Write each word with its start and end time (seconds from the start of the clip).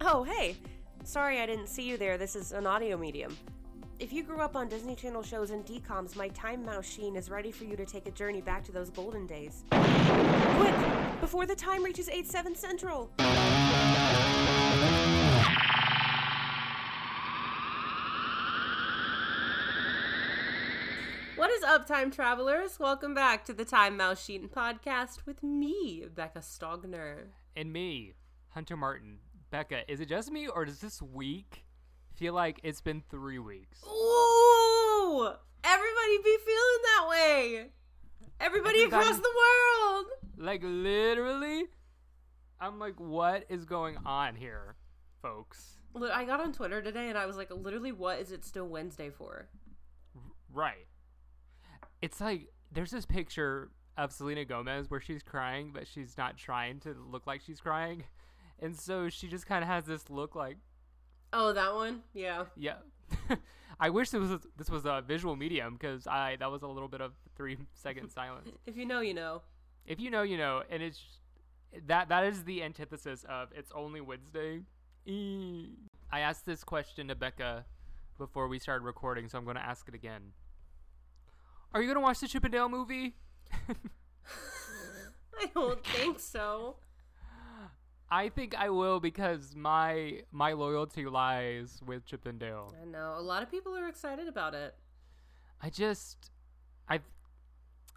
Oh, 0.00 0.24
hey. 0.24 0.56
Sorry 1.04 1.40
I 1.40 1.46
didn't 1.46 1.68
see 1.68 1.82
you 1.82 1.96
there. 1.96 2.18
This 2.18 2.36
is 2.36 2.52
an 2.52 2.66
audio 2.66 2.96
medium. 2.96 3.36
If 3.98 4.12
you 4.12 4.22
grew 4.22 4.40
up 4.40 4.54
on 4.54 4.68
Disney 4.68 4.94
Channel 4.94 5.22
shows 5.22 5.50
and 5.50 5.64
DCOMs, 5.64 6.14
my 6.14 6.28
Time 6.28 6.64
Machine 6.64 7.16
is 7.16 7.30
ready 7.30 7.50
for 7.50 7.64
you 7.64 7.76
to 7.76 7.84
take 7.84 8.06
a 8.06 8.12
journey 8.12 8.40
back 8.40 8.62
to 8.64 8.72
those 8.72 8.90
golden 8.90 9.26
days. 9.26 9.64
Quick! 9.70 10.74
Before 11.20 11.46
the 11.46 11.56
time 11.56 11.82
reaches 11.82 12.08
8 12.08 12.26
7 12.26 12.54
Central! 12.54 13.10
What 21.36 21.50
is 21.52 21.62
up, 21.62 21.86
time 21.86 22.10
travelers? 22.10 22.80
Welcome 22.80 23.14
back 23.14 23.44
to 23.44 23.52
the 23.52 23.64
Time 23.64 23.96
Mouse 23.96 24.28
Machine 24.28 24.48
podcast 24.48 25.24
with 25.24 25.42
me, 25.44 26.04
Becca 26.12 26.40
Stogner. 26.40 27.26
and 27.54 27.72
me, 27.72 28.14
Hunter 28.50 28.76
Martin. 28.76 29.18
Becca, 29.50 29.90
is 29.90 30.00
it 30.00 30.08
just 30.08 30.30
me 30.30 30.46
or 30.48 30.64
does 30.64 30.78
this 30.78 31.00
week 31.00 31.64
feel 32.14 32.34
like 32.34 32.60
it's 32.62 32.80
been 32.80 33.02
three 33.10 33.38
weeks? 33.38 33.78
Ooh! 33.86 35.30
Everybody 35.64 36.18
be 36.24 36.36
feeling 36.44 36.80
that 36.82 37.06
way! 37.08 37.66
Everybody 38.40 38.80
Everybody- 38.82 38.82
across 38.84 39.16
the 39.18 39.34
world! 39.36 40.06
Like 40.36 40.60
literally, 40.62 41.64
I'm 42.60 42.78
like, 42.78 43.00
what 43.00 43.44
is 43.48 43.64
going 43.64 43.96
on 44.04 44.36
here, 44.36 44.76
folks? 45.22 45.78
Look, 45.94 46.12
I 46.12 46.24
got 46.24 46.40
on 46.40 46.52
Twitter 46.52 46.80
today 46.82 47.08
and 47.08 47.18
I 47.18 47.26
was 47.26 47.36
like, 47.36 47.50
literally, 47.50 47.90
what 47.92 48.20
is 48.20 48.30
it 48.30 48.44
still 48.44 48.66
Wednesday 48.68 49.10
for? 49.10 49.48
Right. 50.52 50.86
It's 52.02 52.20
like 52.20 52.48
there's 52.70 52.90
this 52.90 53.06
picture 53.06 53.70
of 53.96 54.12
Selena 54.12 54.44
Gomez 54.44 54.88
where 54.90 55.00
she's 55.00 55.22
crying, 55.22 55.72
but 55.74 55.88
she's 55.88 56.16
not 56.16 56.36
trying 56.36 56.78
to 56.80 56.94
look 57.10 57.26
like 57.26 57.40
she's 57.44 57.60
crying, 57.60 58.04
and 58.60 58.78
so 58.78 59.08
she 59.08 59.28
just 59.28 59.46
kind 59.46 59.62
of 59.62 59.68
has 59.68 59.84
this 59.84 60.08
look 60.10 60.34
like, 60.34 60.56
Oh, 61.32 61.52
that 61.52 61.74
one? 61.74 62.02
Yeah. 62.14 62.44
yeah. 62.56 62.76
I 63.80 63.90
wish 63.90 64.10
this 64.10 64.20
was 64.20 64.40
this 64.56 64.70
was 64.70 64.84
a 64.86 65.02
visual 65.06 65.36
medium 65.36 65.74
because 65.74 66.06
I 66.06 66.36
that 66.36 66.50
was 66.50 66.62
a 66.62 66.66
little 66.66 66.88
bit 66.88 67.00
of 67.00 67.12
three 67.36 67.58
second 67.74 68.10
silence. 68.10 68.50
If 68.66 68.76
you 68.76 68.86
know, 68.86 69.00
you 69.00 69.14
know. 69.14 69.42
if 69.86 70.00
you 70.00 70.10
know, 70.10 70.22
you 70.22 70.36
know, 70.38 70.62
and 70.70 70.82
it's 70.82 71.00
that 71.86 72.08
that 72.08 72.24
is 72.24 72.44
the 72.44 72.62
antithesis 72.62 73.24
of 73.28 73.48
it's 73.54 73.70
only 73.74 74.00
Wednesday. 74.00 74.62
I 76.10 76.20
asked 76.20 76.44
this 76.46 76.64
question 76.64 77.08
to 77.08 77.14
Becca 77.14 77.64
before 78.18 78.48
we 78.48 78.58
started 78.58 78.84
recording, 78.84 79.28
so 79.28 79.38
I'm 79.38 79.44
going 79.44 79.56
to 79.56 79.64
ask 79.64 79.86
it 79.88 79.94
again. 79.94 80.32
Are 81.72 81.80
you 81.80 81.86
going 81.86 81.96
to 81.96 82.00
watch 82.02 82.20
the 82.20 82.28
Chip 82.28 82.44
'n 82.44 82.50
Dale 82.50 82.68
movie? 82.68 83.16
I 85.40 85.46
don't 85.54 85.84
think 85.84 86.18
so. 86.20 86.76
I 88.10 88.28
think 88.30 88.54
I 88.56 88.70
will 88.70 89.00
because 89.00 89.54
my 89.54 90.22
my 90.32 90.52
loyalty 90.52 91.04
lies 91.06 91.80
with 91.84 92.06
Chip 92.06 92.26
'n 92.26 92.38
Dale. 92.38 92.74
I 92.80 92.84
know. 92.86 93.14
A 93.16 93.20
lot 93.20 93.42
of 93.42 93.50
people 93.50 93.76
are 93.76 93.86
excited 93.86 94.28
about 94.28 94.54
it. 94.54 94.74
I 95.60 95.70
just 95.70 96.30
I 96.88 97.00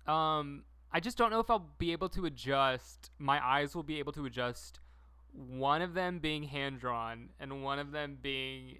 um 0.07 0.63
I 0.91 0.99
just 0.99 1.17
don't 1.17 1.31
know 1.31 1.39
if 1.39 1.49
I'll 1.49 1.71
be 1.77 1.93
able 1.93 2.09
to 2.09 2.25
adjust. 2.25 3.11
My 3.17 3.45
eyes 3.45 3.75
will 3.75 3.83
be 3.83 3.99
able 3.99 4.11
to 4.13 4.25
adjust 4.25 4.79
one 5.31 5.81
of 5.81 5.93
them 5.93 6.19
being 6.19 6.43
hand 6.43 6.79
drawn 6.81 7.29
and 7.39 7.63
one 7.63 7.79
of 7.79 7.91
them 7.91 8.17
being 8.21 8.79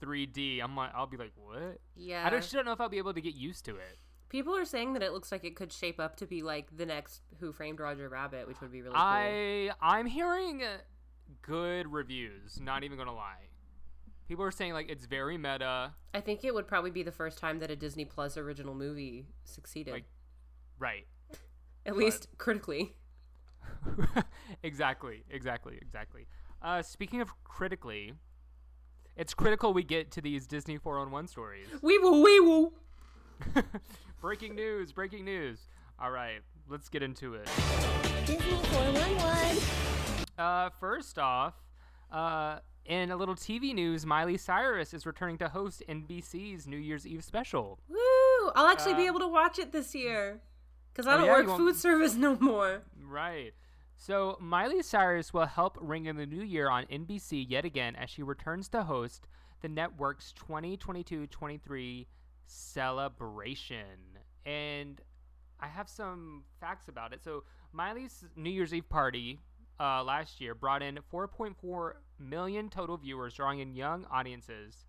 3D. 0.00 0.60
I'm 0.60 0.74
like 0.74 0.90
I'll 0.94 1.06
be 1.06 1.16
like, 1.16 1.32
"What?" 1.36 1.80
Yeah. 1.94 2.26
I 2.26 2.30
just 2.30 2.52
don't 2.52 2.64
know 2.64 2.72
if 2.72 2.80
I'll 2.80 2.88
be 2.88 2.98
able 2.98 3.14
to 3.14 3.20
get 3.20 3.34
used 3.34 3.64
to 3.66 3.76
it. 3.76 3.98
People 4.34 4.56
are 4.56 4.64
saying 4.64 4.94
that 4.94 5.02
it 5.04 5.12
looks 5.12 5.30
like 5.30 5.44
it 5.44 5.54
could 5.54 5.72
shape 5.72 6.00
up 6.00 6.16
to 6.16 6.26
be 6.26 6.42
like 6.42 6.76
the 6.76 6.84
next 6.84 7.20
Who 7.38 7.52
Framed 7.52 7.78
Roger 7.78 8.08
Rabbit, 8.08 8.48
which 8.48 8.60
would 8.60 8.72
be 8.72 8.82
really 8.82 8.94
cool. 8.96 9.00
I 9.00 9.70
I'm 9.80 10.06
hearing 10.06 10.60
good 11.40 11.92
reviews, 11.92 12.58
not 12.60 12.82
even 12.82 12.98
to 13.06 13.12
lie. 13.12 13.46
People 14.26 14.44
are 14.44 14.50
saying 14.50 14.72
like 14.72 14.90
it's 14.90 15.06
very 15.06 15.38
meta. 15.38 15.92
I 16.12 16.20
think 16.20 16.42
it 16.42 16.52
would 16.52 16.66
probably 16.66 16.90
be 16.90 17.04
the 17.04 17.12
first 17.12 17.38
time 17.38 17.60
that 17.60 17.70
a 17.70 17.76
Disney 17.76 18.04
Plus 18.04 18.36
original 18.36 18.74
movie 18.74 19.28
succeeded. 19.44 19.92
Like- 19.94 20.04
Right. 20.80 21.06
At 21.86 21.96
least 21.96 22.26
critically. 22.36 22.96
exactly, 24.64 25.22
exactly, 25.30 25.78
exactly. 25.80 26.26
Uh, 26.60 26.82
speaking 26.82 27.20
of 27.20 27.30
critically, 27.44 28.14
it's 29.16 29.32
critical 29.32 29.72
we 29.72 29.84
get 29.84 30.10
to 30.10 30.20
these 30.20 30.48
Disney 30.48 30.76
401 30.76 31.28
stories. 31.28 31.68
Wee 31.82 32.00
woo, 32.02 32.20
wee 32.20 32.40
woo. 32.40 32.72
breaking 34.20 34.54
news, 34.54 34.92
breaking 34.92 35.24
news. 35.24 35.60
All 35.98 36.10
right, 36.10 36.40
let's 36.68 36.88
get 36.88 37.02
into 37.02 37.34
it. 37.34 37.48
Disney 38.26 38.56
411. 38.64 39.58
Uh, 40.38 40.70
first 40.80 41.18
off, 41.18 41.54
uh, 42.10 42.58
in 42.86 43.10
a 43.10 43.16
little 43.16 43.34
TV 43.36 43.74
news, 43.74 44.04
Miley 44.04 44.36
Cyrus 44.36 44.92
is 44.92 45.06
returning 45.06 45.38
to 45.38 45.48
host 45.48 45.82
NBC's 45.88 46.66
New 46.66 46.76
Year's 46.76 47.06
Eve 47.06 47.22
special. 47.24 47.78
Woo! 47.88 48.50
I'll 48.54 48.66
actually 48.66 48.94
be 48.94 49.02
Uh, 49.04 49.06
able 49.12 49.20
to 49.20 49.28
watch 49.28 49.58
it 49.58 49.72
this 49.72 49.94
year. 49.94 50.40
Because 50.92 51.06
I 51.06 51.14
Oh, 51.14 51.18
don't 51.18 51.26
yeah, 51.26 51.46
work 51.46 51.56
food 51.56 51.76
service 51.76 52.14
no 52.14 52.36
more. 52.40 52.82
Right. 53.02 53.52
So 53.96 54.36
Miley 54.40 54.82
Cyrus 54.82 55.32
will 55.32 55.46
help 55.46 55.78
ring 55.80 56.06
in 56.06 56.16
the 56.16 56.26
new 56.26 56.42
year 56.42 56.68
on 56.68 56.84
NBC 56.86 57.44
yet 57.48 57.64
again 57.64 57.96
as 57.96 58.10
she 58.10 58.22
returns 58.22 58.68
to 58.70 58.82
host 58.84 59.26
the 59.62 59.68
network's 59.68 60.32
2022-23 60.34 62.06
celebration. 62.46 64.18
And 64.44 65.00
I 65.60 65.68
have 65.68 65.88
some 65.88 66.44
facts 66.60 66.88
about 66.88 67.12
it. 67.12 67.22
So 67.22 67.44
Miley's 67.72 68.24
New 68.36 68.50
Year's 68.50 68.74
Eve 68.74 68.88
party 68.88 69.40
uh, 69.80 70.04
last 70.04 70.40
year 70.40 70.54
brought 70.54 70.82
in 70.82 70.98
4.4 71.12 71.92
million 72.18 72.68
total 72.68 72.96
viewers, 72.96 73.34
drawing 73.34 73.60
in 73.60 73.74
young 73.74 74.06
audiences. 74.10 74.86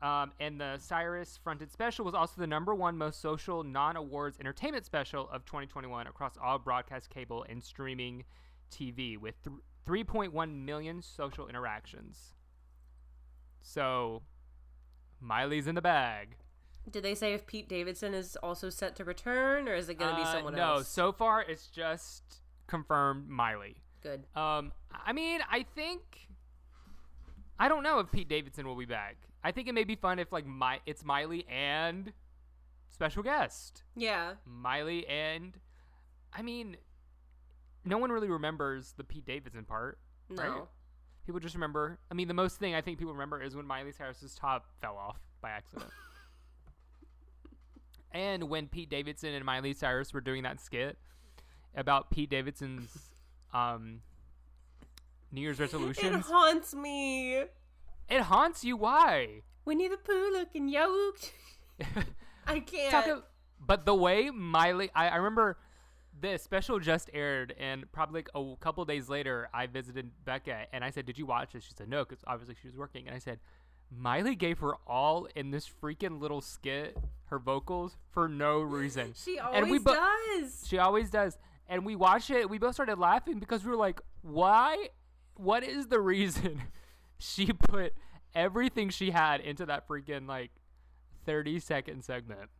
Um, 0.00 0.32
and 0.38 0.60
the 0.60 0.78
Cyrus 0.78 1.38
fronted 1.42 1.72
special 1.72 2.04
was 2.04 2.14
also 2.14 2.34
the 2.36 2.46
number 2.46 2.74
one 2.74 2.96
most 2.96 3.20
social 3.20 3.64
non 3.64 3.96
awards 3.96 4.38
entertainment 4.38 4.86
special 4.86 5.28
of 5.30 5.44
2021 5.44 6.06
across 6.06 6.36
all 6.40 6.58
broadcast 6.58 7.10
cable 7.10 7.44
and 7.48 7.62
streaming 7.62 8.24
TV 8.70 9.18
with 9.18 9.34
th- 9.42 9.56
3.1 9.86 10.64
million 10.64 11.02
social 11.02 11.48
interactions. 11.48 12.34
So, 13.60 14.22
Miley's 15.20 15.66
in 15.66 15.74
the 15.74 15.82
bag. 15.82 16.36
Did 16.90 17.02
they 17.02 17.14
say 17.14 17.34
if 17.34 17.46
Pete 17.46 17.68
Davidson 17.68 18.14
is 18.14 18.36
also 18.42 18.70
set 18.70 18.96
to 18.96 19.04
return, 19.04 19.68
or 19.68 19.74
is 19.74 19.88
it 19.88 19.94
going 19.98 20.10
to 20.10 20.16
be 20.16 20.22
Uh, 20.22 20.32
someone 20.32 20.54
no, 20.54 20.62
else? 20.74 20.78
No, 20.80 20.82
so 21.04 21.12
far 21.12 21.42
it's 21.42 21.66
just 21.68 22.40
confirmed 22.66 23.28
Miley. 23.28 23.76
Good. 24.02 24.24
Um, 24.36 24.72
I 24.92 25.12
mean, 25.12 25.40
I 25.50 25.64
think 25.74 26.28
I 27.58 27.68
don't 27.68 27.82
know 27.82 27.98
if 27.98 28.10
Pete 28.10 28.28
Davidson 28.28 28.66
will 28.66 28.76
be 28.76 28.84
back. 28.86 29.16
I 29.42 29.52
think 29.52 29.68
it 29.68 29.72
may 29.72 29.84
be 29.84 29.96
fun 29.96 30.18
if 30.18 30.32
like 30.32 30.46
my 30.46 30.80
it's 30.86 31.04
Miley 31.04 31.44
and 31.48 32.12
special 32.88 33.22
guest 33.22 33.82
Yeah. 33.96 34.34
Miley 34.46 35.06
and 35.06 35.58
I 36.32 36.42
mean, 36.42 36.76
no 37.84 37.98
one 37.98 38.10
really 38.12 38.28
remembers 38.28 38.94
the 38.96 39.04
Pete 39.04 39.24
Davidson 39.26 39.64
part. 39.64 39.98
No. 40.28 40.42
Right? 40.42 40.62
People 41.26 41.40
just 41.40 41.54
remember. 41.54 41.98
I 42.10 42.14
mean, 42.14 42.28
the 42.28 42.34
most 42.34 42.58
thing 42.58 42.74
I 42.74 42.80
think 42.80 42.98
people 42.98 43.12
remember 43.12 43.42
is 43.42 43.54
when 43.56 43.66
Miley 43.66 43.92
Cyrus's 43.92 44.34
top 44.34 44.66
fell 44.80 44.96
off 44.96 45.18
by 45.42 45.50
accident. 45.50 45.90
And 48.12 48.44
when 48.44 48.68
Pete 48.68 48.90
Davidson 48.90 49.34
and 49.34 49.44
Miley 49.44 49.74
Cyrus 49.74 50.12
were 50.12 50.20
doing 50.20 50.42
that 50.42 50.60
skit 50.60 50.98
about 51.74 52.10
Pete 52.10 52.30
Davidson's 52.30 53.10
um, 53.54 54.00
New 55.32 55.40
Year's 55.40 55.60
resolution, 55.60 56.14
It 56.14 56.20
haunts 56.20 56.74
me. 56.74 57.44
It 58.08 58.20
haunts 58.22 58.64
you. 58.64 58.76
Why? 58.76 59.42
Winnie 59.64 59.88
the 59.88 59.98
Pooh 59.98 60.30
looking 60.32 60.68
yoked. 60.68 61.34
I 62.46 62.60
can't. 62.60 62.90
Talk 62.90 63.24
but 63.60 63.84
the 63.84 63.94
way 63.94 64.30
Miley, 64.30 64.90
I, 64.94 65.08
I 65.08 65.16
remember 65.16 65.58
the 66.20 66.38
special 66.38 66.78
just 66.78 67.10
aired, 67.12 67.54
and 67.58 67.90
probably 67.92 68.20
like 68.20 68.30
a 68.34 68.56
couple 68.60 68.84
days 68.84 69.08
later, 69.08 69.48
I 69.52 69.66
visited 69.66 70.10
Becca 70.24 70.66
and 70.72 70.82
I 70.82 70.90
said, 70.90 71.06
"Did 71.06 71.18
you 71.18 71.26
watch 71.26 71.52
this?" 71.52 71.64
She 71.64 71.74
said, 71.76 71.88
"No," 71.88 72.04
because 72.04 72.24
obviously 72.26 72.56
she 72.60 72.68
was 72.68 72.76
working. 72.76 73.06
And 73.06 73.14
I 73.14 73.18
said, 73.18 73.40
"Miley 73.90 74.34
gave 74.34 74.58
her 74.60 74.74
all 74.86 75.26
in 75.34 75.50
this 75.50 75.68
freaking 75.68 76.20
little 76.20 76.40
skit, 76.40 76.96
her 77.26 77.38
vocals 77.38 77.96
for 78.10 78.28
no 78.28 78.60
reason." 78.60 79.12
she 79.16 79.38
and 79.38 79.46
always 79.48 79.70
we 79.70 79.78
bo- 79.78 79.94
does. 79.94 80.64
She 80.66 80.78
always 80.78 81.10
does. 81.10 81.38
And 81.70 81.84
we 81.84 81.96
watched 81.96 82.30
it. 82.30 82.48
We 82.48 82.58
both 82.58 82.74
started 82.74 82.98
laughing 82.98 83.38
because 83.38 83.64
we 83.64 83.70
were 83.70 83.76
like, 83.76 84.00
"Why 84.22 84.88
what 85.38 85.62
is 85.62 85.86
the 85.86 86.00
reason 86.00 86.62
she 87.18 87.52
put 87.52 87.94
everything 88.34 88.90
she 88.90 89.10
had 89.10 89.40
into 89.40 89.64
that 89.66 89.88
freaking 89.88 90.28
like 90.28 90.50
30 91.24 91.60
second 91.60 92.04
segment? 92.04 92.50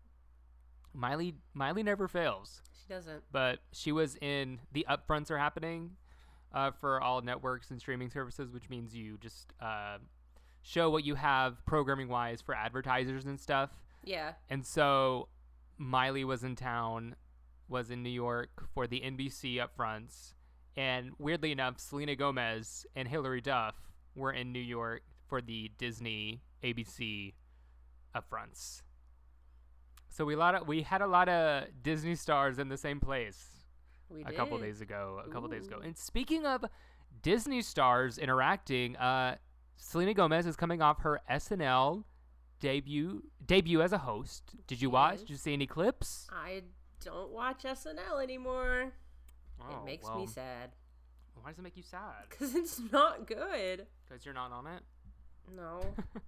Miley 0.94 1.34
Miley 1.52 1.82
never 1.82 2.08
fails. 2.08 2.62
She 2.81 2.92
doesn't. 2.92 3.24
But 3.31 3.58
she 3.72 3.92
was 3.92 4.16
in 4.16 4.60
the 4.72 4.86
upfronts 4.88 5.31
are 5.31 5.38
happening 5.38 5.96
uh, 6.54 6.70
for 6.70 7.00
all 7.00 7.20
networks 7.20 7.70
and 7.70 7.81
streaming 7.81 8.10
services, 8.10 8.50
which 8.50 8.70
means 8.70 8.94
you 8.94 9.19
just 9.19 9.52
uh, 9.60 9.98
show 10.69 10.91
what 10.91 11.03
you 11.03 11.15
have 11.15 11.65
programming 11.65 12.09
wise 12.09 12.43
for 12.43 12.55
advertisers 12.55 13.25
and 13.25 13.41
stuff. 13.41 13.70
Yeah. 14.05 14.32
And 14.50 14.67
so 14.67 15.29
Miley 15.79 16.25
was 16.25 16.44
in 16.44 16.56
town, 16.56 17.17
was 17.69 17.91
in 17.91 18.03
New 18.03 18.11
York 18.11 18.50
for 18.75 18.87
the 18.87 19.00
NBC 19.00 19.65
upfronts. 19.65 20.35
And 20.76 21.12
weirdly 21.19 21.53
enough, 21.53 21.81
Selena 21.81 22.15
Gomez 22.15 22.87
and 22.94 23.09
Hilary 23.09 23.41
Duff 23.41 23.76
were 24.15 24.31
in 24.31 24.53
New 24.53 24.61
York 24.61 25.03
for 25.26 25.41
the 25.41 25.70
Disney 25.79 26.43
ABC 26.62 27.32
upfronts. 28.15 28.82
So 30.11 30.26
we 30.26 30.37
lot 30.37 30.55
of, 30.55 30.69
we 30.69 30.82
had 30.82 31.00
a 31.00 31.06
lot 31.06 31.31
of 31.31 31.65
Disney 31.82 32.15
stars 32.15 32.59
in 32.59 32.69
the 32.69 32.76
same 32.76 33.00
place 33.00 33.47
We 34.11 34.23
a 34.23 34.32
couple 34.32 34.59
days 34.59 34.82
ago. 34.82 35.23
A 35.26 35.31
couple 35.31 35.49
days 35.49 35.67
ago. 35.67 35.81
And 35.82 35.97
speaking 35.97 36.44
of 36.44 36.67
Disney 37.23 37.62
stars 37.62 38.19
interacting, 38.19 38.97
uh, 38.97 39.37
Selena 39.78 40.12
Gomez 40.12 40.46
is 40.46 40.56
coming 40.56 40.82
off 40.82 41.00
her 41.00 41.20
SNL 41.30 42.04
debut 42.60 43.22
debut 43.46 43.80
as 43.80 43.92
a 43.92 43.98
host. 43.98 44.54
Did 44.66 44.82
you 44.82 44.90
watch? 44.90 45.20
Did 45.20 45.30
you 45.30 45.36
see 45.36 45.52
any 45.52 45.66
clips? 45.66 46.26
I 46.30 46.62
don't 47.04 47.30
watch 47.30 47.62
SNL 47.62 48.22
anymore. 48.22 48.92
Oh, 49.60 49.78
it 49.78 49.86
makes 49.86 50.04
well, 50.04 50.19
me 50.19 50.26
sad. 50.26 50.70
Why 51.40 51.50
does 51.50 51.58
it 51.58 51.62
make 51.62 51.76
you 51.76 51.82
sad? 51.82 52.02
Because 52.28 52.54
it's 52.54 52.80
not 52.92 53.26
good. 53.26 53.86
Because 54.08 54.25
you're 54.25 54.34
not 54.34 54.52
on 54.52 54.66
it. 54.66 54.82
No. 55.56 55.81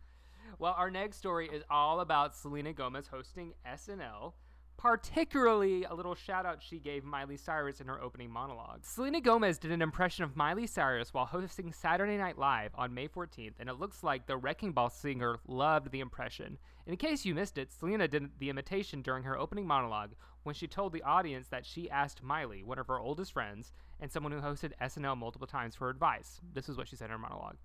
Well, 0.58 0.74
our 0.76 0.90
next 0.90 1.16
story 1.16 1.48
is 1.48 1.62
all 1.70 2.00
about 2.00 2.36
Selena 2.36 2.72
Gomez 2.72 3.06
hosting 3.06 3.54
SNL. 3.66 4.32
Particularly, 4.80 5.84
a 5.84 5.92
little 5.92 6.14
shout 6.14 6.46
out 6.46 6.62
she 6.62 6.78
gave 6.78 7.04
Miley 7.04 7.36
Cyrus 7.36 7.82
in 7.82 7.86
her 7.86 8.00
opening 8.00 8.30
monologue. 8.30 8.82
Selena 8.82 9.20
Gomez 9.20 9.58
did 9.58 9.72
an 9.72 9.82
impression 9.82 10.24
of 10.24 10.36
Miley 10.36 10.66
Cyrus 10.66 11.12
while 11.12 11.26
hosting 11.26 11.70
Saturday 11.70 12.16
Night 12.16 12.38
Live 12.38 12.70
on 12.74 12.94
May 12.94 13.06
14th, 13.06 13.52
and 13.60 13.68
it 13.68 13.78
looks 13.78 14.02
like 14.02 14.26
the 14.26 14.38
Wrecking 14.38 14.72
Ball 14.72 14.88
singer 14.88 15.38
loved 15.46 15.90
the 15.90 16.00
impression. 16.00 16.56
In 16.86 16.96
case 16.96 17.26
you 17.26 17.34
missed 17.34 17.58
it, 17.58 17.70
Selena 17.70 18.08
did 18.08 18.30
the 18.38 18.48
imitation 18.48 19.02
during 19.02 19.24
her 19.24 19.38
opening 19.38 19.66
monologue 19.66 20.12
when 20.44 20.54
she 20.54 20.66
told 20.66 20.94
the 20.94 21.02
audience 21.02 21.48
that 21.48 21.66
she 21.66 21.90
asked 21.90 22.22
Miley, 22.22 22.62
one 22.62 22.78
of 22.78 22.86
her 22.86 22.98
oldest 22.98 23.34
friends, 23.34 23.72
and 24.00 24.10
someone 24.10 24.32
who 24.32 24.40
hosted 24.40 24.72
SNL 24.80 25.18
multiple 25.18 25.46
times 25.46 25.74
for 25.74 25.90
advice. 25.90 26.40
This 26.54 26.70
is 26.70 26.78
what 26.78 26.88
she 26.88 26.96
said 26.96 27.06
in 27.06 27.10
her 27.10 27.18
monologue. 27.18 27.58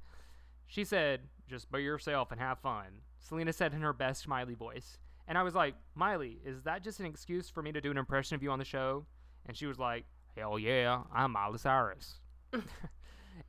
She 0.67 0.83
said, 0.83 1.21
just 1.47 1.71
be 1.71 1.81
yourself 1.81 2.33
and 2.33 2.41
have 2.41 2.59
fun. 2.59 2.87
Selena 3.21 3.53
said 3.53 3.73
in 3.73 3.79
her 3.79 3.93
best 3.93 4.27
Miley 4.27 4.55
voice. 4.55 4.97
And 5.27 5.37
I 5.37 5.43
was 5.43 5.55
like, 5.55 5.75
Miley, 5.95 6.39
is 6.45 6.63
that 6.63 6.83
just 6.83 6.99
an 6.99 7.05
excuse 7.05 7.49
for 7.49 7.61
me 7.63 7.71
to 7.71 7.81
do 7.81 7.91
an 7.91 7.97
impression 7.97 8.35
of 8.35 8.43
you 8.43 8.51
on 8.51 8.59
the 8.59 8.65
show? 8.65 9.05
And 9.45 9.57
she 9.57 9.65
was 9.65 9.79
like, 9.79 10.05
hell 10.35 10.59
yeah, 10.59 11.01
I'm 11.13 11.31
Miley 11.31 11.57
Cyrus. 11.57 12.19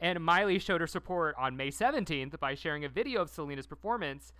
and 0.00 0.20
Miley 0.20 0.58
showed 0.58 0.80
her 0.80 0.86
support 0.86 1.34
on 1.38 1.56
May 1.56 1.70
17th 1.70 2.38
by 2.40 2.54
sharing 2.54 2.84
a 2.84 2.88
video 2.88 3.20
of 3.20 3.30
Selena's 3.30 3.66
performance. 3.66 4.32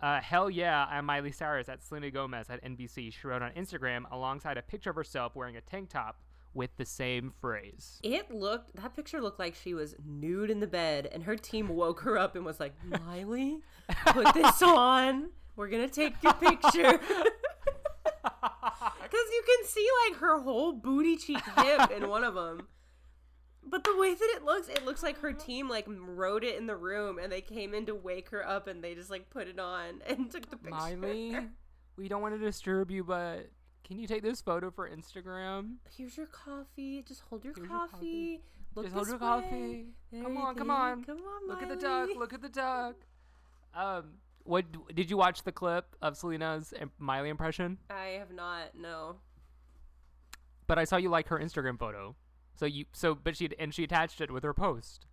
Uh, 0.00 0.20
hell 0.20 0.50
yeah, 0.50 0.84
I'm 0.90 1.06
Miley 1.06 1.32
Cyrus 1.32 1.68
at 1.68 1.82
Selena 1.82 2.10
Gomez 2.10 2.50
at 2.50 2.62
NBC. 2.64 3.12
She 3.12 3.26
wrote 3.26 3.40
on 3.40 3.52
Instagram 3.52 4.02
alongside 4.10 4.58
a 4.58 4.62
picture 4.62 4.90
of 4.90 4.96
herself 4.96 5.36
wearing 5.36 5.56
a 5.56 5.60
tank 5.60 5.90
top 5.90 6.20
with 6.54 6.70
the 6.76 6.84
same 6.84 7.32
phrase. 7.40 8.00
It 8.02 8.30
looked 8.30 8.76
that 8.76 8.94
picture 8.94 9.20
looked 9.22 9.38
like 9.38 9.54
she 9.54 9.74
was 9.74 9.94
nude 10.04 10.50
in 10.50 10.60
the 10.60 10.66
bed 10.66 11.08
and 11.10 11.22
her 11.22 11.36
team 11.36 11.68
woke 11.68 12.00
her 12.00 12.18
up 12.18 12.36
and 12.36 12.44
was 12.44 12.60
like, 12.60 12.74
Miley, 12.84 13.60
put 14.08 14.34
this 14.34 14.60
on. 14.62 15.30
We're 15.56 15.68
gonna 15.68 15.88
take 15.88 16.14
your 16.22 16.34
picture. 16.34 17.00
Because 19.02 19.26
you 19.30 19.42
can 19.46 19.66
see 19.68 19.86
like 20.08 20.20
her 20.20 20.40
whole 20.40 20.72
booty 20.72 21.16
cheek 21.16 21.42
hip 21.58 21.90
in 21.90 22.08
one 22.08 22.24
of 22.24 22.34
them. 22.34 22.66
But 23.62 23.84
the 23.84 23.94
way 23.96 24.14
that 24.14 24.32
it 24.36 24.42
looks, 24.44 24.68
it 24.68 24.84
looks 24.84 25.02
like 25.02 25.18
her 25.20 25.32
team 25.32 25.68
like 25.68 25.84
wrote 25.86 26.44
it 26.44 26.56
in 26.58 26.66
the 26.66 26.76
room 26.76 27.18
and 27.18 27.30
they 27.30 27.42
came 27.42 27.74
in 27.74 27.84
to 27.86 27.94
wake 27.94 28.30
her 28.30 28.46
up 28.46 28.66
and 28.68 28.82
they 28.82 28.94
just 28.94 29.10
like 29.10 29.28
put 29.30 29.48
it 29.48 29.58
on 29.58 30.00
and 30.06 30.30
took 30.30 30.48
the 30.48 30.56
picture. 30.56 30.74
Miley, 30.74 31.36
we 31.96 32.08
don't 32.08 32.22
want 32.22 32.34
to 32.34 32.38
disturb 32.44 32.90
you, 32.90 33.04
but 33.04 33.50
can 33.84 33.98
you 33.98 34.06
take 34.06 34.22
this 34.22 34.40
photo 34.40 34.70
for 34.70 34.88
Instagram? 34.88 35.74
Here's 35.96 36.16
your 36.16 36.26
coffee. 36.26 37.02
Just 37.06 37.22
hold 37.28 37.44
your 37.44 37.52
Here's 37.54 37.68
your 37.68 37.78
coffee. 37.78 37.90
coffee. 37.92 38.40
Look 38.74 38.84
Just 38.86 38.94
hold 38.94 39.08
your 39.08 39.16
way. 39.16 39.20
coffee. 39.20 39.86
Come 40.22 40.36
on, 40.38 40.54
come 40.54 40.70
on. 40.70 41.04
Come 41.04 41.18
on, 41.18 41.48
Look 41.48 41.62
at 41.62 41.68
the 41.68 41.76
duck. 41.76 42.08
Look 42.16 42.32
at 42.32 42.40
the 42.40 42.48
duck. 42.48 42.96
Um, 43.74 44.14
what 44.44 44.94
did 44.94 45.10
you 45.10 45.16
watch 45.16 45.42
the 45.42 45.52
clip 45.52 45.96
of 46.02 46.16
Selena's 46.16 46.72
Miley 46.98 47.28
impression? 47.28 47.78
I 47.90 48.18
have 48.18 48.32
not. 48.32 48.74
No. 48.78 49.16
But 50.66 50.78
I 50.78 50.84
saw 50.84 50.96
you 50.96 51.08
like 51.08 51.28
her 51.28 51.38
Instagram 51.38 51.78
photo. 51.78 52.14
So 52.56 52.66
you 52.66 52.84
so 52.92 53.14
but 53.14 53.36
she 53.36 53.48
and 53.58 53.74
she 53.74 53.84
attached 53.84 54.20
it 54.20 54.30
with 54.30 54.44
her 54.44 54.54
post. 54.54 55.06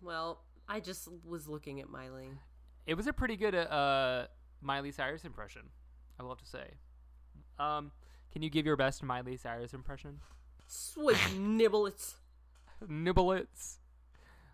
Well, 0.00 0.42
I 0.68 0.80
just 0.80 1.08
was 1.24 1.48
looking 1.48 1.80
at 1.80 1.88
Miley. 1.88 2.30
It 2.86 2.94
was 2.94 3.06
a 3.06 3.12
pretty 3.12 3.36
good 3.36 3.54
uh 3.54 4.26
Miley 4.60 4.92
Cyrus 4.92 5.24
impression. 5.24 5.62
I 6.18 6.22
will 6.22 6.30
have 6.30 6.38
to 6.38 6.46
say. 6.46 6.74
Um, 7.58 7.92
can 8.32 8.42
you 8.42 8.50
give 8.50 8.66
your 8.66 8.76
best 8.76 9.02
Miley 9.02 9.36
Cyrus 9.36 9.74
impression? 9.74 10.20
Sweet 10.66 11.18
nibblets. 11.36 12.14
Nibblets. 12.88 13.78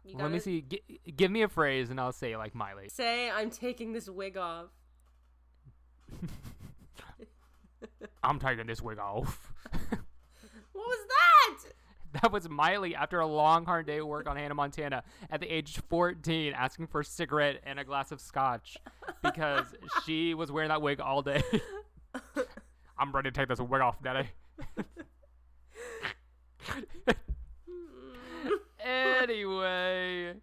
You 0.09 0.17
Let 0.17 0.31
me 0.31 0.39
gotta 0.39 0.41
see. 0.41 0.63
G- 0.63 0.83
give 1.15 1.31
me 1.31 1.43
a 1.43 1.49
phrase 1.49 1.91
and 1.91 2.01
I'll 2.01 2.13
say 2.13 2.35
like 2.37 2.55
Miley. 2.55 2.89
Say 2.89 3.31
I'm 3.31 3.51
taking 3.51 3.93
this 3.93 4.09
wig 4.09 4.39
off. 4.39 4.69
I'm 8.23 8.39
taking 8.39 8.67
this 8.67 8.81
wig 8.83 8.99
off. 8.99 9.53
What 10.73 10.87
was 10.87 11.07
that? 11.09 11.73
that 12.23 12.33
was 12.33 12.49
Miley 12.49 12.95
after 12.95 13.19
a 13.21 13.27
long, 13.27 13.65
hard 13.65 13.87
day 13.87 13.99
of 13.99 14.07
work 14.07 14.29
on 14.29 14.37
Hannah 14.37 14.55
Montana 14.55 15.03
at 15.29 15.41
the 15.41 15.53
age 15.53 15.77
of 15.77 15.85
14, 15.89 16.53
asking 16.53 16.87
for 16.87 17.01
a 17.01 17.05
cigarette 17.05 17.61
and 17.65 17.81
a 17.81 17.85
glass 17.85 18.13
of 18.13 18.21
scotch 18.21 18.77
because 19.23 19.67
she 20.07 20.35
was 20.35 20.53
wearing 20.53 20.69
that 20.69 20.81
wig 20.81 21.01
all 21.01 21.21
day. 21.21 21.43
I'm 22.97 23.13
ready 23.13 23.31
to 23.31 23.35
take 23.35 23.49
this 23.49 23.59
wig 23.61 23.81
off, 23.83 24.01
Daddy. 24.03 24.29
Anyway, 28.89 30.35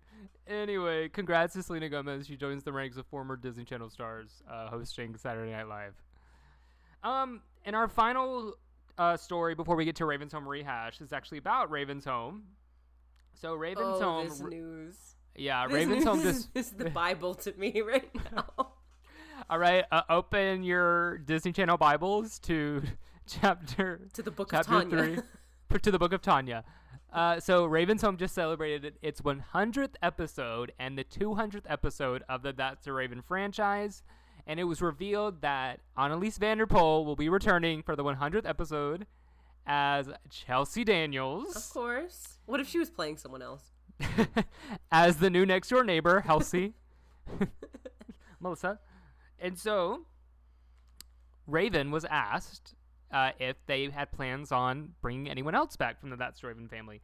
anyway, 0.48 1.10
congrats 1.10 1.54
to 1.54 1.64
Selena 1.64 1.90
Gomez. 1.90 2.28
She 2.28 2.36
joins 2.36 2.64
the 2.64 2.72
ranks 2.72 2.98
of 2.98 3.06
former 3.08 3.36
Disney 3.36 3.64
Channel 3.66 3.90
stars 3.90 4.44
uh, 4.50 4.68
hosting 4.70 5.16
Saturday 5.18 5.52
Night 5.52 5.68
Live. 5.68 5.94
Um, 7.04 7.42
and 7.66 7.76
our 7.76 7.88
final 7.88 8.56
uh, 8.98 9.18
story 9.18 9.56
before 9.56 9.76
we 9.76 9.86
get 9.86 9.96
to 9.98 10.06
Raven's 10.06 10.34
Home 10.34 10.48
rehash 10.48 11.02
is 11.02 11.14
actually 11.14 11.38
about 11.40 11.70
Raven's 11.72 12.06
Home. 12.06 12.44
So 13.34 13.56
Raven's 13.56 13.98
oh, 14.00 14.02
Home, 14.02 14.30
this 14.30 14.40
news. 14.42 14.96
yeah, 15.36 15.68
This 15.68 15.74
Raven's 15.76 15.96
news 15.98 16.04
Home. 16.06 16.20
is, 16.22 16.26
Just 16.46 16.50
is 16.56 16.70
the 16.72 16.90
Bible 16.90 17.36
to 17.36 17.54
me 17.58 17.82
right 17.82 18.10
now. 18.34 18.46
all 19.50 19.60
right. 19.60 19.84
Uh, 19.92 20.02
open 20.10 20.64
your 20.64 21.18
Disney 21.20 21.52
Channel 21.52 21.78
Bibles 21.78 22.40
to 22.40 22.82
chapter 23.28 24.08
to 24.14 24.22
the 24.22 24.32
book 24.32 24.50
chapter 24.52 24.74
of 24.76 24.90
Tanya. 24.90 25.24
three 25.70 25.80
to 25.82 25.92
the 25.92 26.00
book 26.00 26.14
of 26.14 26.22
Tanya. 26.22 26.64
Uh, 27.16 27.40
so 27.40 27.64
Raven's 27.64 28.02
Home 28.02 28.18
just 28.18 28.36
celebrated 28.36 28.96
its 29.02 29.22
100th 29.22 29.94
episode 30.04 30.74
and 30.78 30.98
the 30.98 31.06
200th 31.06 31.64
episode 31.70 32.24
of 32.28 32.44
the 32.44 32.52
That's 32.52 32.84
So 32.84 32.92
Raven 32.92 33.22
franchise, 33.22 34.04
and 34.46 34.60
it 34.60 34.66
was 34.66 34.82
revealed 34.82 35.42
that 35.42 35.80
Anneliese 35.98 36.38
van 36.38 36.58
der 36.58 36.66
Pol 36.66 37.06
will 37.06 37.16
be 37.16 37.30
returning 37.30 37.84
for 37.84 37.96
the 37.96 38.04
100th 38.04 38.46
episode 38.46 39.08
as 39.66 40.10
Chelsea 40.30 40.84
Daniels, 40.84 41.56
of 41.56 41.70
course. 41.70 42.40
What 42.48 42.60
if 42.60 42.68
she 42.68 42.80
was 42.80 42.90
playing 42.90 43.16
someone 43.16 43.42
else? 43.42 43.72
as 44.92 45.16
the 45.16 45.30
new 45.30 45.46
next 45.46 45.70
door 45.70 45.86
neighbor, 45.86 46.20
Halsey, 46.20 46.74
Melissa, 48.42 48.80
and 49.40 49.58
so 49.58 50.02
Raven 51.48 51.92
was 51.92 52.04
asked 52.04 52.75
uh, 53.12 53.32
if 53.40 53.56
they 53.68 53.90
had 53.90 54.12
plans 54.12 54.52
on 54.52 54.90
bringing 55.02 55.30
anyone 55.30 55.56
else 55.56 55.76
back 55.76 56.00
from 56.00 56.10
the 56.10 56.16
That's 56.16 56.44
Raven 56.44 56.68
family. 56.68 57.02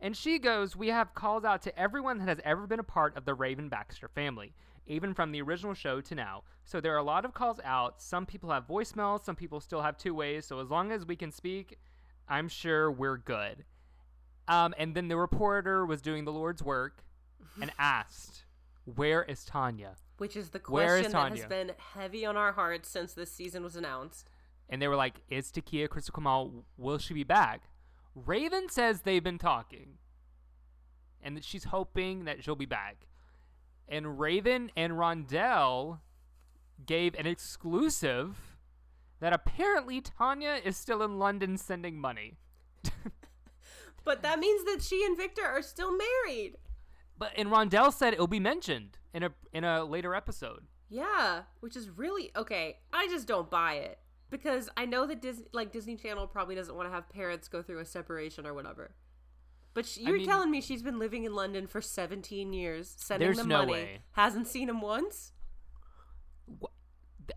And 0.00 0.16
she 0.16 0.38
goes, 0.38 0.74
We 0.74 0.88
have 0.88 1.14
calls 1.14 1.44
out 1.44 1.62
to 1.62 1.78
everyone 1.78 2.18
that 2.18 2.28
has 2.28 2.40
ever 2.44 2.66
been 2.66 2.80
a 2.80 2.84
part 2.84 3.16
of 3.16 3.24
the 3.24 3.34
Raven 3.34 3.68
Baxter 3.68 4.08
family, 4.08 4.54
even 4.86 5.12
from 5.12 5.32
the 5.32 5.42
original 5.42 5.74
show 5.74 6.00
to 6.00 6.14
now. 6.14 6.44
So 6.64 6.80
there 6.80 6.94
are 6.94 6.98
a 6.98 7.02
lot 7.02 7.24
of 7.24 7.34
calls 7.34 7.60
out. 7.64 8.00
Some 8.00 8.24
people 8.26 8.50
have 8.50 8.66
voicemails, 8.66 9.24
some 9.24 9.36
people 9.36 9.60
still 9.60 9.82
have 9.82 9.98
two 9.98 10.14
ways. 10.14 10.46
So 10.46 10.60
as 10.60 10.70
long 10.70 10.90
as 10.90 11.04
we 11.04 11.16
can 11.16 11.32
speak, 11.32 11.78
I'm 12.28 12.48
sure 12.48 12.90
we're 12.90 13.18
good. 13.18 13.64
Um, 14.48 14.74
and 14.78 14.94
then 14.94 15.08
the 15.08 15.16
reporter 15.16 15.84
was 15.84 16.00
doing 16.00 16.24
the 16.24 16.32
Lord's 16.32 16.62
work 16.62 17.04
and 17.60 17.70
asked, 17.78 18.44
Where 18.84 19.22
is 19.22 19.44
Tanya? 19.44 19.96
Which 20.16 20.36
is 20.36 20.50
the 20.50 20.60
Where 20.66 20.96
is 20.96 21.08
question 21.08 21.12
that 21.12 21.38
has 21.38 21.46
been 21.46 21.72
heavy 21.94 22.24
on 22.24 22.36
our 22.36 22.52
hearts 22.52 22.88
since 22.88 23.12
this 23.12 23.30
season 23.30 23.62
was 23.62 23.76
announced. 23.76 24.30
And 24.70 24.80
they 24.80 24.88
were 24.88 24.96
like, 24.96 25.20
"Is 25.28 25.50
T'Keyah 25.50 25.88
Crystal 25.90 26.14
Keymáh? 26.14 26.62
Will 26.78 26.96
she 26.98 27.12
be 27.12 27.24
back?" 27.24 27.64
Raven 28.14 28.68
says 28.70 29.02
they've 29.02 29.22
been 29.22 29.38
talking. 29.38 29.98
and 31.22 31.36
that 31.36 31.44
she's 31.44 31.64
hoping 31.64 32.24
that 32.24 32.42
she'll 32.42 32.56
be 32.56 32.64
back. 32.64 33.06
And 33.86 34.18
Raven 34.18 34.70
and 34.74 34.94
Rondell 34.94 36.00
gave 36.86 37.14
an 37.16 37.26
exclusive 37.26 38.56
that 39.20 39.34
apparently 39.34 40.00
Tanya 40.00 40.58
is 40.64 40.78
still 40.78 41.02
in 41.02 41.18
London 41.18 41.58
sending 41.58 41.98
money. 42.00 42.38
But 44.02 44.22
that 44.22 44.38
means 44.38 44.64
that 44.64 44.82
she 44.82 45.04
and 45.04 45.14
Victor 45.16 45.44
are 45.44 45.60
still 45.62 45.92
married. 45.96 46.56
But 47.18 47.32
and 47.36 47.50
Rondell 47.50 47.92
said 47.92 48.14
it'll 48.14 48.26
be 48.26 48.40
mentioned 48.40 48.96
in 49.12 49.22
a 49.22 49.30
in 49.52 49.62
a 49.62 49.84
later 49.84 50.14
episode. 50.14 50.64
Yeah, 50.88 51.42
which 51.60 51.76
is 51.76 51.90
really 51.90 52.30
okay. 52.34 52.78
I 52.94 53.08
just 53.08 53.28
don't 53.28 53.50
buy 53.50 53.74
it 53.74 53.98
because 54.30 54.68
I 54.76 54.86
know 54.86 55.06
that 55.06 55.20
Disney, 55.20 55.46
like 55.52 55.72
Disney 55.72 55.96
Channel, 55.96 56.26
probably 56.26 56.54
doesn't 56.54 56.74
want 56.74 56.88
to 56.88 56.92
have 56.94 57.08
parents 57.08 57.48
go 57.48 57.62
through 57.62 57.78
a 57.80 57.84
separation 57.84 58.46
or 58.46 58.54
whatever. 58.54 58.92
But 59.74 59.86
sh- 59.86 59.98
you're 59.98 60.16
mean- 60.18 60.26
telling 60.26 60.50
me 60.50 60.60
she's 60.60 60.82
been 60.82 60.98
living 60.98 61.24
in 61.24 61.34
London 61.34 61.66
for 61.66 61.80
17 61.80 62.52
years, 62.52 62.94
sending 62.96 63.32
them 63.34 63.48
no 63.48 63.58
money, 63.58 63.72
way. 63.72 63.98
hasn't 64.12 64.46
seen 64.48 64.68
him 64.68 64.80
once. 64.80 65.32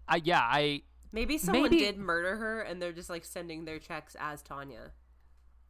Uh, 0.07 0.19
yeah, 0.23 0.41
I 0.41 0.81
Maybe 1.11 1.37
someone 1.37 1.63
Maybe- 1.69 1.77
did 1.79 1.97
murder 1.99 2.37
her, 2.37 2.61
and 2.61 2.81
they're 2.81 2.91
just 2.91 3.09
like 3.09 3.23
sending 3.23 3.65
their 3.65 3.77
checks 3.79 4.15
as 4.19 4.41
Tanya. 4.41 4.91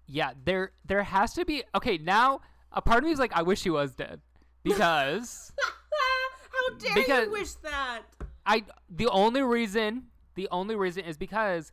yeah 0.08 0.32
there 0.46 0.72
there 0.86 1.03
has 1.03 1.34
to 1.34 1.46
be 1.46 1.63
okay 1.75 1.98
now. 1.98 2.39
A 2.72 2.82
part 2.82 3.00
of 3.00 3.03
me 3.06 3.12
is 3.12 3.20
like 3.20 3.34
I 3.34 3.42
wish 3.42 3.62
she 3.62 3.70
was 3.70 3.94
dead 3.94 4.22
because 4.63 5.51
How 6.51 6.75
dare 6.77 6.96
Because- 6.96 7.25
you 7.25 7.32
wish 7.32 7.53
that? 7.56 8.03
I 8.46 8.63
the 8.89 9.08
only 9.10 9.42
reason 9.42 10.03
the 10.36 10.48
only 10.52 10.75
reason 10.75 11.06
is 11.06 11.18
because 11.18 11.72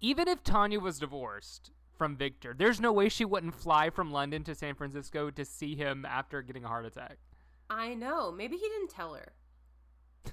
even 0.00 0.28
if 0.28 0.42
Tanya 0.42 0.80
was 0.80 0.98
divorced 0.98 1.70
from 1.96 2.16
Victor, 2.16 2.54
there's 2.56 2.80
no 2.80 2.92
way 2.92 3.08
she 3.08 3.24
wouldn't 3.24 3.54
fly 3.54 3.90
from 3.90 4.12
London 4.12 4.44
to 4.44 4.54
San 4.54 4.74
Francisco 4.74 5.30
to 5.30 5.44
see 5.44 5.74
him 5.76 6.04
after 6.04 6.42
getting 6.42 6.64
a 6.64 6.68
heart 6.68 6.84
attack. 6.86 7.18
I 7.70 7.94
know. 7.94 8.30
Maybe 8.30 8.56
he 8.56 8.68
didn't 8.68 8.90
tell 8.90 9.14
her. 9.14 9.32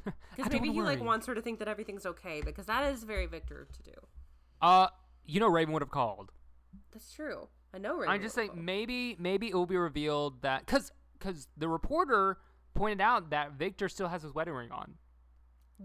Because 0.36 0.53
maybe 0.53 0.72
he 0.72 0.82
like 0.82 1.03
wants 1.03 1.27
her 1.27 1.36
to 1.36 1.41
think 1.41 1.60
that 1.60 1.68
everything's 1.68 2.06
okay. 2.06 2.41
Because 2.44 2.65
that 2.68 2.89
is 2.94 3.03
very 3.03 3.25
Victor 3.25 3.68
to 3.74 3.84
do. 3.84 3.91
Uh, 4.62 4.88
you 5.25 5.41
know 5.41 5.50
Raven 5.50 5.74
would 5.74 5.82
have 5.82 5.91
called. 5.91 6.32
That's 6.94 7.12
true. 7.12 7.50
I 7.74 7.77
know. 7.77 7.98
Raven 7.98 8.10
I'm 8.13 8.22
just 8.22 8.36
saying 8.36 8.50
call. 8.51 8.58
maybe 8.58 9.18
maybe 9.20 9.50
it 9.50 9.56
will 9.56 9.65
be 9.65 9.75
revealed 9.75 10.41
that 10.44 10.65
because 10.65 10.94
because 11.20 11.50
the 11.58 11.68
reporter 11.68 12.38
pointed 12.74 13.01
out 13.01 13.30
that 13.32 13.53
Victor 13.53 13.89
still 13.89 14.08
has 14.08 14.24
his 14.24 14.34
wedding 14.34 14.53
ring 14.53 14.72
on. 14.72 14.94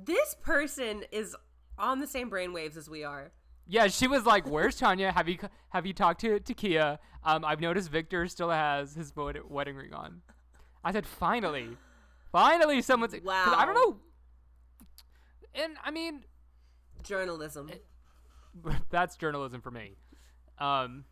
This 0.04 0.34
person 0.42 1.04
is 1.10 1.34
on 1.78 2.00
the 2.00 2.06
same 2.06 2.30
brainwaves 2.30 2.76
as 2.76 2.88
we 2.90 3.02
are. 3.04 3.32
Yeah, 3.66 3.88
she 3.88 4.06
was 4.06 4.24
like, 4.26 4.46
"Where's 4.46 4.76
Tanya? 4.76 5.10
Have 5.12 5.28
you 5.28 5.38
have 5.70 5.86
you 5.86 5.92
talked 5.92 6.20
to 6.20 6.38
to 6.38 6.54
Kia? 6.54 6.98
Um, 7.24 7.44
I've 7.44 7.60
noticed 7.60 7.90
Victor 7.90 8.28
still 8.28 8.50
has 8.50 8.94
his 8.94 9.12
wedding 9.16 9.74
ring 9.76 9.92
on." 9.92 10.22
I 10.84 10.92
said, 10.92 11.06
"Finally, 11.06 11.76
finally, 12.30 12.82
someone's." 12.82 13.14
'cause 13.14 13.22
I 13.26 13.64
don't 13.64 13.74
know. 13.74 14.00
And 15.54 15.76
I 15.82 15.90
mean, 15.90 16.24
Journalism. 17.02 17.70
that's 18.90 19.16
journalism 19.16 19.60
for 19.60 19.70
me. 19.70 19.96
Um, 20.58 21.04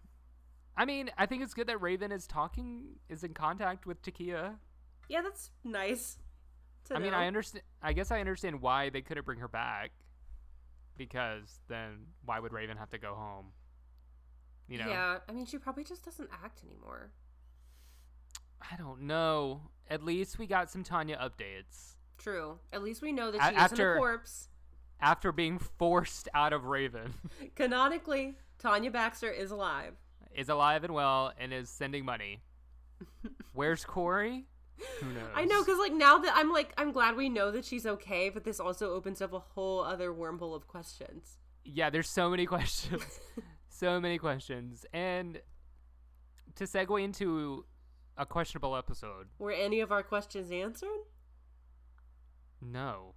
I 0.76 0.84
mean, 0.84 1.10
I 1.16 1.26
think 1.26 1.42
it's 1.42 1.54
good 1.54 1.66
that 1.68 1.80
Raven 1.80 2.10
is 2.12 2.26
talking, 2.26 2.96
is 3.08 3.22
in 3.24 3.32
contact 3.34 3.86
with 3.86 4.02
T'Keyah. 4.02 4.56
yeah, 5.08 5.22
that's 5.22 5.50
nice. 5.62 6.18
I 6.90 6.98
mean, 6.98 7.12
know. 7.12 7.18
I 7.18 7.26
understand. 7.26 7.62
I 7.82 7.92
guess 7.92 8.10
I 8.10 8.20
understand 8.20 8.60
why 8.60 8.90
they 8.90 9.00
couldn't 9.00 9.24
bring 9.24 9.38
her 9.38 9.48
back, 9.48 9.92
because 10.96 11.60
then 11.68 12.06
why 12.24 12.40
would 12.40 12.52
Raven 12.52 12.76
have 12.76 12.90
to 12.90 12.98
go 12.98 13.14
home? 13.14 13.46
You 14.68 14.78
know. 14.78 14.88
Yeah, 14.88 15.18
I 15.28 15.32
mean, 15.32 15.46
she 15.46 15.58
probably 15.58 15.84
just 15.84 16.04
doesn't 16.04 16.30
act 16.44 16.62
anymore. 16.64 17.10
I 18.60 18.76
don't 18.76 19.02
know. 19.02 19.62
At 19.90 20.02
least 20.02 20.38
we 20.38 20.46
got 20.46 20.70
some 20.70 20.82
Tanya 20.82 21.18
updates 21.18 21.94
True. 22.18 22.58
At 22.72 22.82
least 22.82 23.02
we 23.02 23.12
know 23.12 23.30
that 23.30 23.40
A- 23.40 23.50
she 23.50 23.64
isn't 23.64 23.80
a 23.80 23.96
corpse. 23.96 24.48
after 25.00 25.32
being 25.32 25.58
forced 25.58 26.28
out 26.34 26.52
of 26.52 26.64
Raven. 26.64 27.14
Canonically, 27.54 28.36
Tanya 28.58 28.90
Baxter 28.90 29.30
is 29.30 29.50
alive. 29.50 29.94
is 30.34 30.48
alive 30.48 30.84
and 30.84 30.94
well 30.94 31.32
and 31.38 31.52
is 31.52 31.68
sending 31.68 32.04
money. 32.04 32.40
Where's 33.52 33.84
Corey? 33.84 34.46
Who 35.00 35.06
knows? 35.12 35.22
I 35.34 35.44
know, 35.44 35.62
because 35.62 35.78
like 35.78 35.92
now 35.92 36.18
that 36.18 36.32
I'm 36.34 36.52
like, 36.52 36.72
I'm 36.76 36.92
glad 36.92 37.16
we 37.16 37.28
know 37.28 37.50
that 37.50 37.64
she's 37.64 37.86
okay, 37.86 38.28
but 38.30 38.44
this 38.44 38.58
also 38.60 38.92
opens 38.92 39.20
up 39.22 39.32
a 39.32 39.38
whole 39.38 39.80
other 39.82 40.12
wormhole 40.12 40.54
of 40.54 40.66
questions. 40.66 41.38
Yeah, 41.64 41.90
there's 41.90 42.08
so 42.10 42.28
many 42.30 42.46
questions. 42.54 43.02
so 43.68 44.00
many 44.00 44.18
questions. 44.18 44.84
And 44.92 45.40
to 46.56 46.64
segue 46.64 47.02
into 47.02 47.64
a 48.16 48.26
questionable 48.26 48.76
episode, 48.76 49.26
Were 49.38 49.50
any 49.52 49.80
of 49.80 49.90
our 49.92 50.02
questions 50.02 50.50
answered? 50.52 50.88
no. 52.60 53.14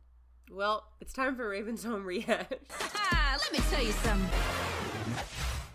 Well, 0.50 0.86
it's 1.02 1.12
time 1.12 1.36
for 1.36 1.50
Raven's 1.50 1.84
Home 1.84 2.06
Rehash. 2.06 2.46
Ah, 3.10 3.38
let 3.38 3.52
me 3.52 3.60
tell 3.70 3.84
you 3.84 3.92
something. 3.92 4.30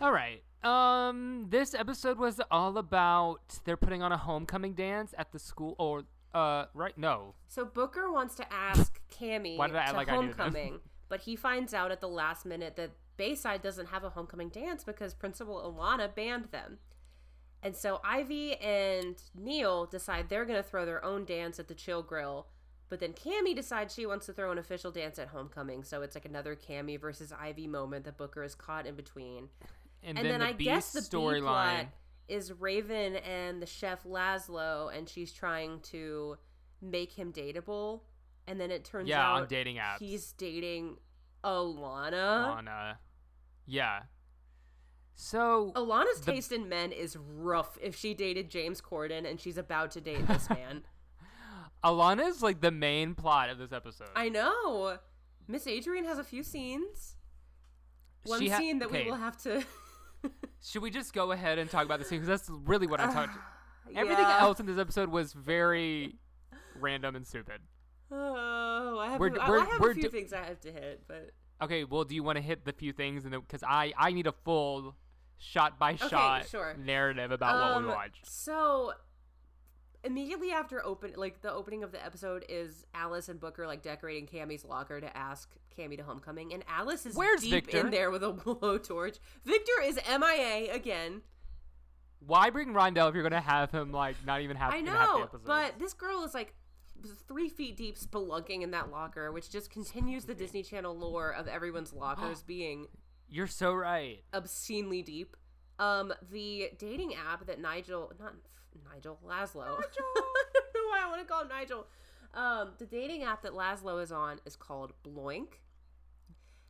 All 0.01 0.11
right. 0.13 0.43
Um, 0.65 1.47
this 1.51 1.75
episode 1.75 2.19
was 2.19 2.41
all 2.51 2.79
about 2.79 3.61
they're 3.65 3.77
putting 3.77 4.03
on 4.03 4.13
a 4.13 4.17
homecoming 4.17 4.75
dance 4.75 5.13
at 5.19 5.33
the 5.33 5.39
school, 5.39 5.75
or 5.79 6.05
uh, 6.35 6.67
right? 6.75 6.97
No, 6.97 7.35
So 7.49 7.65
Booker 7.65 8.11
wants 8.11 8.35
to 8.37 8.53
ask 8.53 9.01
Cammy 9.11 9.57
Why 9.57 9.67
did 9.67 9.77
I 9.77 9.91
to 9.91 9.97
like 9.97 10.09
homecoming, 10.09 10.81
but 11.09 11.23
he 11.23 11.37
finds 11.37 11.75
out 11.75 11.91
at 11.91 12.01
the 12.01 12.09
last 12.09 12.47
minute 12.47 12.77
that 12.77 12.91
Bayside 13.17 13.63
doesn't 13.63 13.87
have 13.87 14.05
a 14.05 14.11
homecoming 14.11 14.49
dance 14.49 14.85
because 14.85 15.15
Principal 15.15 15.57
Alana 15.61 16.15
banned 16.15 16.47
them. 16.47 16.79
And 17.63 17.77
so 17.77 18.01
Ivy 18.05 18.57
and 18.57 19.17
Neil 19.35 19.87
decide 19.87 20.29
they're 20.29 20.45
going 20.45 20.61
to 20.61 20.69
throw 20.69 20.85
their 20.85 21.05
own 21.05 21.25
dance 21.25 21.61
at 21.61 21.69
the 21.69 21.75
Chill 21.75 22.03
Grill. 22.03 22.47
But 22.89 23.01
then 23.01 23.13
Cammy 23.13 23.55
decides 23.55 23.95
she 23.95 24.05
wants 24.05 24.27
to 24.27 24.33
throw 24.33 24.51
an 24.51 24.59
official 24.59 24.91
dance 24.91 25.19
at 25.19 25.29
homecoming. 25.29 25.85
So 25.85 26.03
it's 26.03 26.17
like 26.17 26.25
another 26.25 26.57
Cammy 26.57 27.01
versus 27.01 27.33
Ivy 27.33 27.67
moment 27.67 28.05
that 28.05 28.19
Booker 28.19 28.43
is 28.43 28.55
caught 28.55 28.87
in 28.87 28.97
between. 28.97 29.49
And, 30.03 30.19
And, 30.19 30.27
then, 30.27 30.33
then, 30.33 30.41
the 30.41 30.47
I 30.47 30.53
B 30.53 30.65
guess 30.65 30.93
the 30.93 31.01
storyline. 31.01 31.87
is 32.29 32.53
Raven 32.53 33.17
and 33.17 33.63
the 33.63 33.67
chef 33.67 34.03
Laszlo, 34.05 34.97
and 34.97 35.09
she's 35.09 35.33
trying 35.33 35.81
to 35.81 36.37
make 36.81 37.13
him 37.13 37.33
dateable. 37.33 38.01
And 38.49 38.61
then 38.61 38.71
it 38.73 38.85
turns 38.85 39.09
Yeah, 39.09 39.25
out 39.25 39.43
on 39.43 39.47
dating 39.49 39.77
apps. 39.77 39.99
he's 40.01 40.33
dating 40.33 40.97
Alana. 41.45 42.67
uh, 42.69 42.95
yeah. 43.67 44.03
So 45.15 45.73
Alana's 45.77 46.21
The- 46.21 46.33
taste 46.33 46.51
in 46.53 46.69
men 46.69 46.91
is 46.91 47.17
rough 47.17 47.79
if 47.81 47.95
she 47.95 48.15
dated 48.15 48.51
James 48.51 48.81
Corden 48.81 49.29
and 49.29 49.39
she's 49.41 49.57
about 49.59 49.91
to 49.93 50.01
date 50.01 50.27
this 50.27 50.49
man. 50.51 50.83
Alana 51.85 52.27
is 52.29 52.43
like 52.43 52.61
the 52.61 52.71
main 52.73 53.15
plot 53.15 53.51
of 53.51 53.59
this 53.59 53.73
episode. 53.73 54.09
I 54.17 54.29
know. 54.29 54.99
Miss 55.47 55.67
Adrienne 55.67 56.05
has 56.07 56.19
a 56.19 56.25
few 56.25 56.43
scenes. 56.43 57.17
One 58.25 58.45
ha- 58.47 58.57
scene 58.59 58.79
that 58.79 58.87
okay. 58.89 59.05
we 59.05 59.11
will 59.11 59.19
have 59.19 59.37
to. 59.43 59.65
Should 60.65 60.83
we 60.83 60.91
just 60.91 61.13
go 61.13 61.33
ahead 61.33 61.59
and 61.59 61.69
talk 61.71 61.85
about 61.85 61.99
the 61.99 62.05
scene? 62.05 62.21
Because 62.21 62.41
that's 62.47 62.51
really 62.65 62.87
what 62.87 63.01
I 63.01 63.13
talked. 63.13 63.37
Everything 63.97 64.25
else 64.25 64.61
in 64.61 64.67
this 64.67 64.79
episode 64.79 65.09
was 65.11 65.33
very 65.33 66.17
random 66.81 67.17
and 67.17 67.27
stupid. 67.27 67.61
Oh, 68.15 68.99
I 68.99 69.11
have, 69.13 69.21
We're- 69.21 69.33
a, 69.41 69.49
we're- 69.51 69.63
I 69.63 69.65
have 69.65 69.81
we're 69.81 69.91
a 69.93 69.95
few 69.95 70.03
do- 70.03 70.09
things 70.11 70.33
I 70.35 70.45
have 70.45 70.61
to 70.61 70.71
hit, 70.73 71.03
but 71.09 71.31
Okay, 71.63 71.85
well, 71.85 72.05
do 72.05 72.15
you 72.15 72.23
want 72.23 72.37
to 72.37 72.43
hit 72.43 72.65
the 72.67 72.73
few 72.73 72.93
things, 72.93 73.25
and 73.25 73.33
because 73.33 73.63
I 73.67 73.93
I 73.97 74.13
need 74.13 74.27
a 74.27 74.33
full 74.45 74.97
shot 75.39 75.79
by 75.79 75.97
shot 75.97 76.47
sure. 76.49 76.77
narrative 76.79 77.31
about 77.31 77.55
what 77.75 77.83
we 77.83 77.89
Um, 77.89 77.97
watched. 77.97 78.27
So 78.27 78.93
immediately 80.05 80.51
after 80.51 80.85
open 80.85 81.13
like 81.17 81.41
the 81.43 81.53
opening 81.53 81.83
of 81.85 81.93
the 81.93 82.05
episode 82.05 82.45
is 82.49 82.85
Alice 82.95 83.29
and 83.29 83.39
Booker 83.41 83.67
like 83.67 83.83
decorating 83.83 84.27
Cammy's 84.27 84.65
locker 84.65 85.01
to 85.01 85.17
ask 85.17 85.51
Cammy 85.79 85.97
to 85.97 86.03
homecoming 86.03 86.53
and 86.53 86.65
Alice 86.69 87.07
is 87.07 87.15
Where's 87.15 87.43
deep 87.43 87.67
Victor? 87.67 87.81
in 87.81 87.91
there 87.91 88.11
with 88.11 88.23
a 88.25 88.33
blowtorch. 88.33 89.19
Victor 89.45 89.73
is 89.85 89.99
MIA 90.09 90.73
again. 90.75 91.23
Why 92.25 92.51
bring 92.51 92.69
Rondell 92.73 93.09
if 93.09 93.15
you're 93.15 93.23
gonna 93.23 93.41
have 93.41 93.71
him 93.71 93.93
like 93.93 94.17
not 94.27 94.41
even 94.43 94.57
have 94.57 94.73
I 94.73 94.79
in 94.79 94.87
half 94.87 95.09
the 95.09 95.19
know, 95.19 95.23
episodes? 95.25 95.45
but 95.47 95.79
this 95.79 95.93
girl 95.95 96.25
is 96.25 96.35
like 96.35 96.55
three 97.27 97.49
feet 97.49 97.77
deep 97.77 97.97
spelunking 97.99 98.63
in 98.63 98.71
that 98.73 98.91
locker, 98.91 99.33
which 99.33 99.51
just 99.51 99.71
continues 99.71 100.25
the 100.25 100.35
Disney 100.35 100.63
Channel 100.63 100.97
lore 100.97 101.31
of 101.31 101.49
everyone's 101.49 101.93
lockers 101.93 102.43
being 102.47 102.87
you're 103.29 103.47
so 103.49 103.73
right. 103.75 104.23
obscenely 104.33 105.03
deep. 105.03 105.37
Um, 105.79 106.13
the 106.31 106.71
dating 106.79 107.15
app 107.15 107.47
that 107.47 107.61
Nigel, 107.61 108.13
not 108.21 108.35
Nigel, 108.93 109.19
Laszlo. 109.27 109.63
I 109.67 109.67
don't 109.67 110.75
know 110.75 110.89
why 110.89 111.01
I 111.05 111.09
want 111.09 111.21
to 111.21 111.27
call 111.27 111.43
him 111.43 111.49
Nigel. 111.49 111.87
Um, 112.35 112.73
the 112.79 112.87
dating 112.87 113.23
app 113.25 113.43
that 113.43 113.53
Laszlo 113.53 114.03
is 114.03 114.11
on 114.13 114.41
is 114.47 114.57
called 114.57 114.93
Bloink. 115.05 115.55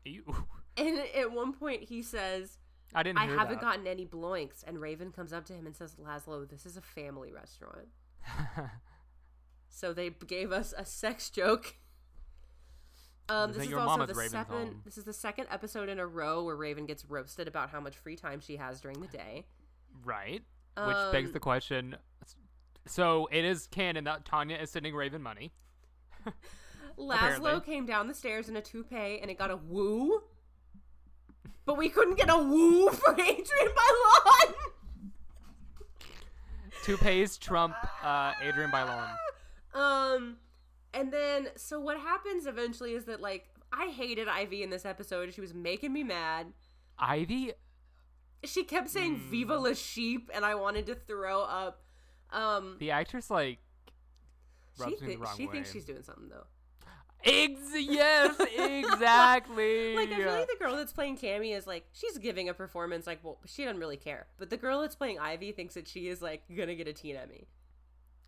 You, 0.05 0.25
And 0.77 0.99
at 1.17 1.31
one 1.31 1.53
point 1.53 1.85
he 1.85 2.03
says, 2.03 2.59
I 2.95 3.03
didn't. 3.03 3.19
I 3.19 3.27
haven't 3.27 3.57
that. 3.57 3.61
gotten 3.61 3.87
any 3.87 4.05
Bloinks. 4.05 4.63
And 4.67 4.81
Raven 4.81 5.13
comes 5.13 5.33
up 5.33 5.45
to 5.47 5.53
him 5.53 5.67
and 5.67 5.77
says, 5.77 5.95
Laszlo, 6.03 6.49
this 6.49 6.67
is 6.67 6.77
a 6.77 6.81
family 6.83 7.33
restaurant. 7.33 7.89
so 9.69 9.93
they 9.93 10.11
gave 10.11 10.51
us 10.53 10.75
a 10.77 10.85
sex 10.85 11.31
joke. 11.31 11.77
Um, 13.29 13.51
Is 13.51 13.57
this 13.59 13.67
is 13.69 13.75
also 13.75 14.05
the 14.07 14.15
Raven's 14.15 14.33
second. 14.33 14.55
home? 14.57 14.83
This 14.85 14.99
is 14.99 15.05
the 15.05 15.13
second 15.13 15.47
episode 15.51 15.89
in 15.89 15.99
a 15.99 16.07
row 16.07 16.45
where 16.45 16.57
Raven 16.57 16.87
gets 16.87 17.05
roasted 17.05 17.47
about 17.49 17.71
how 17.71 17.81
much 17.81 17.97
free 17.97 18.17
time 18.17 18.41
she 18.41 18.57
has 18.57 18.81
during 18.81 19.01
the 19.01 19.07
day. 19.07 19.47
right. 20.05 20.43
Which 20.77 20.97
begs 21.13 21.29
Um, 21.29 21.33
the 21.33 21.41
question: 21.41 21.97
So 22.87 23.29
it 23.31 23.45
is 23.45 23.67
canon 23.67 24.05
that 24.05 24.25
Tanya 24.25 24.57
is 24.57 24.71
sending 24.71 24.95
Raven 24.95 25.23
money. 25.23 25.53
Laszlo 26.99 27.15
Apparently. 27.15 27.61
came 27.61 27.87
down 27.87 28.07
the 28.09 28.15
stairs 28.15 28.49
in 28.49 28.57
a 28.57 28.61
toupee 28.63 29.19
and 29.21 29.31
it 29.31 29.39
got 29.39 29.51
a 29.51 29.57
woo. 29.57 30.23
But 31.65 31.77
we 31.79 31.89
couldn't 31.89 32.17
get 32.17 32.29
a 32.29 32.37
woo 32.37 32.91
for 32.91 33.13
Adrienne 33.13 33.45
Bailon. 33.47 34.55
Toupees 36.85 37.37
trump 37.39 37.75
uh, 38.03 38.33
Adrienne 38.43 38.71
Bailon. 38.71 39.17
Um, 39.75 40.37
and 40.93 41.11
then 41.11 41.49
so 41.57 41.81
what 41.81 41.99
happens 41.99 42.45
eventually 42.47 42.93
is 42.93 43.07
that 43.07 43.23
like 43.23 43.49
I 43.73 43.87
hated 43.87 44.29
Ivy 44.29 44.63
in 44.63 44.69
this 44.69 44.85
episode. 44.85 45.33
She 45.33 45.41
was 45.41 45.55
making 45.55 45.95
me 45.95 46.03
mad. 46.03 46.49
Ivy, 46.99 47.53
She 48.45 48.65
kept 48.65 48.91
saying 48.91 49.17
Hmm. 49.17 49.31
"Viva 49.31 49.57
la 49.57 49.73
sheep," 49.75 50.31
and 50.35 50.45
I 50.45 50.55
wanted 50.57 50.87
to 50.87 50.95
throw 50.95 51.43
up. 51.43 51.83
Um, 52.31 52.77
the 52.81 52.91
actress, 52.91 53.31
like 53.31 53.59
she, 54.77 54.83
rubs 54.83 55.01
me 55.01 55.07
thi- 55.09 55.15
the 55.15 55.21
wrong 55.21 55.37
she 55.37 55.47
thinks 55.47 55.73
she's 55.73 55.85
doing 55.85 56.03
something 56.03 56.29
though. 56.29 56.47
Ex- 57.25 57.61
yes, 57.77 58.35
exactly. 58.57 59.95
Like 59.95 60.11
I 60.11 60.17
feel 60.17 60.33
like 60.33 60.49
the 60.49 60.57
girl 60.59 60.77
that's 60.77 60.93
playing 60.93 61.19
Cammy 61.19 61.57
is 61.57 61.67
like 61.67 61.85
she's 61.93 62.19
giving 62.19 62.49
a 62.49 62.55
performance 62.55 63.07
like 63.07 63.21
well 63.23 63.39
she 63.47 63.65
doesn't 63.65 63.79
really 63.79 63.97
care, 63.97 64.27
but 64.39 64.51
the 64.51 64.57
girl 64.57 64.81
that's 64.81 64.97
playing 64.97 65.19
Ivy 65.21 65.53
thinks 65.53 65.75
that 65.75 65.87
she 65.87 66.09
is 66.09 66.21
like 66.21 66.43
gonna 66.57 66.75
get 66.75 66.89
a 66.89 66.93
teen 66.93 67.17
Emmy. 67.17 67.47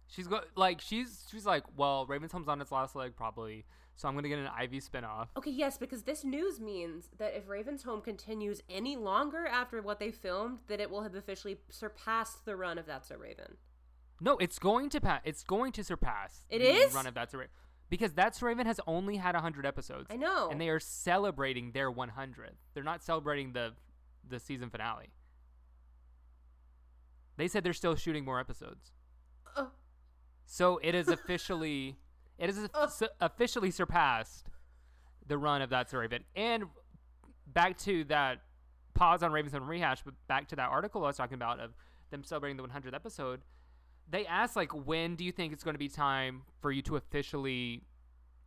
She's 0.06 0.28
go 0.28 0.42
like 0.54 0.80
she's 0.80 1.26
she's 1.30 1.44
like, 1.46 1.64
well, 1.76 2.06
Raven's 2.06 2.30
Home's 2.30 2.46
on 2.46 2.60
its 2.60 2.70
last 2.70 2.94
leg 2.94 3.16
probably, 3.16 3.64
so 3.96 4.08
I'm 4.08 4.14
gonna 4.14 4.28
get 4.28 4.38
an 4.38 4.48
Ivy 4.48 4.80
spinoff. 4.80 5.28
Okay, 5.36 5.50
yes, 5.50 5.78
because 5.78 6.02
this 6.02 6.24
news 6.24 6.60
means 6.60 7.08
that 7.18 7.36
if 7.36 7.48
Raven's 7.48 7.82
Home 7.84 8.00
continues 8.00 8.60
any 8.68 8.96
longer 8.96 9.46
after 9.46 9.80
what 9.82 9.98
they 10.00 10.10
filmed, 10.10 10.58
that 10.68 10.80
it 10.80 10.90
will 10.90 11.02
have 11.02 11.14
officially 11.14 11.58
surpassed 11.70 12.44
the 12.44 12.56
run 12.56 12.78
of 12.78 12.86
That's 12.86 13.08
So 13.08 13.16
Raven. 13.16 13.56
No, 14.20 14.36
it's 14.38 14.58
going 14.58 14.90
to 14.90 15.00
pass. 15.00 15.20
It's 15.24 15.42
going 15.44 15.72
to 15.72 15.84
surpass. 15.84 16.46
It 16.48 16.60
the 16.60 16.70
is? 16.72 16.94
run 16.94 17.06
of 17.06 17.14
That's 17.14 17.32
So 17.32 17.38
Raven 17.38 17.52
because 17.90 18.12
That's 18.12 18.40
So 18.40 18.46
Raven 18.46 18.66
has 18.66 18.80
only 18.86 19.16
had 19.16 19.34
hundred 19.36 19.66
episodes. 19.66 20.06
I 20.10 20.16
know. 20.16 20.48
and 20.50 20.60
they 20.60 20.68
are 20.70 20.80
celebrating 20.80 21.72
their 21.72 21.90
100th. 21.92 22.56
They're 22.74 22.82
not 22.82 23.02
celebrating 23.02 23.52
the 23.52 23.74
the 24.28 24.40
season 24.40 24.70
finale. 24.70 25.10
They 27.36 27.48
said 27.48 27.64
they're 27.64 27.72
still 27.72 27.96
shooting 27.96 28.24
more 28.24 28.40
episodes. 28.40 28.92
Uh, 29.56 29.66
So 30.46 30.78
it 30.82 30.94
is 30.94 31.08
officially 31.08 31.96
it 32.38 32.50
is 32.50 32.68
su- 32.90 33.08
officially 33.20 33.70
surpassed 33.70 34.48
the 35.26 35.38
run 35.38 35.62
of 35.62 35.70
that 35.70 35.92
a 35.92 35.98
Raven. 35.98 36.24
And 36.34 36.64
back 37.46 37.78
to 37.78 38.04
that 38.04 38.40
pause 38.94 39.22
on 39.22 39.32
Raven's 39.32 39.54
Home 39.54 39.68
rehash, 39.68 40.02
but 40.02 40.14
back 40.28 40.48
to 40.48 40.56
that 40.56 40.68
article 40.70 41.04
I 41.04 41.08
was 41.08 41.16
talking 41.16 41.34
about 41.34 41.60
of 41.60 41.72
them 42.10 42.24
celebrating 42.24 42.56
the 42.56 42.62
100th 42.62 42.94
episode. 42.94 43.42
They 44.08 44.26
asked 44.26 44.56
like, 44.56 44.72
when 44.72 45.16
do 45.16 45.24
you 45.24 45.32
think 45.32 45.52
it's 45.52 45.64
going 45.64 45.74
to 45.74 45.78
be 45.78 45.88
time 45.88 46.42
for 46.60 46.70
you 46.70 46.82
to 46.82 46.96
officially 46.96 47.82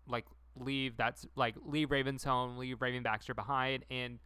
like 0.07 0.25
leave 0.55 0.95
that's 0.97 1.25
like 1.35 1.55
leave 1.65 1.91
Raven's 1.91 2.23
home, 2.23 2.57
leave 2.57 2.81
Raven 2.81 3.03
Baxter 3.03 3.33
behind? 3.33 3.83
And 3.89 4.19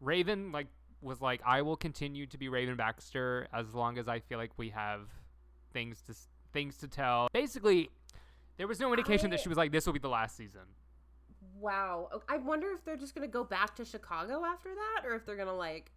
Raven 0.00 0.52
like 0.52 0.68
was 1.02 1.20
like, 1.20 1.40
I 1.44 1.62
will 1.62 1.76
continue 1.76 2.26
to 2.26 2.38
be 2.38 2.48
Raven 2.48 2.76
Baxter 2.76 3.48
as 3.52 3.74
long 3.74 3.98
as 3.98 4.08
I 4.08 4.20
feel 4.20 4.38
like 4.38 4.52
we 4.56 4.70
have 4.70 5.08
things 5.72 6.00
to 6.02 6.14
things 6.52 6.76
to 6.78 6.88
tell. 6.88 7.28
Basically, 7.32 7.90
there 8.56 8.66
was 8.66 8.80
no 8.80 8.92
indication 8.92 9.30
that 9.30 9.40
she 9.40 9.48
was 9.48 9.58
like, 9.58 9.72
this 9.72 9.86
will 9.86 9.92
be 9.92 9.98
the 9.98 10.08
last 10.08 10.36
season. 10.36 10.62
wow. 11.58 12.08
I 12.28 12.38
wonder 12.38 12.68
if 12.72 12.84
they're 12.84 12.96
just 12.96 13.14
gonna 13.14 13.26
go 13.28 13.44
back 13.44 13.76
to 13.76 13.84
Chicago 13.84 14.44
after 14.44 14.70
that, 14.74 15.06
or 15.06 15.14
if 15.14 15.24
they're 15.26 15.36
gonna 15.36 15.54
like. 15.56 15.90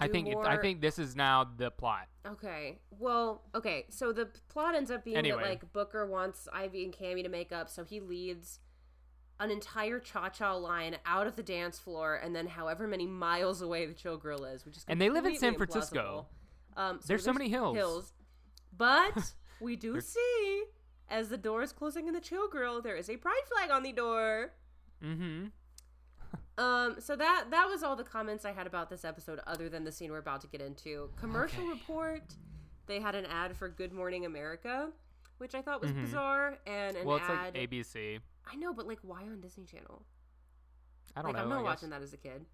I 0.00 0.06
think 0.06 0.28
it, 0.28 0.36
I 0.36 0.56
think 0.58 0.80
this 0.80 0.98
is 0.98 1.16
now 1.16 1.44
the 1.56 1.72
plot. 1.72 2.06
Okay. 2.24 2.78
Well, 2.90 3.42
okay. 3.54 3.86
So 3.90 4.12
the 4.12 4.28
plot 4.48 4.76
ends 4.76 4.92
up 4.92 5.04
being 5.04 5.16
Anyway. 5.16 5.42
that 5.42 5.48
like 5.48 5.72
Booker 5.72 6.06
wants 6.06 6.46
Ivy 6.52 6.84
and 6.84 6.94
Cammy 6.94 7.24
to 7.24 7.28
make 7.28 7.50
up, 7.50 7.68
so 7.68 7.82
he 7.84 7.98
leads 7.98 8.60
an 9.40 9.50
entire 9.50 9.98
cha-cha 9.98 10.52
line 10.54 10.96
out 11.06 11.26
of 11.26 11.34
the 11.36 11.42
dance 11.42 11.78
floor, 11.78 12.14
and 12.14 12.34
then 12.34 12.46
however 12.46 12.86
many 12.86 13.06
miles 13.06 13.60
away 13.62 13.86
the 13.86 13.94
Chill 13.94 14.16
Grill 14.16 14.44
is, 14.44 14.64
which 14.64 14.76
is 14.76 14.84
And 14.86 15.00
they 15.00 15.10
live 15.10 15.24
in 15.26 15.36
San 15.36 15.54
Francisco. 15.56 16.26
Um, 16.76 17.00
There's 17.06 17.24
so 17.24 17.32
many 17.32 17.48
hills. 17.48 17.76
Hills, 17.76 18.12
but 18.76 19.32
we 19.60 19.74
do 19.74 20.00
see 20.00 20.64
as 21.10 21.28
the 21.28 21.38
door 21.38 21.62
is 21.62 21.72
closing 21.72 22.06
in 22.08 22.14
the 22.14 22.20
Chill 22.20 22.48
Grill, 22.48 22.80
there 22.82 22.96
is 22.96 23.08
a 23.08 23.16
pride 23.16 23.42
flag 23.46 23.70
on 23.70 23.82
the 23.82 23.92
door. 23.92 24.52
Mm-hmm. 25.04 25.46
Um, 26.62 26.96
so 26.98 27.14
that 27.16 27.46
that 27.50 27.68
was 27.68 27.82
all 27.82 27.94
the 27.94 28.04
comments 28.04 28.44
I 28.44 28.52
had 28.52 28.66
about 28.66 28.90
this 28.90 29.04
episode, 29.04 29.40
other 29.46 29.68
than 29.68 29.84
the 29.84 29.92
scene 29.92 30.10
we're 30.10 30.18
about 30.18 30.40
to 30.42 30.48
get 30.48 30.60
into. 30.60 31.10
Commercial 31.16 31.62
Okay. 31.62 31.70
report. 31.72 32.22
They 32.86 33.00
had 33.00 33.14
an 33.14 33.26
ad 33.26 33.56
for 33.56 33.68
Good 33.68 33.92
Morning 33.92 34.24
America, 34.26 34.88
which 35.38 35.54
I 35.54 35.62
thought 35.62 35.80
was 35.80 35.92
bizarre, 35.92 36.58
and 36.66 36.96
an 36.96 37.02
Mm-hmm. 37.02 37.06
Well, 37.06 37.16
it's 37.18 37.28
ad. 37.28 37.54
like 37.54 37.70
ABC. 37.70 38.18
I 38.50 38.56
know, 38.56 38.72
but 38.72 38.86
like, 38.88 38.98
why 39.02 39.22
on 39.22 39.40
Disney 39.40 39.64
Channel? 39.66 40.02
I 41.14 41.22
don't 41.22 41.32
like, 41.32 41.36
know. 41.36 41.42
I'm 41.44 41.48
not 41.48 41.64
watching 41.64 41.90
that 41.90 42.02
as 42.02 42.12
a 42.12 42.16
kid. 42.16 42.44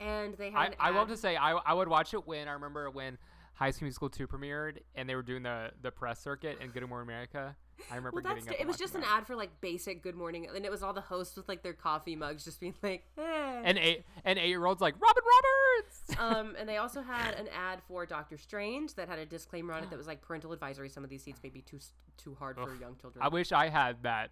And 0.00 0.34
they 0.34 0.50
had. 0.50 0.74
I, 0.80 0.88
I 0.88 0.90
love 0.90 1.08
ad- 1.10 1.14
to 1.14 1.16
say 1.16 1.36
I, 1.36 1.52
I 1.52 1.74
would 1.74 1.88
watch 1.88 2.14
it 2.14 2.26
when 2.26 2.48
I 2.48 2.52
remember 2.52 2.88
when 2.90 3.18
High 3.54 3.70
School 3.70 3.86
Musical 3.86 4.08
2 4.08 4.26
premiered 4.26 4.78
and 4.94 5.08
they 5.08 5.14
were 5.14 5.22
doing 5.22 5.42
the, 5.42 5.70
the 5.82 5.90
press 5.90 6.20
circuit 6.20 6.58
in 6.60 6.70
Good 6.70 6.86
Morning 6.88 7.08
America. 7.08 7.56
I 7.90 7.96
remember 7.96 8.20
Well, 8.22 8.34
that's 8.34 8.44
getting 8.44 8.60
up 8.60 8.64
it 8.64 8.66
was 8.66 8.76
just 8.76 8.94
an 8.94 9.02
ad 9.04 9.26
for 9.26 9.36
like 9.36 9.60
basic 9.60 10.02
Good 10.02 10.14
Morning, 10.14 10.46
and 10.54 10.64
it 10.64 10.70
was 10.70 10.82
all 10.82 10.92
the 10.92 11.00
hosts 11.00 11.36
with 11.36 11.48
like 11.48 11.62
their 11.62 11.72
coffee 11.72 12.16
mugs, 12.16 12.44
just 12.44 12.60
being 12.60 12.74
like, 12.82 13.04
eh. 13.18 13.62
And 13.64 13.78
eight 13.78 14.04
and 14.24 14.38
eight 14.38 14.48
year 14.48 14.64
olds 14.64 14.80
like 14.80 14.94
Robin 15.00 15.22
Roberts. 15.22 16.02
um, 16.18 16.56
and 16.58 16.68
they 16.68 16.76
also 16.76 17.02
had 17.02 17.34
an 17.34 17.48
ad 17.48 17.80
for 17.88 18.06
Doctor 18.06 18.36
Strange 18.38 18.94
that 18.94 19.08
had 19.08 19.18
a 19.18 19.26
disclaimer 19.26 19.72
on 19.74 19.82
it 19.82 19.90
that 19.90 19.96
was 19.96 20.06
like 20.06 20.22
parental 20.22 20.52
advisory. 20.52 20.88
Some 20.88 21.04
of 21.04 21.10
these 21.10 21.22
seats 21.22 21.40
may 21.42 21.50
be 21.50 21.62
too 21.62 21.78
too 22.16 22.36
hard 22.38 22.56
for 22.56 22.74
young 22.76 22.96
children. 22.96 23.22
I 23.22 23.28
wish 23.28 23.52
I 23.52 23.68
had 23.68 24.02
that 24.02 24.30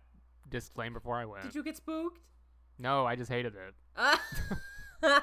disclaimer 0.49 1.01
before 1.01 1.17
I 1.17 1.25
went. 1.25 1.45
Did 1.45 1.55
you 1.55 1.63
get 1.63 1.77
spooked? 1.77 2.21
No, 2.79 3.05
I 3.05 3.15
just 3.17 3.31
hated 3.31 3.55
it. 3.55 3.75
Uh, 3.97 4.17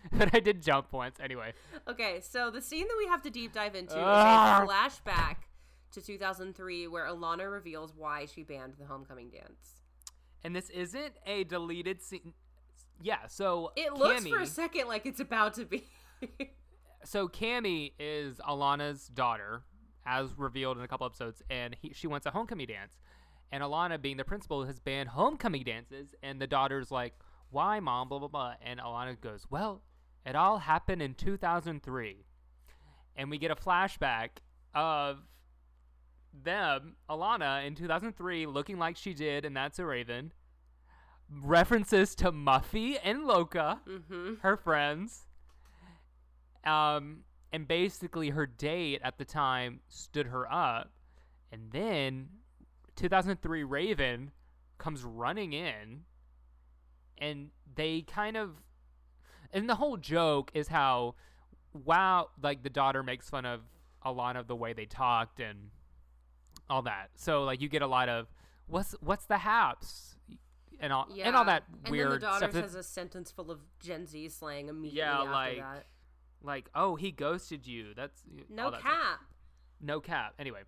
but 0.12 0.34
I 0.34 0.40
did 0.40 0.62
jump 0.62 0.92
once 0.92 1.18
anyway. 1.22 1.52
okay, 1.88 2.20
so 2.20 2.50
the 2.50 2.60
scene 2.60 2.86
that 2.88 2.94
we 2.98 3.06
have 3.06 3.22
to 3.22 3.30
deep 3.30 3.52
dive 3.52 3.74
into 3.74 3.94
Ah. 3.96 4.62
is 4.62 4.68
a 4.68 4.72
flashback 4.72 5.36
to 5.92 6.00
2003 6.02 6.86
where 6.86 7.06
Alana 7.06 7.50
reveals 7.50 7.94
why 7.96 8.26
she 8.26 8.42
banned 8.42 8.74
the 8.78 8.86
homecoming 8.86 9.30
dance. 9.30 9.80
And 10.44 10.54
this 10.54 10.70
isn't 10.70 11.14
a 11.26 11.44
deleted 11.44 12.00
scene. 12.02 12.32
Yeah, 13.02 13.26
so 13.28 13.72
It 13.76 13.92
looks 13.94 14.26
for 14.26 14.40
a 14.40 14.46
second 14.46 14.88
like 14.88 15.06
it's 15.06 15.20
about 15.20 15.54
to 15.54 15.64
be. 15.64 15.84
so 17.04 17.28
Cammy 17.28 17.92
is 17.98 18.38
Alana's 18.38 19.08
daughter, 19.08 19.62
as 20.06 20.36
revealed 20.36 20.78
in 20.78 20.84
a 20.84 20.88
couple 20.88 21.06
episodes, 21.06 21.42
and 21.50 21.76
he, 21.80 21.92
she 21.94 22.06
wants 22.06 22.26
a 22.26 22.30
homecoming 22.30 22.66
dance. 22.66 22.92
And 23.50 23.62
Alana, 23.62 24.00
being 24.00 24.16
the 24.18 24.24
principal, 24.24 24.64
has 24.64 24.78
banned 24.78 25.08
homecoming 25.10 25.62
dances, 25.64 26.14
and 26.22 26.40
the 26.40 26.46
daughter's 26.46 26.90
like, 26.90 27.14
"Why, 27.50 27.80
mom?" 27.80 28.08
Blah 28.08 28.18
blah 28.18 28.28
blah. 28.28 28.54
And 28.62 28.80
Alana 28.80 29.20
goes, 29.20 29.46
"Well, 29.50 29.82
it 30.24 30.36
all 30.36 30.58
happened 30.58 31.02
in 31.02 31.14
2003," 31.14 32.24
and 33.16 33.30
we 33.30 33.38
get 33.38 33.50
a 33.50 33.56
flashback 33.56 34.28
of 34.74 35.18
them, 36.32 36.96
Alana, 37.08 37.66
in 37.66 37.74
2003, 37.74 38.46
looking 38.46 38.78
like 38.78 38.96
she 38.96 39.14
did, 39.14 39.44
and 39.44 39.56
That's 39.56 39.76
So 39.76 39.84
Raven. 39.84 40.32
References 41.30 42.14
to 42.16 42.32
Muffy 42.32 42.96
and 43.02 43.24
Loca, 43.24 43.80
mm-hmm. 43.86 44.34
her 44.40 44.56
friends. 44.56 45.26
Um, 46.64 47.24
and 47.52 47.68
basically 47.68 48.30
her 48.30 48.46
date 48.46 49.00
at 49.02 49.18
the 49.18 49.24
time 49.24 49.80
stood 49.88 50.26
her 50.26 50.50
up, 50.50 50.90
and 51.52 51.70
then 51.70 52.28
2003 52.96 53.62
Raven 53.64 54.30
comes 54.78 55.02
running 55.02 55.52
in, 55.52 56.04
and 57.20 57.50
they 57.74 58.02
kind 58.02 58.36
of, 58.36 58.50
and 59.52 59.68
the 59.68 59.74
whole 59.76 59.96
joke 59.96 60.50
is 60.54 60.68
how, 60.68 61.14
wow, 61.72 62.28
like 62.42 62.62
the 62.62 62.70
daughter 62.70 63.02
makes 63.02 63.28
fun 63.30 63.44
of 63.44 63.60
a 64.02 64.12
lot 64.12 64.36
of 64.36 64.46
the 64.46 64.56
way 64.56 64.72
they 64.72 64.86
talked 64.86 65.40
and 65.40 65.70
all 66.70 66.82
that. 66.82 67.10
So 67.14 67.44
like 67.44 67.60
you 67.60 67.68
get 67.68 67.82
a 67.82 67.86
lot 67.86 68.08
of 68.08 68.26
what's 68.66 68.94
what's 69.00 69.24
the 69.26 69.38
haps 69.38 70.16
and 70.80 70.92
all 70.92 71.06
and 71.20 71.34
all 71.34 71.44
that 71.46 71.64
And 71.84 71.90
weird 71.90 72.10
then 72.12 72.20
the 72.20 72.26
daughter 72.26 72.50
stuff. 72.50 72.62
has 72.62 72.74
a 72.74 72.82
sentence 72.82 73.30
full 73.30 73.50
of 73.50 73.58
Gen 73.80 74.06
Z 74.06 74.28
slang 74.28 74.68
immediately 74.68 74.98
Yeah, 75.00 75.18
after 75.20 75.30
like, 75.32 75.56
that. 75.58 75.86
like 76.42 76.68
oh 76.74 76.94
he 76.96 77.10
ghosted 77.10 77.66
you 77.66 77.94
that's 77.96 78.22
No 78.50 78.70
that 78.70 78.80
stuff. 78.80 78.92
cap. 78.92 79.20
no 79.80 79.98
cap 80.00 80.34
anyway 80.38 80.60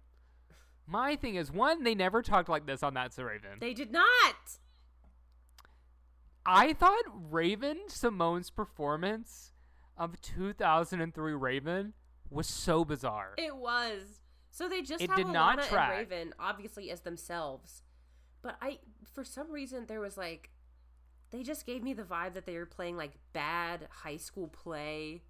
my 0.86 1.14
thing 1.16 1.34
is 1.36 1.52
one 1.52 1.84
they 1.84 1.94
never 1.94 2.22
talked 2.22 2.48
like 2.48 2.66
this 2.66 2.82
on 2.82 2.94
That's 2.94 3.14
So 3.16 3.22
Raven 3.22 3.58
They 3.60 3.74
did 3.74 3.92
not. 3.92 4.34
I 6.46 6.72
thought 6.72 7.02
raven 7.30 7.78
simone's 7.88 8.50
performance 8.50 9.52
of 9.96 10.20
2003 10.22 11.32
raven 11.34 11.92
was 12.30 12.46
so 12.46 12.84
bizarre 12.84 13.34
It 13.36 13.56
was. 13.56 14.20
So 14.52 14.68
they 14.68 14.82
just 14.82 15.02
It 15.02 15.10
have 15.10 15.16
did 15.16 15.26
Alana 15.26 15.32
not 15.32 15.58
and 15.60 15.68
track. 15.68 15.90
Raven 15.90 16.32
obviously 16.38 16.90
as 16.90 17.00
themselves. 17.02 17.82
But 18.42 18.56
I 18.60 18.78
for 19.12 19.22
some 19.24 19.50
reason 19.50 19.86
there 19.86 20.00
was 20.00 20.16
like 20.16 20.50
they 21.30 21.42
just 21.42 21.66
gave 21.66 21.82
me 21.82 21.92
the 21.92 22.02
vibe 22.02 22.34
that 22.34 22.46
they 22.46 22.56
were 22.56 22.66
playing 22.66 22.96
like 22.96 23.12
bad 23.32 23.86
high 23.90 24.16
school 24.16 24.48
play. 24.48 25.22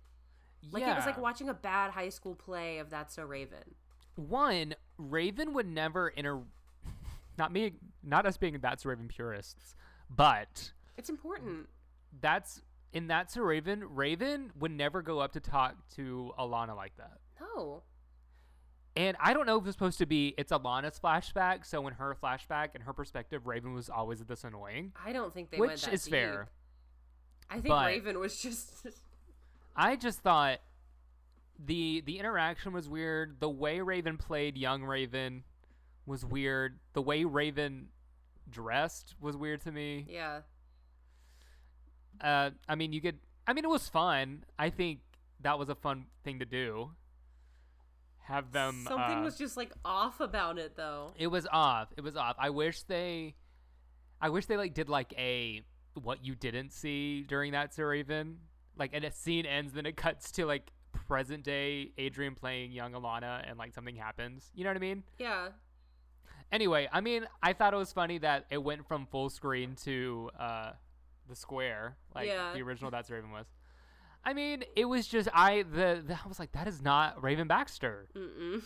Like 0.72 0.82
it 0.84 0.94
was 0.96 1.04
like 1.06 1.18
watching 1.18 1.48
a 1.48 1.54
bad 1.54 1.90
high 1.90 2.08
school 2.10 2.34
play 2.34 2.78
of 2.78 2.88
That's 2.90 3.14
So 3.14 3.24
Raven. 3.24 3.74
one 4.16 4.74
Raven 4.98 5.52
would 5.54 5.66
never 5.66 6.08
inter 6.08 6.40
not 7.38 7.52
me 7.52 7.72
not 8.02 8.24
us 8.26 8.36
being 8.36 8.58
that's 8.60 8.84
So 8.84 8.90
Raven 8.90 9.08
purists, 9.08 9.74
but 10.08 10.72
It's 11.00 11.08
important. 11.10 11.66
that's 12.20 12.62
in 12.92 13.06
That's 13.08 13.34
So 13.34 13.40
Raven. 13.42 13.84
Raven 13.94 14.52
would 14.58 14.70
never 14.70 15.00
go 15.02 15.18
up 15.20 15.32
to 15.32 15.40
talk 15.40 15.74
to 15.96 16.32
Alana 16.38 16.76
like 16.76 16.96
that. 16.98 17.18
No. 17.40 17.82
And 18.96 19.16
I 19.20 19.32
don't 19.32 19.46
know 19.46 19.56
if 19.58 19.64
it's 19.66 19.74
supposed 19.74 19.98
to 19.98 20.06
be 20.06 20.34
it's 20.36 20.52
Alana's 20.52 21.00
flashback, 21.02 21.64
so 21.64 21.86
in 21.86 21.94
her 21.94 22.16
flashback 22.22 22.70
and 22.74 22.84
her 22.84 22.92
perspective, 22.92 23.46
Raven 23.46 23.72
was 23.72 23.88
always 23.88 24.18
this 24.20 24.44
annoying, 24.44 24.92
I 25.04 25.12
don't 25.12 25.32
think 25.32 25.50
they 25.50 25.58
went 25.58 25.72
which 25.72 25.82
that 25.82 25.94
is 25.94 26.04
deep. 26.04 26.12
fair. 26.12 26.48
I 27.48 27.54
think 27.54 27.68
but- 27.68 27.86
Raven 27.86 28.18
was 28.18 28.40
just 28.40 28.86
I 29.76 29.96
just 29.96 30.20
thought 30.20 30.58
the 31.64 32.02
the 32.04 32.18
interaction 32.18 32.72
was 32.72 32.88
weird. 32.88 33.36
The 33.40 33.48
way 33.48 33.80
Raven 33.80 34.16
played 34.18 34.58
young 34.58 34.82
Raven 34.84 35.44
was 36.06 36.24
weird. 36.24 36.78
The 36.92 37.02
way 37.02 37.24
Raven 37.24 37.88
dressed 38.50 39.14
was 39.20 39.36
weird 39.36 39.60
to 39.62 39.70
me. 39.72 40.06
yeah. 40.08 40.40
Uh, 42.20 42.50
I 42.68 42.74
mean, 42.74 42.92
you 42.92 43.00
could. 43.00 43.18
I 43.46 43.52
mean, 43.52 43.64
it 43.64 43.70
was 43.70 43.88
fun. 43.88 44.44
I 44.58 44.70
think 44.70 45.00
that 45.40 45.58
was 45.58 45.68
a 45.68 45.74
fun 45.74 46.06
thing 46.24 46.38
to 46.38 46.44
do. 46.44 46.90
Have 48.24 48.52
them. 48.52 48.84
Something 48.86 49.18
uh, 49.18 49.22
was 49.22 49.36
just 49.36 49.56
like 49.56 49.72
off 49.84 50.20
about 50.20 50.58
it 50.58 50.76
though. 50.76 51.12
It 51.18 51.26
was 51.26 51.46
off. 51.50 51.88
It 51.96 52.02
was 52.02 52.16
off. 52.16 52.36
I 52.38 52.50
wish 52.50 52.82
they. 52.84 53.34
I 54.20 54.28
wish 54.28 54.46
they 54.46 54.56
like 54.56 54.74
did 54.74 54.88
like 54.88 55.14
a 55.18 55.62
what 55.94 56.24
you 56.24 56.34
didn't 56.34 56.72
see 56.72 57.22
during 57.22 57.52
that 57.52 57.74
Sir 57.74 57.88
Raven. 57.88 58.38
Like, 58.76 58.90
and 58.94 59.04
a 59.04 59.10
scene 59.10 59.46
ends, 59.46 59.72
then 59.72 59.84
it 59.84 59.96
cuts 59.96 60.30
to 60.32 60.46
like 60.46 60.70
present 60.92 61.44
day 61.44 61.90
Adrienne 61.98 62.34
playing 62.34 62.72
young 62.72 62.92
Alana, 62.92 63.42
and 63.48 63.58
like 63.58 63.74
something 63.74 63.96
happens. 63.96 64.50
You 64.54 64.64
know 64.64 64.70
what 64.70 64.76
I 64.76 64.80
mean? 64.80 65.02
Yeah. 65.18 65.48
Anyway, 66.52 66.88
I 66.92 67.00
mean, 67.00 67.26
I 67.42 67.52
thought 67.52 67.74
it 67.74 67.76
was 67.76 67.92
funny 67.92 68.18
that 68.18 68.46
it 68.50 68.62
went 68.62 68.86
from 68.86 69.06
full 69.06 69.30
screen 69.30 69.76
to 69.84 70.30
uh, 70.38 70.72
the 71.30 71.36
square, 71.36 71.96
like 72.14 72.26
Yeah. 72.28 72.52
the 72.52 72.60
original 72.60 72.90
That's 72.90 73.08
Raven 73.10 73.30
was. 73.30 73.46
I 74.22 74.34
mean, 74.34 74.64
it 74.76 74.84
was 74.84 75.06
just 75.06 75.28
I 75.32 75.62
the, 75.62 76.02
the 76.06 76.14
I 76.22 76.28
was 76.28 76.38
like, 76.38 76.52
that 76.52 76.66
is 76.68 76.82
not 76.82 77.22
Raven 77.22 77.48
Baxter. 77.48 78.08
Mm-mm. 78.14 78.62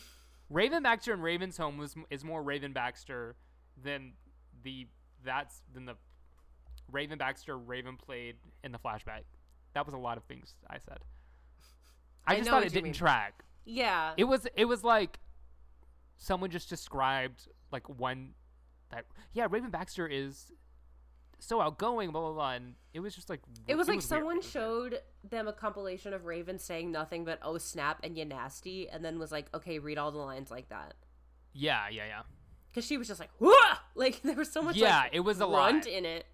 Raven 0.50 0.82
Baxter 0.82 1.12
and 1.12 1.22
Raven's 1.22 1.56
Home 1.58 1.78
was 1.78 1.94
is 2.10 2.24
more 2.24 2.42
Raven 2.42 2.72
Baxter 2.72 3.36
than 3.80 4.14
the 4.64 4.88
that's 5.24 5.62
than 5.72 5.84
the 5.86 5.94
Raven 6.90 7.18
Baxter 7.18 7.56
Raven 7.56 7.96
played 7.96 8.36
in 8.64 8.72
the 8.72 8.78
flashback. 8.78 9.22
That 9.74 9.86
was 9.86 9.94
a 9.94 9.98
lot 9.98 10.16
of 10.16 10.24
things 10.24 10.54
I 10.68 10.78
said. 10.78 10.98
I 12.26 12.34
I 12.34 12.36
just 12.38 12.50
thought 12.50 12.62
it 12.64 12.70
didn't 12.72 12.84
mean. 12.84 12.92
track. 12.94 13.44
Yeah. 13.64 14.12
It 14.16 14.24
was 14.24 14.46
it 14.56 14.64
was 14.64 14.82
like 14.82 15.18
someone 16.16 16.50
just 16.50 16.68
described 16.68 17.48
like 17.72 17.88
one 17.88 18.30
that 18.90 19.04
yeah 19.32 19.46
Raven 19.50 19.70
Baxter 19.70 20.06
is 20.06 20.50
so 21.38 21.60
outgoing 21.60 22.10
blah 22.10 22.20
blah 22.20 22.32
blah 22.32 22.50
and 22.52 22.74
it 22.92 23.00
was 23.00 23.14
just 23.14 23.28
like 23.28 23.40
it 23.66 23.74
was 23.76 23.88
like 23.88 23.96
weird. 23.96 24.04
someone 24.04 24.40
showed 24.42 25.00
them 25.28 25.48
a 25.48 25.52
compilation 25.52 26.12
of 26.12 26.24
Raven 26.24 26.58
saying 26.58 26.90
nothing 26.92 27.24
but 27.24 27.38
"oh 27.42 27.58
snap" 27.58 28.00
and 28.02 28.16
"you 28.16 28.24
nasty," 28.24 28.88
and 28.88 29.04
then 29.04 29.18
was 29.18 29.32
like, 29.32 29.46
"Okay, 29.54 29.78
read 29.78 29.98
all 29.98 30.10
the 30.12 30.18
lines 30.18 30.50
like 30.50 30.68
that." 30.68 30.94
yeah 31.52 31.88
yeah 31.88 32.06
yeah 32.06 32.22
Because 32.70 32.84
she 32.86 32.96
was 32.96 33.06
just 33.08 33.20
like, 33.20 33.30
"Whoa!" 33.38 33.52
Like 33.94 34.22
there 34.22 34.34
was 34.36 34.50
so 34.50 34.60
much. 34.62 34.76
Yeah, 34.76 35.00
like, 35.00 35.10
it 35.14 35.20
was 35.20 35.40
a 35.40 35.46
lot. 35.46 35.86
in 35.86 36.04
it. 36.04 36.26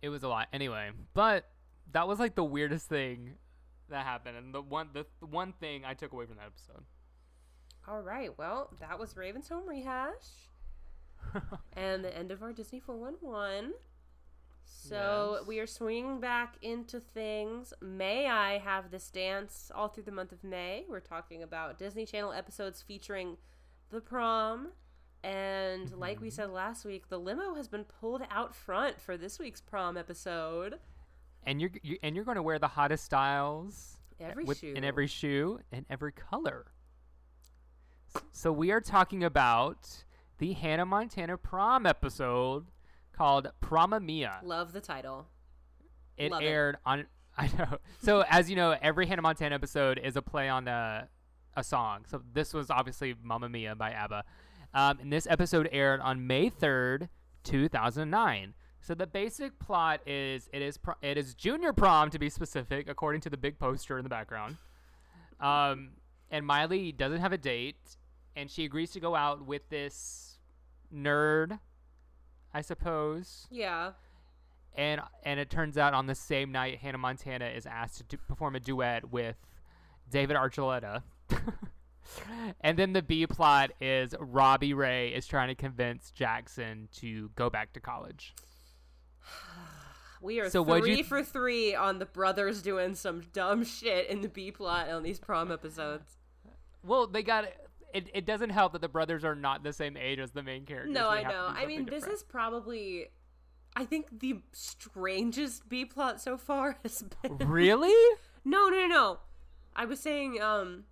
it 0.00 0.08
was 0.10 0.22
a 0.22 0.28
lot 0.28 0.46
anyway 0.52 0.90
but 1.12 1.48
that 1.92 2.06
was 2.06 2.18
like 2.20 2.34
the 2.36 2.44
weirdest 2.44 2.88
thing 2.88 3.34
that 3.88 4.04
happened 4.04 4.36
and 4.36 4.54
the 4.54 4.62
one 4.62 4.88
the 4.92 5.04
one 5.26 5.52
thing 5.54 5.84
I 5.84 5.94
took 5.94 6.12
away 6.12 6.26
from 6.26 6.36
that 6.36 6.46
episode 6.46 6.84
All 7.88 8.00
right, 8.02 8.36
well, 8.38 8.70
that 8.80 8.98
was 8.98 9.16
Raven's 9.16 9.48
Home 9.48 9.66
Rehash. 9.66 10.28
and 11.76 12.04
the 12.04 12.16
end 12.16 12.30
of 12.30 12.42
our 12.42 12.52
Disney 12.52 12.80
411. 12.80 13.72
So 14.64 15.36
Yes. 15.38 15.46
we 15.46 15.58
are 15.60 15.66
swinging 15.66 16.20
back 16.20 16.56
into 16.62 17.00
things. 17.00 17.72
May 17.80 18.28
I 18.28 18.58
have 18.58 18.90
this 18.90 19.10
dance 19.10 19.70
all 19.74 19.88
through 19.88 20.04
the 20.04 20.12
month 20.12 20.32
of 20.32 20.44
May? 20.44 20.84
We're 20.88 21.00
talking 21.00 21.42
about 21.42 21.78
Disney 21.78 22.04
Channel 22.06 22.32
episodes 22.32 22.82
featuring 22.82 23.36
the 23.90 24.00
prom. 24.00 24.68
And 25.24 25.88
mm-hmm. 25.88 25.98
like 25.98 26.20
we 26.20 26.30
said 26.30 26.50
last 26.50 26.84
week, 26.84 27.08
the 27.08 27.18
limo 27.18 27.54
has 27.54 27.66
been 27.68 27.84
pulled 27.84 28.22
out 28.30 28.54
front 28.54 29.00
for 29.00 29.16
this 29.16 29.38
week's 29.38 29.60
prom 29.60 29.96
episode. 29.96 30.78
and 31.44 31.60
you're, 31.60 31.70
you 31.82 31.96
and 32.02 32.14
you're 32.14 32.24
going 32.24 32.36
to 32.36 32.42
wear 32.42 32.58
the 32.58 32.68
hottest 32.68 33.04
styles 33.04 33.96
Every 34.20 34.44
with- 34.44 34.58
shoe. 34.58 34.74
in 34.76 34.84
every 34.84 35.06
shoe 35.06 35.60
and 35.72 35.86
every 35.90 36.12
color. 36.12 36.66
So 38.32 38.52
we 38.52 38.70
are 38.70 38.80
talking 38.80 39.24
about 39.24 40.04
the 40.38 40.52
Hannah 40.52 40.86
Montana 40.86 41.36
prom 41.36 41.86
episode 41.86 42.66
called 43.12 43.50
Promma 43.62 44.02
Mia. 44.02 44.40
Love 44.42 44.72
the 44.72 44.80
title. 44.80 45.26
It 46.16 46.30
Love 46.30 46.42
it. 46.42 46.46
aired 46.46 46.76
on. 46.86 47.06
I 47.38 47.48
know. 47.56 47.78
So 48.02 48.24
as 48.28 48.50
you 48.50 48.56
know, 48.56 48.76
every 48.82 49.06
Hannah 49.06 49.22
Montana 49.22 49.54
episode 49.54 49.98
is 50.02 50.16
a 50.16 50.22
play 50.22 50.48
on 50.48 50.66
a 50.68 51.08
a 51.56 51.64
song. 51.64 52.04
So 52.08 52.22
this 52.32 52.54
was 52.54 52.70
obviously 52.70 53.14
Mamma 53.22 53.48
Mia 53.48 53.74
by 53.74 53.90
ABBA. 53.92 54.24
Um, 54.74 54.98
and 55.00 55.12
this 55.12 55.26
episode 55.28 55.68
aired 55.72 56.00
on 56.00 56.26
May 56.26 56.50
third, 56.50 57.08
two 57.42 57.68
thousand 57.68 58.10
nine. 58.10 58.54
So 58.80 58.94
the 58.94 59.06
basic 59.06 59.58
plot 59.58 60.00
is 60.06 60.48
it 60.52 60.62
is 60.62 60.78
pro- 60.78 60.94
it 61.02 61.18
is 61.18 61.34
junior 61.34 61.72
prom 61.72 62.10
to 62.10 62.18
be 62.18 62.28
specific, 62.30 62.88
according 62.88 63.20
to 63.22 63.30
the 63.30 63.36
big 63.36 63.58
poster 63.58 63.98
in 63.98 64.04
the 64.04 64.08
background. 64.10 64.56
Um, 65.40 65.90
and 66.30 66.46
Miley 66.46 66.92
doesn't 66.92 67.20
have 67.20 67.32
a 67.32 67.38
date, 67.38 67.96
and 68.36 68.50
she 68.50 68.64
agrees 68.64 68.90
to 68.92 69.00
go 69.00 69.14
out 69.14 69.46
with 69.46 69.68
this 69.68 70.27
nerd, 70.94 71.58
I 72.54 72.60
suppose 72.60 73.46
Yeah. 73.50 73.92
and 74.76 75.00
and 75.24 75.38
it 75.40 75.50
turns 75.50 75.76
out 75.78 75.94
on 75.94 76.06
the 76.06 76.14
same 76.14 76.50
night 76.52 76.78
Hannah 76.78 76.98
Montana 76.98 77.46
is 77.46 77.66
asked 77.66 77.98
to 77.98 78.04
do, 78.04 78.16
perform 78.28 78.56
a 78.56 78.60
duet 78.60 79.10
with 79.10 79.36
David 80.10 80.36
Archuleta. 80.36 81.02
and 82.62 82.78
then 82.78 82.94
the 82.94 83.02
B 83.02 83.26
plot 83.26 83.70
is 83.80 84.14
Robbie 84.18 84.72
Ray 84.74 85.10
is 85.10 85.26
trying 85.26 85.48
to 85.48 85.54
convince 85.54 86.10
Jackson 86.10 86.88
to 86.96 87.30
go 87.36 87.50
back 87.50 87.72
to 87.74 87.80
college. 87.80 88.34
We 90.20 90.40
are 90.40 90.50
So 90.50 90.64
three 90.64 90.96
th- 90.96 91.06
for 91.06 91.22
three 91.22 91.76
on 91.76 92.00
the 92.00 92.04
brothers 92.06 92.60
doing 92.60 92.96
some 92.96 93.22
dumb 93.32 93.64
shit 93.64 94.08
in 94.08 94.20
the 94.20 94.28
B 94.28 94.50
plot 94.50 94.88
on 94.90 95.04
these 95.04 95.20
prom 95.20 95.52
episodes. 95.52 96.16
Well, 96.82 97.06
they 97.06 97.22
got 97.22 97.44
it. 97.94 98.08
It 98.14 98.26
doesn't 98.26 98.50
help 98.50 98.72
that 98.72 98.80
the 98.80 98.88
brothers 98.88 99.24
are 99.24 99.34
not 99.34 99.62
the 99.62 99.72
same 99.72 99.96
age 99.96 100.18
as 100.18 100.32
the 100.32 100.42
main 100.42 100.64
characters. 100.64 100.92
No, 100.94 101.08
I 101.08 101.22
know. 101.22 101.46
I 101.48 101.66
mean, 101.66 101.86
this 101.86 102.04
is 102.06 102.22
probably, 102.22 103.06
I 103.76 103.84
think, 103.84 104.20
the 104.20 104.40
strangest 104.52 105.68
B 105.68 105.84
plot 105.84 106.20
so 106.20 106.36
far 106.36 106.78
has 106.82 107.02
been. 107.22 107.38
really. 107.48 107.92
No, 108.44 108.68
no, 108.70 108.80
no, 108.80 108.86
no. 108.86 109.18
I 109.76 109.84
was 109.84 110.00
saying, 110.00 110.40
um, 110.42 110.84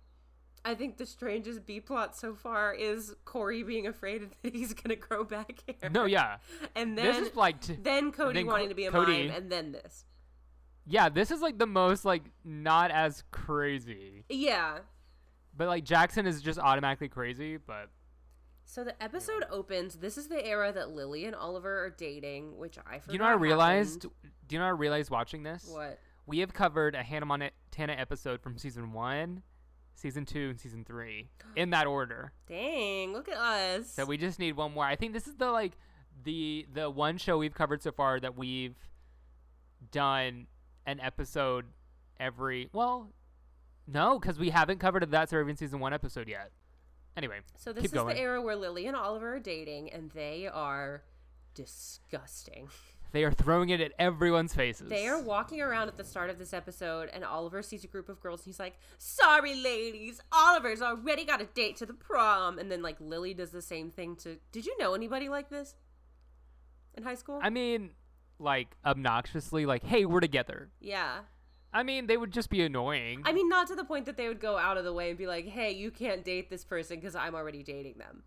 I 0.63 0.73
think 0.75 0.97
the 0.97 1.05
strangest 1.05 1.65
B 1.65 1.79
plot 1.79 2.15
so 2.15 2.33
far 2.35 2.73
is 2.73 3.15
Corey 3.25 3.63
being 3.63 3.87
afraid 3.87 4.29
that 4.43 4.53
he's 4.55 4.73
gonna 4.73 4.95
grow 4.95 5.23
back 5.23 5.63
hair. 5.81 5.89
No, 5.89 6.05
yeah, 6.05 6.37
and 6.75 6.97
then 6.97 7.05
this 7.05 7.29
is 7.29 7.35
like 7.35 7.61
t- 7.61 7.77
then 7.81 8.11
Cody 8.11 8.33
then 8.39 8.45
Co- 8.45 8.51
wanting 8.51 8.69
to 8.69 8.75
be 8.75 8.85
a 8.85 8.91
Cody- 8.91 9.27
mime, 9.27 9.35
and 9.35 9.51
then 9.51 9.71
this. 9.73 10.05
yeah, 10.85 11.09
this 11.09 11.31
is 11.31 11.41
like 11.41 11.57
the 11.57 11.67
most 11.67 12.05
like 12.05 12.23
not 12.45 12.91
as 12.91 13.23
crazy, 13.31 14.23
Yeah. 14.29 14.79
But 15.57 15.67
like 15.67 15.83
Jackson 15.83 16.25
is 16.27 16.41
just 16.41 16.59
automatically 16.59 17.09
crazy, 17.09 17.57
but. 17.57 17.89
So 18.69 18.83
the 18.83 19.01
episode 19.01 19.45
opens. 19.49 19.95
This 19.95 20.17
is 20.17 20.27
the 20.27 20.45
era 20.45 20.73
that 20.73 20.89
Lily 20.91 21.23
and 21.25 21.33
Oliver 21.33 21.85
are 21.85 21.89
dating, 21.89 22.57
which 22.57 22.77
I 22.85 22.99
forgot. 22.99 23.13
you 23.13 23.19
know 23.19 23.25
what 23.25 23.31
I 23.31 23.35
realized? 23.35 24.03
happened. 24.03 24.21
Do 24.47 24.55
you 24.55 24.59
know 24.59 24.65
what 24.65 24.71
I 24.71 24.77
realized 24.77 25.09
watching 25.09 25.43
this? 25.43 25.69
What? 25.71 25.99
We 26.25 26.39
have 26.39 26.53
covered 26.53 26.93
a 26.93 27.01
Hannah 27.01 27.25
Montana 27.25 27.93
episode 27.93 28.41
from 28.41 28.57
season 28.57 28.91
one, 28.91 29.43
season 29.95 30.25
two, 30.25 30.49
and 30.49 30.59
season 30.59 30.83
three 30.83 31.29
in 31.55 31.69
that 31.69 31.87
order. 31.87 32.33
Dang! 32.47 33.13
Look 33.13 33.29
at 33.29 33.37
us. 33.37 33.89
So 33.89 34.03
we 34.03 34.17
just 34.17 34.37
need 34.37 34.57
one 34.57 34.73
more. 34.73 34.83
I 34.83 34.97
think 34.97 35.13
this 35.13 35.27
is 35.27 35.35
the 35.35 35.49
like 35.49 35.77
the 36.25 36.67
the 36.73 36.89
one 36.89 37.17
show 37.17 37.37
we've 37.37 37.55
covered 37.55 37.81
so 37.81 37.93
far 37.93 38.19
that 38.19 38.37
we've 38.37 38.75
done 39.91 40.47
an 40.85 40.99
episode 40.99 41.65
every. 42.19 42.69
Well, 42.73 43.11
no, 43.87 44.19
because 44.19 44.37
we 44.37 44.49
haven't 44.49 44.79
covered 44.79 45.09
that 45.09 45.31
Arabian 45.33 45.57
season 45.57 45.79
one 45.79 45.93
episode 45.93 46.27
yet. 46.27 46.51
Anyway, 47.15 47.39
So 47.57 47.73
this 47.73 47.85
is 47.85 47.91
going. 47.91 48.15
the 48.15 48.21
era 48.21 48.41
where 48.41 48.55
Lily 48.55 48.85
and 48.85 48.95
Oliver 48.95 49.35
are 49.35 49.39
dating, 49.39 49.91
and 49.91 50.11
they 50.11 50.47
are 50.47 51.03
disgusting. 51.55 52.69
They 53.13 53.23
are 53.23 53.31
throwing 53.31 53.69
it 53.69 53.79
at 53.79 53.93
everyone's 53.97 54.53
faces. 54.53 54.89
They 54.89 55.07
are 55.07 55.19
walking 55.19 55.61
around 55.61 55.87
at 55.87 55.95
the 55.97 56.03
start 56.03 56.29
of 56.29 56.37
this 56.37 56.53
episode, 56.53 57.09
and 57.13 57.23
Oliver 57.23 57.61
sees 57.61 57.83
a 57.83 57.87
group 57.87 58.09
of 58.09 58.19
girls, 58.19 58.41
and 58.41 58.47
he's 58.47 58.59
like, 58.59 58.77
"Sorry, 58.97 59.55
ladies, 59.55 60.19
Oliver's 60.31 60.81
already 60.81 61.23
got 61.23 61.41
a 61.41 61.45
date 61.45 61.77
to 61.77 61.85
the 61.85 61.93
prom." 61.93 62.59
And 62.59 62.69
then 62.69 62.81
like 62.81 62.97
Lily 62.99 63.33
does 63.33 63.51
the 63.51 63.61
same 63.61 63.89
thing 63.91 64.15
to. 64.17 64.37
Did 64.51 64.65
you 64.65 64.77
know 64.77 64.93
anybody 64.93 65.29
like 65.29 65.49
this 65.49 65.75
in 66.95 67.03
high 67.03 67.15
school? 67.15 67.39
I 67.41 67.49
mean, 67.49 67.91
like 68.39 68.75
obnoxiously, 68.85 69.65
like, 69.65 69.83
hey, 69.83 70.05
we're 70.05 70.19
together. 70.19 70.69
yeah. 70.79 71.19
I 71.77 71.83
mean, 71.83 72.07
they 72.07 72.17
would 72.17 72.31
just 72.31 72.49
be 72.49 72.63
annoying. 72.63 73.21
I 73.23 73.33
mean, 73.33 73.47
not 73.49 73.67
to 73.67 73.75
the 73.75 73.83
point 73.83 74.07
that 74.07 74.17
they 74.17 74.27
would 74.27 74.39
go 74.39 74.57
out 74.57 74.77
of 74.77 74.83
the 74.83 74.91
way 74.93 75.09
and 75.09 75.17
be 75.17 75.27
like, 75.27 75.45
"Hey, 75.45 75.71
you 75.73 75.91
can't 75.91 76.25
date 76.25 76.49
this 76.49 76.65
person 76.65 76.95
because 76.99 77.15
I'm 77.15 77.35
already 77.35 77.61
dating 77.61 77.99
them." 77.99 78.23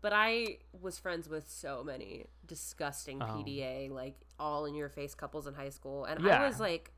But 0.00 0.12
I 0.12 0.58
was 0.80 0.96
friends 0.96 1.28
with 1.28 1.50
so 1.50 1.82
many 1.82 2.26
disgusting 2.46 3.20
Oh. 3.20 3.26
PDA, 3.26 3.88
like 3.90 4.14
all 4.38 4.66
in 4.66 4.76
your 4.76 4.88
face 4.88 5.16
couples 5.16 5.48
in 5.48 5.54
high 5.54 5.70
school, 5.70 6.04
and 6.04 6.22
Yeah. 6.22 6.40
I 6.42 6.46
was 6.46 6.60
like, 6.60 6.92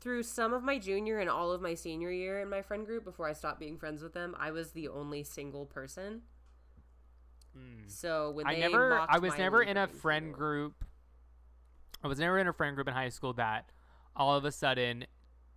through 0.00 0.22
some 0.22 0.54
of 0.54 0.62
my 0.62 0.78
junior 0.78 1.18
and 1.18 1.28
all 1.28 1.52
of 1.52 1.60
my 1.60 1.74
senior 1.74 2.10
year 2.10 2.40
in 2.40 2.48
my 2.48 2.62
friend 2.62 2.86
group 2.86 3.04
before 3.04 3.28
I 3.28 3.34
stopped 3.34 3.60
being 3.60 3.76
friends 3.76 4.02
with 4.02 4.14
them, 4.14 4.34
I 4.38 4.50
was 4.50 4.72
the 4.72 4.88
only 4.88 5.24
single 5.24 5.66
person. 5.66 6.22
Hmm. 7.54 7.86
So 7.86 8.30
when. 8.30 8.46
I 8.46 8.54
never 8.56 8.98
I 8.98 9.18
was 9.18 9.36
never 9.36 9.62
in 9.62 9.76
a 9.76 9.88
friend 9.88 10.32
group. 10.32 10.86
I 12.02 12.06
was 12.08 12.18
never 12.18 12.38
in 12.38 12.48
a 12.48 12.52
friend 12.54 12.74
group 12.74 12.88
in 12.88 12.94
high 12.94 13.10
school 13.10 13.34
that 13.34 13.70
all 14.16 14.36
of 14.36 14.44
a 14.44 14.52
sudden 14.52 15.06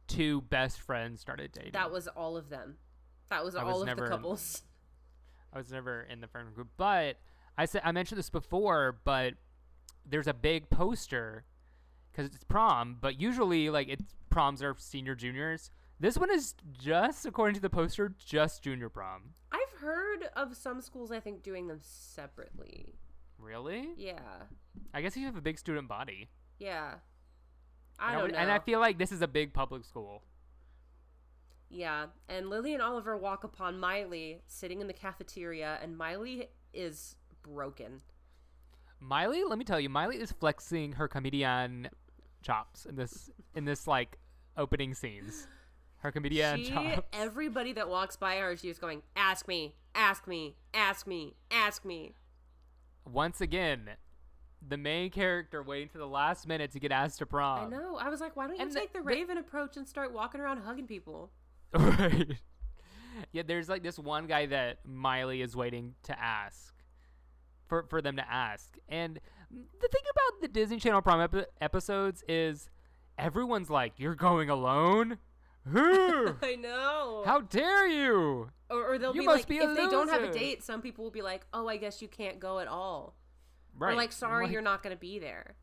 two 0.07 0.41
best 0.41 0.79
friends 0.79 1.21
started 1.21 1.51
dating. 1.51 1.71
That 1.73 1.91
was 1.91 2.07
all 2.07 2.37
of 2.37 2.49
them. 2.49 2.77
That 3.29 3.43
was 3.43 3.55
I 3.55 3.61
all 3.63 3.73
was 3.73 3.81
of 3.81 3.87
never 3.87 4.05
the 4.05 4.09
couples. 4.09 4.63
I 5.53 5.57
was 5.57 5.71
never 5.71 6.01
in 6.09 6.21
the 6.21 6.27
friend 6.27 6.53
group, 6.53 6.69
but 6.77 7.17
I 7.57 7.65
said 7.65 7.81
I 7.83 7.91
mentioned 7.91 8.19
this 8.19 8.29
before, 8.29 8.99
but 9.03 9.33
there's 10.05 10.27
a 10.27 10.33
big 10.33 10.69
poster 10.69 11.43
because 12.11 12.33
it's 12.33 12.43
prom, 12.43 12.97
but 12.99 13.19
usually 13.19 13.69
like 13.69 13.89
it's 13.89 14.15
proms 14.29 14.61
are 14.61 14.75
senior 14.77 15.15
juniors. 15.15 15.71
This 15.99 16.17
one 16.17 16.29
is 16.31 16.53
just 16.79 17.25
according 17.25 17.55
to 17.55 17.61
the 17.61 17.69
poster, 17.69 18.13
just 18.23 18.63
junior 18.63 18.89
prom. 18.89 19.33
I've 19.51 19.79
heard 19.79 20.29
of 20.35 20.55
some 20.55 20.81
schools, 20.81 21.11
I 21.11 21.19
think, 21.19 21.41
doing 21.41 21.67
them 21.67 21.79
separately. 21.81 22.93
Really? 23.39 23.89
Yeah. 23.97 24.19
I 24.93 25.01
guess 25.01 25.17
you 25.17 25.25
have 25.25 25.37
a 25.37 25.41
big 25.41 25.57
student 25.57 25.87
body. 25.87 26.29
Yeah. 26.59 26.95
I 27.99 28.07
and, 28.09 28.13
don't 28.13 28.21
would- 28.23 28.31
know. 28.33 28.37
and 28.37 28.51
I 28.51 28.59
feel 28.59 28.79
like 28.79 28.97
this 28.97 29.11
is 29.11 29.21
a 29.21 29.27
big 29.27 29.53
public 29.53 29.83
school. 29.85 30.23
yeah. 31.69 32.05
And 32.29 32.49
Lily 32.49 32.73
and 32.73 32.81
Oliver 32.81 33.17
walk 33.17 33.43
upon 33.43 33.79
Miley 33.79 34.41
sitting 34.47 34.81
in 34.81 34.87
the 34.87 34.93
cafeteria, 34.93 35.77
and 35.81 35.97
Miley 35.97 36.49
is 36.73 37.15
broken. 37.43 38.01
Miley, 38.99 39.43
let 39.43 39.57
me 39.57 39.65
tell 39.65 39.79
you, 39.79 39.89
Miley 39.89 40.17
is 40.17 40.31
flexing 40.31 40.93
her 40.93 41.07
comedian 41.07 41.89
chops 42.41 42.85
in 42.85 42.95
this 42.95 43.29
in 43.55 43.65
this 43.65 43.87
like 43.87 44.17
opening 44.55 44.93
scenes. 44.93 45.47
Her 45.97 46.11
comedian 46.11 46.63
she, 46.63 46.69
chops. 46.69 47.01
everybody 47.11 47.73
that 47.73 47.89
walks 47.89 48.15
by 48.15 48.37
her, 48.37 48.55
she's 48.55 48.77
going, 48.79 49.01
"Ask 49.15 49.47
me, 49.47 49.75
ask 49.95 50.27
me, 50.27 50.55
ask 50.73 51.05
me, 51.07 51.35
ask 51.51 51.83
me." 51.83 52.13
Once 53.05 53.41
again, 53.41 53.89
the 54.67 54.77
main 54.77 55.09
character 55.09 55.61
waiting 55.63 55.89
to 55.89 55.97
the 55.97 56.07
last 56.07 56.47
minute 56.47 56.71
to 56.71 56.79
get 56.79 56.91
asked 56.91 57.19
to 57.19 57.25
prom. 57.25 57.67
I 57.67 57.69
know. 57.69 57.97
I 57.97 58.09
was 58.09 58.19
like, 58.21 58.35
"Why 58.35 58.47
don't 58.47 58.55
you 58.57 58.61
and 58.61 58.71
take 58.71 58.93
the, 58.93 58.99
the- 58.99 59.05
Raven 59.05 59.37
approach 59.37 59.77
and 59.77 59.87
start 59.87 60.13
walking 60.13 60.41
around 60.41 60.59
hugging 60.61 60.87
people?" 60.87 61.31
right. 61.73 62.37
Yeah, 63.31 63.43
there's 63.45 63.67
like 63.69 63.83
this 63.83 63.97
one 63.97 64.27
guy 64.27 64.45
that 64.47 64.79
Miley 64.85 65.41
is 65.41 65.55
waiting 65.55 65.95
to 66.03 66.19
ask 66.19 66.73
for 67.67 67.85
for 67.89 68.01
them 68.01 68.15
to 68.17 68.31
ask. 68.31 68.77
And 68.89 69.19
the 69.51 69.87
thing 69.87 70.01
about 70.11 70.41
the 70.41 70.47
Disney 70.47 70.77
Channel 70.79 71.01
prom 71.01 71.21
epi- 71.21 71.45
episodes 71.61 72.23
is 72.27 72.69
everyone's 73.17 73.69
like, 73.69 73.93
"You're 73.97 74.15
going 74.15 74.49
alone? 74.49 75.17
Who? 75.65 76.35
I 76.41 76.55
know. 76.55 77.23
How 77.25 77.41
dare 77.41 77.87
you?" 77.87 78.49
or, 78.69 78.93
or 78.93 78.97
they'll 78.97 79.15
You 79.15 79.21
be 79.21 79.27
like, 79.27 79.47
be 79.47 79.57
if 79.57 79.75
they 79.75 79.87
don't 79.87 80.09
have 80.09 80.23
a 80.23 80.31
date, 80.31 80.63
some 80.63 80.81
people 80.81 81.03
will 81.03 81.11
be 81.11 81.21
like, 81.21 81.45
"Oh, 81.53 81.67
I 81.67 81.77
guess 81.77 82.01
you 82.01 82.07
can't 82.07 82.39
go 82.39 82.59
at 82.59 82.67
all." 82.67 83.15
Right. 83.77 83.93
Or 83.93 83.95
like, 83.95 84.11
"Sorry, 84.11 84.45
Like- 84.45 84.53
you're 84.53 84.61
not 84.61 84.81
going 84.83 84.95
to 84.95 84.99
be 84.99 85.19
there." 85.19 85.55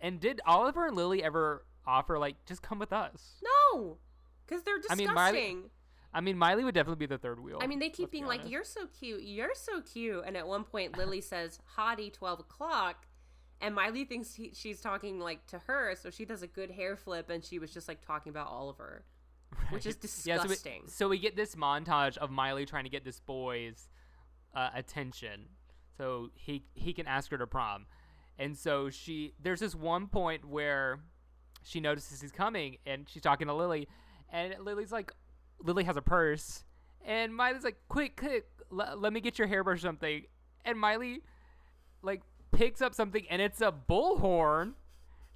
And 0.00 0.20
did 0.20 0.40
Oliver 0.46 0.86
and 0.86 0.96
Lily 0.96 1.22
ever 1.22 1.64
offer 1.86 2.18
like 2.18 2.44
just 2.46 2.62
come 2.62 2.78
with 2.78 2.92
us? 2.92 3.40
No, 3.42 3.98
because 4.46 4.62
they're 4.62 4.74
I 4.76 4.78
disgusting. 4.78 5.06
mean, 5.06 5.14
Miley- 5.14 5.70
I 6.12 6.20
mean, 6.20 6.38
Miley 6.38 6.64
would 6.64 6.74
definitely 6.74 7.06
be 7.06 7.06
the 7.14 7.18
third 7.18 7.40
wheel. 7.40 7.58
I 7.60 7.66
mean, 7.66 7.78
they 7.78 7.88
keep 7.90 8.00
let's 8.00 8.10
be 8.10 8.18
being 8.18 8.26
like, 8.26 8.48
"You're 8.48 8.64
so 8.64 8.86
cute, 8.86 9.22
you're 9.22 9.54
so 9.54 9.80
cute," 9.82 10.22
and 10.26 10.36
at 10.36 10.46
one 10.46 10.64
point, 10.64 10.96
Lily 10.96 11.20
says, 11.32 11.58
"Hottie, 11.76 12.12
twelve 12.12 12.40
o'clock," 12.40 13.06
and 13.60 13.74
Miley 13.74 14.04
thinks 14.04 14.34
he, 14.34 14.52
she's 14.54 14.80
talking 14.80 15.18
like 15.18 15.46
to 15.48 15.58
her, 15.60 15.94
so 15.96 16.10
she 16.10 16.24
does 16.24 16.42
a 16.42 16.46
good 16.46 16.70
hair 16.70 16.96
flip, 16.96 17.28
and 17.30 17.44
she 17.44 17.58
was 17.58 17.72
just 17.72 17.88
like 17.88 18.00
talking 18.06 18.30
about 18.30 18.46
Oliver, 18.48 19.04
which 19.70 19.84
is 19.86 19.96
Yeah, 20.26 20.36
so 20.36 20.42
we- 20.44 20.48
disgusting. 20.48 20.82
so, 20.88 21.08
we, 21.08 21.18
get 21.18 21.36
this 21.36 21.54
montage 21.54 22.16
of 22.18 22.30
Miley 22.30 22.64
trying 22.66 22.84
to 22.84 22.90
get 22.90 23.04
this 23.04 23.20
boy's 23.20 23.88
uh, 24.54 24.70
attention, 24.74 25.48
so 25.96 26.30
he 26.34 26.64
he 26.74 26.92
can 26.92 27.06
ask 27.06 27.30
her 27.30 27.38
to 27.38 27.46
prom, 27.46 27.86
and 28.38 28.56
so 28.56 28.90
she 28.90 29.34
there's 29.42 29.60
this 29.60 29.74
one 29.74 30.06
point 30.06 30.44
where 30.44 31.00
she 31.62 31.80
notices 31.80 32.20
he's 32.20 32.32
coming, 32.32 32.76
and 32.86 33.08
she's 33.08 33.22
talking 33.22 33.46
to 33.48 33.54
Lily, 33.54 33.88
and 34.30 34.54
Lily's 34.60 34.92
like, 34.92 35.12
Lily 35.62 35.84
has 35.84 35.96
a 35.96 36.02
purse, 36.02 36.64
and 37.04 37.34
Miley's 37.34 37.64
like, 37.64 37.76
quick, 37.88 38.16
quick, 38.16 38.46
l- 38.70 38.96
let 38.96 39.12
me 39.12 39.20
get 39.20 39.38
your 39.38 39.48
hairbrush 39.48 39.78
or 39.78 39.80
something, 39.80 40.26
and 40.64 40.78
Miley 40.78 41.22
like 42.02 42.22
picks 42.52 42.80
up 42.80 42.94
something, 42.94 43.26
and 43.28 43.42
it's 43.42 43.60
a 43.60 43.72
bullhorn 43.72 44.74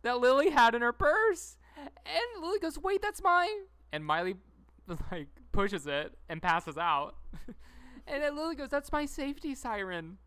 that 0.02 0.20
Lily 0.20 0.50
had 0.50 0.74
in 0.74 0.82
her 0.82 0.92
purse. 0.92 1.56
And 1.76 2.42
Lily 2.42 2.58
goes, 2.58 2.78
"Wait, 2.78 3.02
that's 3.02 3.22
mine." 3.22 3.66
And 3.92 4.04
Miley 4.04 4.36
like 5.10 5.28
pushes 5.52 5.86
it 5.86 6.16
and 6.28 6.42
passes 6.42 6.76
out. 6.76 7.16
and 8.06 8.22
then 8.22 8.36
Lily 8.36 8.54
goes, 8.54 8.68
"That's 8.68 8.92
my 8.92 9.06
safety 9.06 9.54
siren." 9.54 10.18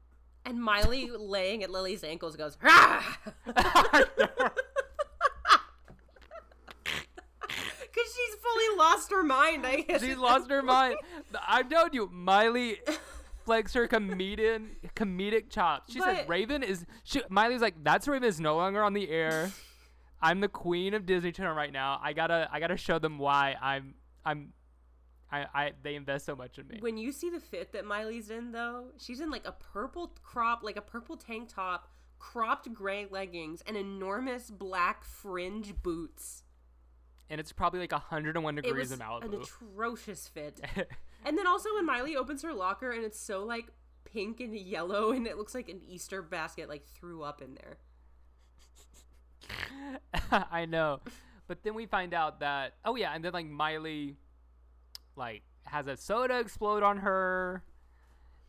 And 0.45 0.61
Miley, 0.61 1.09
laying 1.17 1.63
at 1.63 1.69
Lily's 1.69 2.03
ankles, 2.03 2.35
goes, 2.35 2.57
"Ah!" 2.63 3.19
Because 7.45 8.11
she's 8.15 8.35
fully 8.41 8.77
lost 8.77 9.11
her 9.11 9.23
mind, 9.23 9.65
I 9.65 9.81
guess. 9.81 10.01
She's 10.01 10.17
lost 10.17 10.49
her 10.49 10.61
mind. 10.63 10.95
I'm 11.47 11.69
telling 11.69 11.93
you, 11.93 12.09
Miley 12.11 12.79
flex 13.45 13.73
her 13.73 13.87
comedian 13.87 14.77
comedic 14.95 15.49
chops. 15.51 15.93
She 15.93 15.99
said 15.99 16.17
But- 16.19 16.29
Raven 16.29 16.63
is 16.63 16.85
she 17.03 17.21
Miley's 17.29 17.61
like, 17.61 17.75
that's 17.83 18.07
Raven 18.07 18.27
is 18.27 18.39
no 18.39 18.55
longer 18.55 18.81
on 18.83 18.93
the 18.93 19.09
air. 19.09 19.51
I'm 20.21 20.39
the 20.39 20.47
queen 20.47 20.93
of 20.93 21.05
Disney 21.05 21.31
Channel 21.31 21.53
right 21.53 21.71
now. 21.71 21.99
I 22.01 22.13
gotta 22.13 22.49
I 22.51 22.59
gotta 22.59 22.77
show 22.77 22.97
them 22.97 23.19
why 23.19 23.55
I'm 23.61 23.93
I'm 24.25 24.53
I, 25.33 25.45
I 25.53 25.71
they 25.81 25.95
invest 25.95 26.25
so 26.25 26.35
much 26.35 26.59
in 26.59 26.67
me. 26.67 26.77
When 26.79 26.97
you 26.97 27.11
see 27.11 27.29
the 27.29 27.39
fit 27.39 27.71
that 27.73 27.85
Miley's 27.85 28.29
in, 28.29 28.51
though, 28.51 28.87
she's 28.97 29.19
in 29.19 29.29
like 29.31 29.45
a 29.47 29.51
purple 29.53 30.13
crop, 30.23 30.63
like 30.63 30.77
a 30.77 30.81
purple 30.81 31.17
tank 31.17 31.49
top, 31.53 31.89
cropped 32.19 32.71
gray 32.73 33.07
leggings, 33.09 33.63
and 33.65 33.75
enormous 33.75 34.51
black 34.51 35.03
fringe 35.03 35.73
boots. 35.81 36.43
and 37.29 37.39
it's 37.39 37.51
probably 37.51 37.79
like 37.79 37.91
101 37.91 38.57
It 38.57 38.61
degrees 38.63 38.89
was 38.89 38.91
in 38.91 38.99
Malibu. 38.99 39.23
an 39.25 39.33
atrocious 39.41 40.27
fit. 40.27 40.61
and 41.25 41.37
then 41.37 41.47
also 41.47 41.73
when 41.73 41.85
Miley 41.85 42.15
opens 42.15 42.43
her 42.43 42.53
locker 42.53 42.91
and 42.91 43.03
it's 43.03 43.19
so 43.19 43.43
like 43.43 43.65
pink 44.05 44.39
and 44.39 44.55
yellow 44.55 45.11
and 45.15 45.25
it 45.25 45.37
looks 45.37 45.55
like 45.55 45.67
an 45.69 45.81
Easter 45.87 46.21
basket 46.21 46.69
like 46.69 46.85
threw 46.85 47.23
up 47.23 47.41
in 47.41 47.55
there. 47.55 47.77
I 50.51 50.65
know. 50.65 50.99
But 51.47 51.63
then 51.63 51.73
we 51.73 51.85
find 51.85 52.13
out 52.13 52.39
that 52.41 52.73
oh 52.85 52.95
yeah, 52.95 53.13
and 53.13 53.23
then 53.23 53.33
like 53.33 53.45
Miley 53.47 54.15
like 55.15 55.43
has 55.65 55.87
a 55.87 55.97
soda 55.97 56.39
explode 56.39 56.83
on 56.83 56.97
her. 56.97 57.63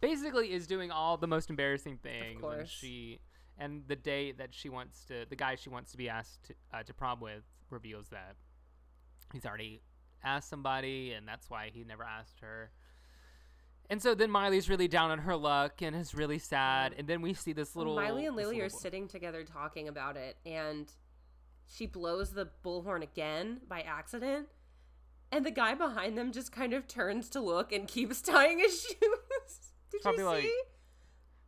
Basically 0.00 0.52
is 0.52 0.66
doing 0.66 0.90
all 0.90 1.16
the 1.16 1.26
most 1.26 1.48
embarrassing 1.48 1.98
things 2.02 2.40
course. 2.40 2.68
she 2.68 3.20
and 3.58 3.82
the 3.86 3.96
date 3.96 4.38
that 4.38 4.52
she 4.52 4.68
wants 4.68 5.04
to 5.06 5.24
the 5.28 5.36
guy 5.36 5.54
she 5.54 5.70
wants 5.70 5.92
to 5.92 5.96
be 5.96 6.08
asked 6.08 6.44
to, 6.44 6.54
uh, 6.74 6.82
to 6.82 6.92
prom 6.92 7.20
with 7.20 7.42
reveals 7.70 8.08
that 8.08 8.36
he's 9.32 9.46
already 9.46 9.80
asked 10.22 10.48
somebody 10.48 11.12
and 11.12 11.26
that's 11.26 11.48
why 11.48 11.70
he 11.72 11.84
never 11.84 12.04
asked 12.04 12.40
her. 12.40 12.70
And 13.90 14.02
so 14.02 14.14
then 14.14 14.30
Miley's 14.30 14.70
really 14.70 14.88
down 14.88 15.10
on 15.10 15.18
her 15.20 15.36
luck 15.36 15.82
and 15.82 15.94
is 15.94 16.14
really 16.14 16.38
sad. 16.38 16.94
And 16.96 17.06
then 17.06 17.20
we 17.20 17.34
see 17.34 17.52
this 17.52 17.76
little 17.76 17.94
Miley 17.94 18.26
and 18.26 18.34
Lily 18.34 18.60
are 18.60 18.70
boy- 18.70 18.76
sitting 18.76 19.08
together 19.08 19.44
talking 19.44 19.88
about 19.88 20.16
it 20.16 20.36
and 20.46 20.90
she 21.66 21.86
blows 21.86 22.30
the 22.30 22.48
bullhorn 22.64 23.02
again 23.02 23.60
by 23.68 23.80
accident. 23.82 24.48
And 25.34 25.44
the 25.44 25.50
guy 25.50 25.74
behind 25.74 26.16
them 26.16 26.30
just 26.30 26.52
kind 26.52 26.72
of 26.72 26.86
turns 26.86 27.28
to 27.30 27.40
look 27.40 27.72
and 27.72 27.88
keeps 27.88 28.22
tying 28.22 28.60
his 28.60 28.80
shoes. 28.80 28.94
Did 29.90 30.02
Probably 30.02 30.20
you 30.20 30.26
like, 30.26 30.42
see? 30.44 30.60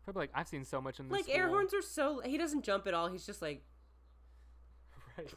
Probably 0.05 0.23
like 0.23 0.31
I've 0.35 0.49
seen 0.49 0.65
so 0.65 0.81
much 0.81 0.99
in 0.99 1.09
this. 1.09 1.17
Like 1.17 1.29
air 1.29 1.47
horns 1.49 1.73
are 1.73 1.83
so 1.83 2.21
he 2.25 2.37
doesn't 2.37 2.65
jump 2.65 2.89
at 2.89 2.95
all. 2.95 3.07
He's 3.07 3.25
just 3.25 3.41
like 3.41 3.63
Right. 5.17 5.33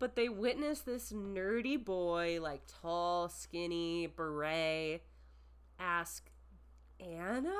but 0.00 0.16
they 0.16 0.28
witness 0.28 0.80
this 0.80 1.12
nerdy 1.12 1.82
boy, 1.82 2.40
like 2.42 2.62
tall, 2.82 3.28
skinny, 3.28 4.08
beret, 4.08 5.02
ask 5.78 6.28
Anna? 6.98 7.54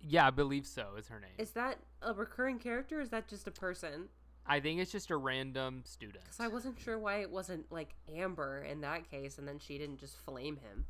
Yeah, 0.00 0.28
I 0.28 0.30
believe 0.30 0.66
so. 0.66 0.94
Is 0.96 1.08
her 1.08 1.18
name? 1.18 1.30
Is 1.36 1.50
that 1.50 1.78
a 2.00 2.14
recurring 2.14 2.60
character? 2.60 2.98
Or 2.98 3.02
is 3.02 3.10
that 3.10 3.26
just 3.26 3.48
a 3.48 3.52
person? 3.52 4.08
I 4.46 4.60
think 4.60 4.80
it's 4.80 4.90
just 4.90 5.10
a 5.10 5.16
random 5.16 5.82
student. 5.84 6.24
Because 6.24 6.40
I 6.40 6.48
wasn't 6.48 6.78
sure 6.80 6.98
why 6.98 7.20
it 7.20 7.30
wasn't 7.30 7.70
like 7.70 7.94
Amber 8.14 8.62
in 8.62 8.80
that 8.80 9.08
case, 9.10 9.38
and 9.38 9.46
then 9.46 9.58
she 9.58 9.78
didn't 9.78 9.98
just 9.98 10.16
flame 10.18 10.56
him. 10.56 10.86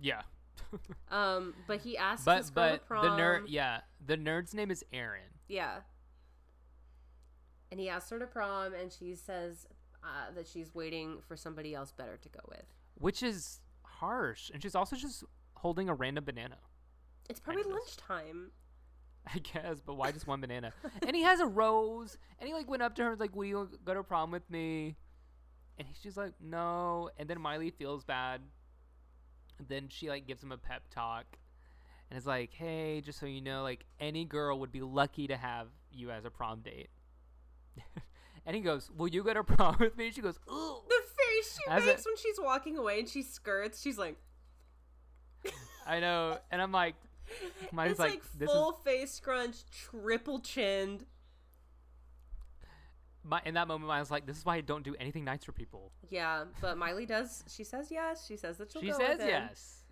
Yeah. 0.00 0.22
Um, 1.10 1.54
but 1.66 1.80
he 1.80 1.96
asked 1.96 2.24
but 2.26 2.38
this 2.38 2.50
girl 2.50 2.64
to 2.66 2.72
but 2.72 2.86
prom. 2.86 3.02
the 3.04 3.10
nerd, 3.22 3.44
yeah, 3.46 3.80
the 4.04 4.16
nerd's 4.18 4.52
name 4.52 4.70
is 4.70 4.84
Aaron. 4.92 5.22
Yeah. 5.48 5.76
And 7.70 7.78
he 7.80 7.88
asked 7.88 8.10
her 8.10 8.18
to 8.18 8.26
prom, 8.26 8.74
and 8.74 8.92
she 8.92 9.14
says 9.14 9.66
uh, 10.02 10.32
that 10.34 10.46
she's 10.46 10.74
waiting 10.74 11.18
for 11.26 11.36
somebody 11.36 11.74
else 11.74 11.92
better 11.92 12.18
to 12.18 12.28
go 12.28 12.40
with. 12.48 12.64
which 12.96 13.22
is 13.22 13.60
harsh. 13.82 14.50
And 14.52 14.62
she's 14.62 14.74
also 14.74 14.96
just 14.96 15.24
holding 15.54 15.88
a 15.88 15.94
random 15.94 16.24
banana. 16.24 16.58
It's 17.30 17.40
probably 17.40 17.62
lunchtime. 17.62 18.50
I 19.34 19.38
guess, 19.38 19.80
but 19.84 19.94
why 19.94 20.10
just 20.12 20.26
one 20.26 20.40
banana? 20.40 20.72
and 21.06 21.14
he 21.14 21.22
has 21.22 21.40
a 21.40 21.46
rose, 21.46 22.16
and 22.38 22.48
he 22.48 22.54
like 22.54 22.68
went 22.68 22.82
up 22.82 22.94
to 22.96 23.02
her 23.02 23.08
and 23.08 23.12
was 23.12 23.20
like, 23.20 23.34
"Will 23.36 23.44
you 23.44 23.68
go 23.84 23.94
to 23.94 24.02
prom 24.02 24.30
with 24.30 24.48
me?" 24.50 24.96
And 25.78 25.86
he- 25.86 25.94
she's 26.02 26.16
like, 26.16 26.32
"No." 26.40 27.10
And 27.18 27.28
then 27.28 27.40
Miley 27.40 27.70
feels 27.70 28.04
bad. 28.04 28.40
Then 29.68 29.88
she 29.88 30.08
like 30.08 30.26
gives 30.26 30.42
him 30.42 30.52
a 30.52 30.56
pep 30.56 30.82
talk, 30.90 31.26
and 32.10 32.18
is 32.18 32.26
like, 32.26 32.52
"Hey, 32.52 33.00
just 33.04 33.18
so 33.18 33.26
you 33.26 33.40
know, 33.40 33.62
like 33.62 33.84
any 34.00 34.24
girl 34.24 34.58
would 34.60 34.72
be 34.72 34.80
lucky 34.82 35.26
to 35.26 35.36
have 35.36 35.68
you 35.90 36.10
as 36.10 36.24
a 36.24 36.30
prom 36.30 36.60
date." 36.60 36.88
and 38.46 38.56
he 38.56 38.62
goes, 38.62 38.90
"Will 38.96 39.08
you 39.08 39.22
go 39.24 39.34
to 39.34 39.44
prom 39.44 39.76
with 39.80 39.96
me?" 39.96 40.10
She 40.10 40.20
goes, 40.22 40.38
"Ooh." 40.50 40.76
The 40.88 41.02
face 41.16 41.58
she 41.58 41.70
As 41.70 41.84
makes 41.84 42.06
a- 42.06 42.08
when 42.08 42.16
she's 42.16 42.38
walking 42.40 42.78
away 42.78 43.00
and 43.00 43.08
she 43.08 43.22
skirts, 43.22 43.80
she's 43.82 43.98
like, 43.98 44.16
I 45.86 46.00
know, 46.00 46.38
and 46.50 46.60
I'm 46.60 46.72
like, 46.72 46.94
Miley's 47.72 47.92
it's 47.92 48.00
like, 48.00 48.10
like, 48.12 48.22
"This 48.38 48.48
is 48.48 48.54
full 48.54 48.72
face 48.72 49.12
scrunch, 49.12 49.56
triple 49.70 50.40
chinned. 50.40 51.04
my." 53.24 53.40
In 53.44 53.54
that 53.54 53.68
moment, 53.68 53.90
I 53.90 54.00
was 54.00 54.10
like, 54.10 54.26
"This 54.26 54.38
is 54.38 54.44
why 54.44 54.56
I 54.56 54.60
don't 54.60 54.82
do 54.84 54.94
anything 54.98 55.24
nice 55.24 55.44
for 55.44 55.52
people." 55.52 55.92
Yeah, 56.08 56.44
but 56.60 56.78
Miley 56.78 57.06
does. 57.06 57.44
She 57.48 57.64
says 57.64 57.90
yes. 57.90 58.26
She 58.26 58.36
says 58.36 58.56
that 58.58 58.72
she'll 58.72 58.82
she 58.82 58.88
go 58.88 58.98
says 58.98 59.18
with 59.18 59.28
yes, 59.28 59.84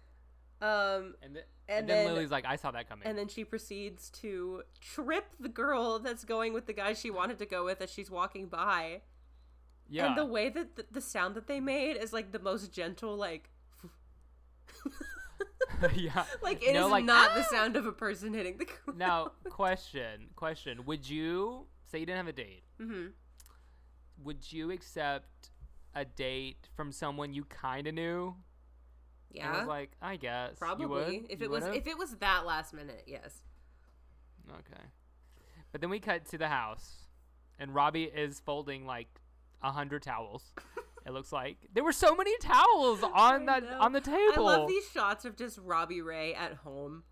Um, 0.62 1.14
and, 1.22 1.34
th- 1.34 1.46
And 1.68 1.80
and, 1.80 1.88
then, 1.88 2.04
then- 2.06 2.14
Lily's 2.14 2.30
like, 2.30 2.46
"I 2.46 2.56
saw 2.56 2.70
that 2.70 2.88
coming." 2.88 3.06
and 3.06 3.18
then 3.18 3.28
she 3.28 3.44
proceeds 3.44 4.10
to 4.22 4.62
trip 4.80 5.26
the 5.38 5.48
girl 5.48 5.98
that's 5.98 6.24
going 6.24 6.52
with 6.54 6.66
the 6.66 6.72
guy 6.72 6.94
she 6.94 7.10
wanted 7.10 7.38
to 7.38 7.46
go 7.46 7.64
with 7.64 7.80
as 7.82 7.90
she's 7.90 8.10
walking 8.10 8.46
by. 8.46 9.02
yeah, 9.88 10.06
And 10.06 10.16
the 10.16 10.24
way 10.24 10.48
that 10.48 10.76
the, 10.76 10.86
the 10.90 11.00
sound 11.00 11.34
that 11.34 11.46
they 11.46 11.60
made 11.60 11.96
is 11.96 12.12
like 12.12 12.32
the 12.32 12.38
most 12.38 12.72
gentle, 12.72 13.16
like 13.16 13.50
yeah. 15.94 16.24
like 16.42 16.62
it 16.62 16.68
is 16.68 16.74
no, 16.74 16.88
like, 16.88 17.04
not 17.04 17.34
the 17.34 17.40
"Ah!" 17.42 17.48
sound 17.50 17.76
of 17.76 17.86
a 17.86 17.92
person 17.92 18.32
hitting 18.34 18.58
the 18.58 18.64
ground. 18.84 18.98
Now, 18.98 19.32
question, 19.50 20.28
question: 20.36 20.84
Would 20.86 21.08
you 21.08 21.66
say 21.86 21.98
you 22.00 22.06
didn't 22.06 22.18
have 22.18 22.28
a 22.28 22.32
date? 22.32 22.62
hmm 22.80 23.06
Would 24.24 24.50
you 24.52 24.70
accept 24.70 25.50
a 25.94 26.04
date 26.04 26.68
from 26.74 26.92
someone 26.92 27.32
you 27.34 27.44
kind 27.44 27.86
of 27.86 27.94
knew? 27.94 28.34
Yeah, 29.30 29.58
was 29.60 29.68
like, 29.68 29.90
I 30.00 30.16
guess 30.16 30.52
You 30.52 30.56
probably. 30.58 30.86
would? 30.86 31.30
If 31.30 31.40
You 31.40 31.46
it 31.46 31.50
was 31.50 31.64
would've? 31.64 31.76
if 31.76 31.86
it 31.86 31.98
was 31.98 32.14
that 32.16 32.46
last 32.46 32.72
minute, 32.72 33.02
yes. 33.06 33.42
Okay. 34.50 34.82
But 35.72 35.80
then 35.80 35.90
we 35.90 35.98
cut 36.00 36.24
to 36.26 36.38
the 36.38 36.48
house, 36.48 37.06
and 37.58 37.74
Robbie 37.74 38.04
is 38.04 38.40
folding 38.40 38.86
like 38.86 39.08
a 39.62 39.72
hundred 39.72 40.02
towels. 40.02 40.42
it 41.06 41.12
looks 41.12 41.32
like 41.32 41.56
there 41.72 41.84
were 41.84 41.92
so 41.92 42.14
many 42.16 42.36
towels 42.38 43.02
on 43.14 43.46
that 43.46 43.64
on 43.64 43.92
the 43.92 44.00
table. 44.00 44.48
I 44.48 44.56
love 44.56 44.68
these 44.68 44.88
shots 44.90 45.24
of 45.24 45.36
just 45.36 45.58
Robbie 45.58 46.02
Ray 46.02 46.34
at 46.34 46.54
home 46.54 47.04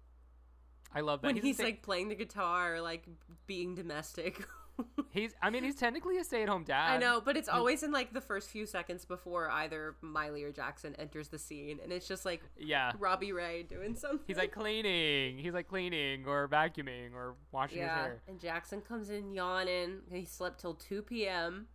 I 0.95 1.01
love 1.01 1.23
that. 1.23 1.29
when 1.29 1.39
a 1.39 1.41
he's, 1.41 1.57
sta- 1.57 1.65
like 1.65 1.83
playing 1.83 2.09
the 2.09 2.15
guitar, 2.15 2.81
like 2.81 3.05
being 3.47 3.75
domestic. 3.75 4.45
he's. 5.11 5.33
I 5.43 5.51
mean, 5.51 5.65
he's 5.65 5.75
technically 5.75 6.19
a 6.19 6.25
stay-at-home 6.25 6.65
dad. 6.65 6.93
I 6.93 6.99
know, 6.99 7.21
but 7.21 7.37
it's 7.37 7.49
always 7.49 7.83
in 7.83 7.91
like 7.91 8.13
the 8.13 8.21
first 8.21 8.49
few 8.49 8.65
seconds 8.65 9.05
before 9.05 9.51
either 9.51 9.97
Miley 10.01 10.45
or 10.45 10.53
Jackson 10.53 10.95
enters 10.97 11.29
the 11.29 11.39
scene, 11.39 11.81
and 11.83 11.93
it's 11.93 12.07
just 12.07 12.25
like 12.25 12.43
Yeah. 12.57 12.93
Robbie 12.99 13.33
Ray 13.33 13.65
doing 13.65 13.97
something. 13.97 14.21
He's 14.27 14.37
like 14.37 14.53
cleaning. 14.53 15.39
He's 15.39 15.53
like 15.53 15.67
cleaning 15.69 16.27
or 16.27 16.49
vacuuming 16.49 17.13
or 17.15 17.35
washing 17.51 17.79
his 17.79 17.87
yeah, 17.87 18.03
hair. 18.03 18.23
and 18.29 18.39
Jackson 18.39 18.81
comes 18.81 19.11
in 19.11 19.33
yawning. 19.33 20.01
He 20.13 20.25
slept 20.25 20.61
till 20.61 20.75
two 20.75 21.03
p.m. 21.03 21.67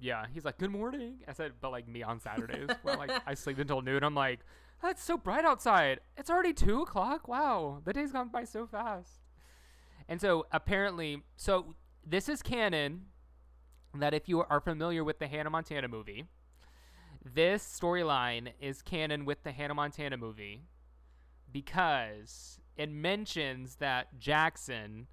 Yeah, 0.00 0.26
he's 0.32 0.44
like, 0.44 0.58
"Good 0.58 0.70
morning." 0.70 1.18
I 1.26 1.32
said, 1.32 1.52
but 1.60 1.70
like 1.70 1.88
me 1.88 2.02
on 2.02 2.20
Saturdays, 2.20 2.68
where 2.82 2.96
like 2.96 3.10
I 3.26 3.34
sleep 3.34 3.58
until 3.58 3.82
noon. 3.82 4.02
I'm 4.02 4.14
like, 4.14 4.40
"Oh, 4.82 4.90
"It's 4.90 5.02
so 5.02 5.16
bright 5.16 5.44
outside. 5.44 6.00
It's 6.16 6.30
already 6.30 6.52
two 6.52 6.82
o'clock. 6.82 7.28
Wow, 7.28 7.80
the 7.84 7.92
day's 7.92 8.12
gone 8.12 8.28
by 8.28 8.44
so 8.44 8.66
fast." 8.66 9.20
And 10.08 10.20
so 10.20 10.46
apparently, 10.52 11.22
so 11.36 11.74
this 12.06 12.28
is 12.28 12.42
canon 12.42 13.06
that 13.94 14.14
if 14.14 14.28
you 14.28 14.42
are 14.42 14.60
familiar 14.60 15.02
with 15.02 15.18
the 15.18 15.26
Hannah 15.26 15.50
Montana 15.50 15.88
movie, 15.88 16.26
this 17.24 17.64
storyline 17.64 18.52
is 18.60 18.82
canon 18.82 19.24
with 19.24 19.42
the 19.42 19.52
Hannah 19.52 19.74
Montana 19.74 20.16
movie 20.16 20.62
because 21.50 22.60
it 22.76 22.90
mentions 22.90 23.76
that 23.76 24.18
Jackson 24.18 25.06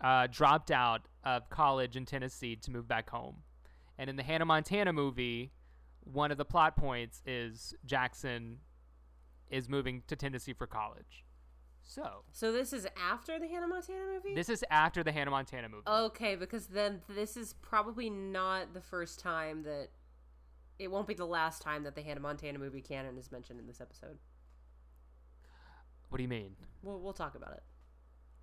uh, 0.00 0.26
dropped 0.30 0.70
out 0.70 1.02
of 1.24 1.48
college 1.50 1.96
in 1.96 2.04
Tennessee 2.04 2.56
to 2.56 2.70
move 2.70 2.86
back 2.86 3.10
home. 3.10 3.36
And 4.00 4.08
in 4.08 4.16
the 4.16 4.22
Hannah 4.22 4.46
Montana 4.46 4.94
movie, 4.94 5.52
one 6.04 6.32
of 6.32 6.38
the 6.38 6.44
plot 6.46 6.74
points 6.74 7.20
is 7.26 7.74
Jackson 7.84 8.56
is 9.50 9.68
moving 9.68 10.02
to 10.06 10.16
Tennessee 10.16 10.54
for 10.54 10.66
college. 10.66 11.26
So, 11.82 12.24
So 12.32 12.50
this 12.50 12.72
is 12.72 12.86
after 12.96 13.38
the 13.38 13.46
Hannah 13.46 13.68
Montana 13.68 14.06
movie. 14.14 14.34
this 14.34 14.48
is 14.48 14.64
after 14.70 15.04
the 15.04 15.12
Hannah 15.12 15.30
Montana 15.30 15.68
movie. 15.68 15.82
Okay, 15.86 16.34
because 16.34 16.68
then 16.68 17.02
this 17.10 17.36
is 17.36 17.52
probably 17.60 18.08
not 18.08 18.72
the 18.72 18.80
first 18.80 19.20
time 19.20 19.64
that 19.64 19.88
it 20.78 20.90
won't 20.90 21.06
be 21.06 21.12
the 21.12 21.26
last 21.26 21.60
time 21.60 21.82
that 21.82 21.94
the 21.94 22.00
Hannah 22.00 22.20
Montana 22.20 22.58
movie 22.58 22.80
canon 22.80 23.18
is 23.18 23.30
mentioned 23.30 23.60
in 23.60 23.66
this 23.66 23.82
episode. 23.82 24.16
what 26.08 26.16
do 26.16 26.22
you 26.22 26.28
mean? 26.28 26.56
We'll 26.82 27.00
we'll 27.00 27.12
talk 27.12 27.34
about 27.34 27.52
it. 27.52 27.62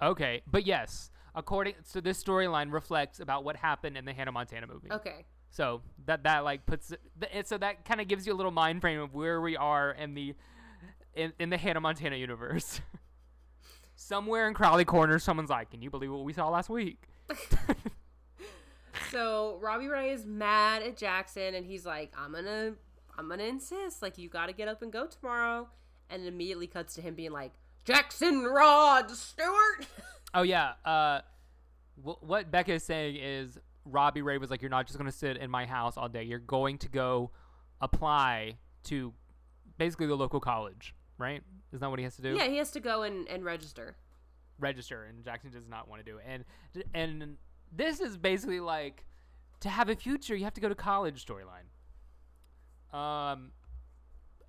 Okay, 0.04 0.44
but 0.46 0.68
yes, 0.68 1.10
according 1.34 1.74
so 1.84 2.00
this 2.00 2.24
storyline 2.24 2.72
reflects 2.72 3.20
about 3.20 3.44
what 3.44 3.56
happened 3.56 3.98
in 3.98 4.06
the 4.06 4.14
Hannah 4.14 4.32
Montana 4.32 4.68
movie. 4.68 4.92
Okay. 4.92 5.26
So 5.50 5.82
that 6.06 6.24
that 6.24 6.44
like 6.44 6.66
puts 6.66 6.92
it, 6.92 7.48
so 7.48 7.58
that 7.58 7.86
kind 7.86 8.00
of 8.02 8.08
gives 8.08 8.28
you 8.28 8.34
a 8.34 8.36
little 8.36 8.52
mind 8.52 8.82
frame 8.82 9.00
of 9.00 9.14
where 9.14 9.42
we 9.42 9.58
are 9.58 9.92
in 9.92 10.14
the 10.14 10.36
in, 11.16 11.34
in 11.40 11.50
the 11.50 11.58
Hannah 11.58 11.82
Montana 11.82 12.16
universe. 12.16 12.82
Somewhere 13.96 14.48
in 14.48 14.54
Crowley 14.54 14.86
Corner, 14.86 15.18
someone's 15.18 15.50
like, 15.50 15.72
"Can 15.72 15.82
you 15.82 15.90
believe 15.90 16.12
what 16.12 16.24
we 16.24 16.34
saw 16.34 16.50
last 16.50 16.70
week?" 16.70 17.02
So 19.12 19.58
Robbie 19.62 19.88
Ray 19.88 20.12
is 20.12 20.26
mad 20.26 20.82
at 20.82 20.98
Jackson, 20.98 21.56
and 21.56 21.66
he's 21.66 21.86
like, 21.86 22.12
"I'm 22.18 22.34
gonna, 22.34 22.74
I'm 23.18 23.30
gonna 23.30 23.44
insist. 23.44 24.02
Like, 24.02 24.18
you 24.18 24.28
got 24.28 24.48
to 24.48 24.54
get 24.54 24.68
up 24.68 24.82
and 24.82 24.92
go 24.92 25.06
tomorrow." 25.06 25.70
And 26.10 26.24
it 26.24 26.28
immediately 26.28 26.68
cuts 26.68 26.96
to 26.96 27.02
him 27.02 27.14
being 27.16 27.32
like, 27.32 27.54
"Jackson 27.86 28.44
Rod 28.44 29.10
Stewart." 29.12 29.88
Oh 30.34 30.42
yeah. 30.42 30.74
Uh, 30.84 31.22
wh- 32.04 32.22
what 32.22 32.52
Becca 32.52 32.74
is 32.74 32.84
saying 32.84 33.16
is 33.18 33.58
Robbie 33.92 34.22
Ray 34.22 34.38
was 34.38 34.50
like, 34.50 34.62
"You're 34.62 34.72
not 34.72 34.88
just 34.88 34.98
gonna 34.98 35.12
sit 35.12 35.38
in 35.38 35.50
my 35.50 35.66
house 35.66 35.98
all 35.98 36.10
day. 36.10 36.24
You're 36.24 36.40
going 36.40 36.78
to 36.80 36.90
go 36.90 37.32
apply 37.82 38.58
to 38.86 39.14
basically 39.78 40.08
the 40.08 40.16
local 40.18 40.40
college, 40.40 40.96
right? 41.18 41.42
Isn't 41.72 41.82
that 41.82 41.90
what 41.90 42.00
he 42.00 42.04
has 42.04 42.16
to 42.16 42.22
do? 42.22 42.36
yeah, 42.36 42.48
he 42.48 42.58
has 42.58 42.72
to 42.72 42.80
go 42.80 43.04
and, 43.04 43.28
and 43.28 43.44
register. 43.44 43.98
register 44.60 45.04
and 45.04 45.24
Jackson 45.24 45.52
does 45.52 45.68
not 45.68 45.88
want 45.88 46.04
to 46.04 46.12
do 46.12 46.18
it. 46.18 46.26
And 46.28 46.46
and 46.94 47.38
this 47.72 48.00
is 48.00 48.18
basically 48.18 48.60
like 48.60 49.06
to 49.60 49.70
have 49.70 49.90
a 49.90 49.96
future 49.96 50.36
you 50.36 50.44
have 50.46 50.54
to 50.54 50.62
go 50.62 50.70
to 50.70 50.76
college 50.76 51.26
storyline. 51.26 51.68
Um 52.98 53.52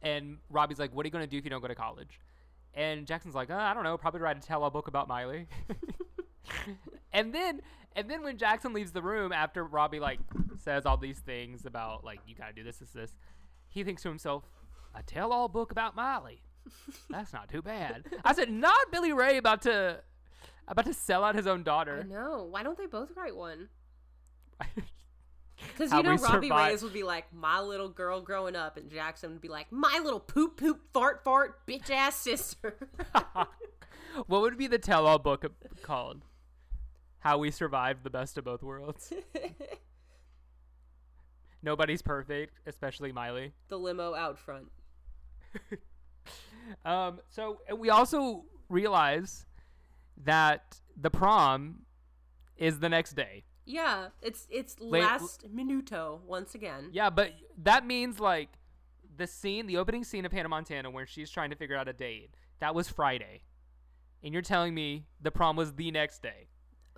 and 0.00 0.38
Robbie's 0.48 0.78
like, 0.78 0.94
"What 0.94 1.04
are 1.04 1.08
you 1.08 1.10
going 1.10 1.24
to 1.24 1.30
do 1.30 1.38
if 1.38 1.44
you 1.44 1.50
don't 1.50 1.60
go 1.60 1.66
to 1.68 1.74
college?" 1.74 2.20
And 2.72 3.04
Jackson's 3.04 3.34
like, 3.34 3.50
uh, 3.50 3.56
"I 3.56 3.74
don't 3.74 3.82
know, 3.82 3.98
probably 3.98 4.20
write 4.20 4.36
a 4.36 4.40
tell-all 4.40 4.70
book 4.70 4.86
about 4.86 5.08
Miley." 5.08 5.48
and 7.12 7.34
then 7.34 7.60
and 7.98 8.08
then 8.08 8.22
when 8.22 8.38
Jackson 8.38 8.72
leaves 8.72 8.92
the 8.92 9.02
room 9.02 9.32
after 9.32 9.64
Robbie 9.64 9.98
like 10.00 10.20
says 10.62 10.86
all 10.86 10.96
these 10.96 11.18
things 11.18 11.66
about 11.66 12.04
like 12.04 12.20
you 12.26 12.34
got 12.34 12.46
to 12.46 12.52
do 12.52 12.62
this 12.62 12.76
this 12.78 12.90
this, 12.90 13.16
he 13.66 13.82
thinks 13.82 14.02
to 14.02 14.08
himself, 14.08 14.44
"A 14.94 15.02
tell-all 15.02 15.48
book 15.48 15.72
about 15.72 15.96
Miley." 15.96 16.42
That's 17.10 17.32
not 17.32 17.48
too 17.48 17.62
bad. 17.62 18.04
I 18.24 18.34
said, 18.34 18.50
not 18.50 18.76
Billy 18.92 19.12
Ray 19.12 19.36
about 19.36 19.62
to 19.62 20.00
about 20.68 20.84
to 20.86 20.94
sell 20.94 21.24
out 21.24 21.34
his 21.34 21.46
own 21.46 21.60
I 21.60 21.64
daughter. 21.64 22.04
know. 22.04 22.46
Why 22.48 22.62
don't 22.62 22.78
they 22.78 22.86
both 22.86 23.10
write 23.16 23.36
one? 23.36 23.68
Because 25.72 25.90
you 25.92 26.04
know 26.04 26.14
Robbie 26.14 26.48
survive- 26.48 26.68
Reyes 26.68 26.82
would 26.84 26.92
be 26.92 27.02
like 27.02 27.32
my 27.34 27.60
little 27.60 27.88
girl 27.88 28.20
growing 28.20 28.54
up, 28.54 28.76
and 28.76 28.88
Jackson 28.88 29.32
would 29.32 29.40
be 29.40 29.48
like 29.48 29.72
my 29.72 30.00
little 30.04 30.20
poop 30.20 30.56
poop 30.56 30.80
fart 30.92 31.24
fart 31.24 31.66
bitch 31.66 31.90
ass 31.90 32.14
sister. 32.14 32.76
what 34.26 34.40
would 34.40 34.56
be 34.56 34.68
the 34.68 34.78
tell-all 34.78 35.18
book 35.18 35.44
called? 35.82 36.22
How 37.20 37.38
we 37.38 37.50
survived 37.50 38.04
the 38.04 38.10
best 38.10 38.38
of 38.38 38.44
both 38.44 38.62
worlds. 38.62 39.12
Nobody's 41.62 42.02
perfect, 42.02 42.60
especially 42.66 43.12
Miley. 43.12 43.52
the 43.68 43.78
limo 43.78 44.14
out 44.14 44.38
front. 44.38 44.68
Um, 46.84 47.20
so 47.30 47.60
and 47.68 47.78
we 47.78 47.90
also 47.90 48.44
realize 48.68 49.46
that 50.24 50.80
the 51.00 51.10
prom 51.10 51.82
is 52.56 52.80
the 52.80 52.88
next 52.88 53.14
day. 53.14 53.44
Yeah, 53.64 54.08
it's 54.22 54.46
it's 54.50 54.76
Wait, 54.80 55.02
last 55.02 55.44
minuto 55.54 56.20
once 56.26 56.54
again. 56.54 56.88
Yeah, 56.92 57.10
but 57.10 57.32
that 57.62 57.86
means 57.86 58.18
like 58.18 58.48
the 59.16 59.26
scene, 59.26 59.66
the 59.66 59.76
opening 59.76 60.04
scene 60.04 60.24
of 60.24 60.32
Hannah 60.32 60.48
Montana 60.48 60.90
where 60.90 61.06
she's 61.06 61.30
trying 61.30 61.50
to 61.50 61.56
figure 61.56 61.76
out 61.76 61.88
a 61.88 61.92
date. 61.92 62.30
That 62.60 62.74
was 62.74 62.88
Friday. 62.88 63.42
And 64.22 64.32
you're 64.32 64.42
telling 64.42 64.74
me 64.74 65.04
the 65.20 65.30
prom 65.30 65.56
was 65.56 65.74
the 65.74 65.90
next 65.90 66.22
day. 66.22 66.48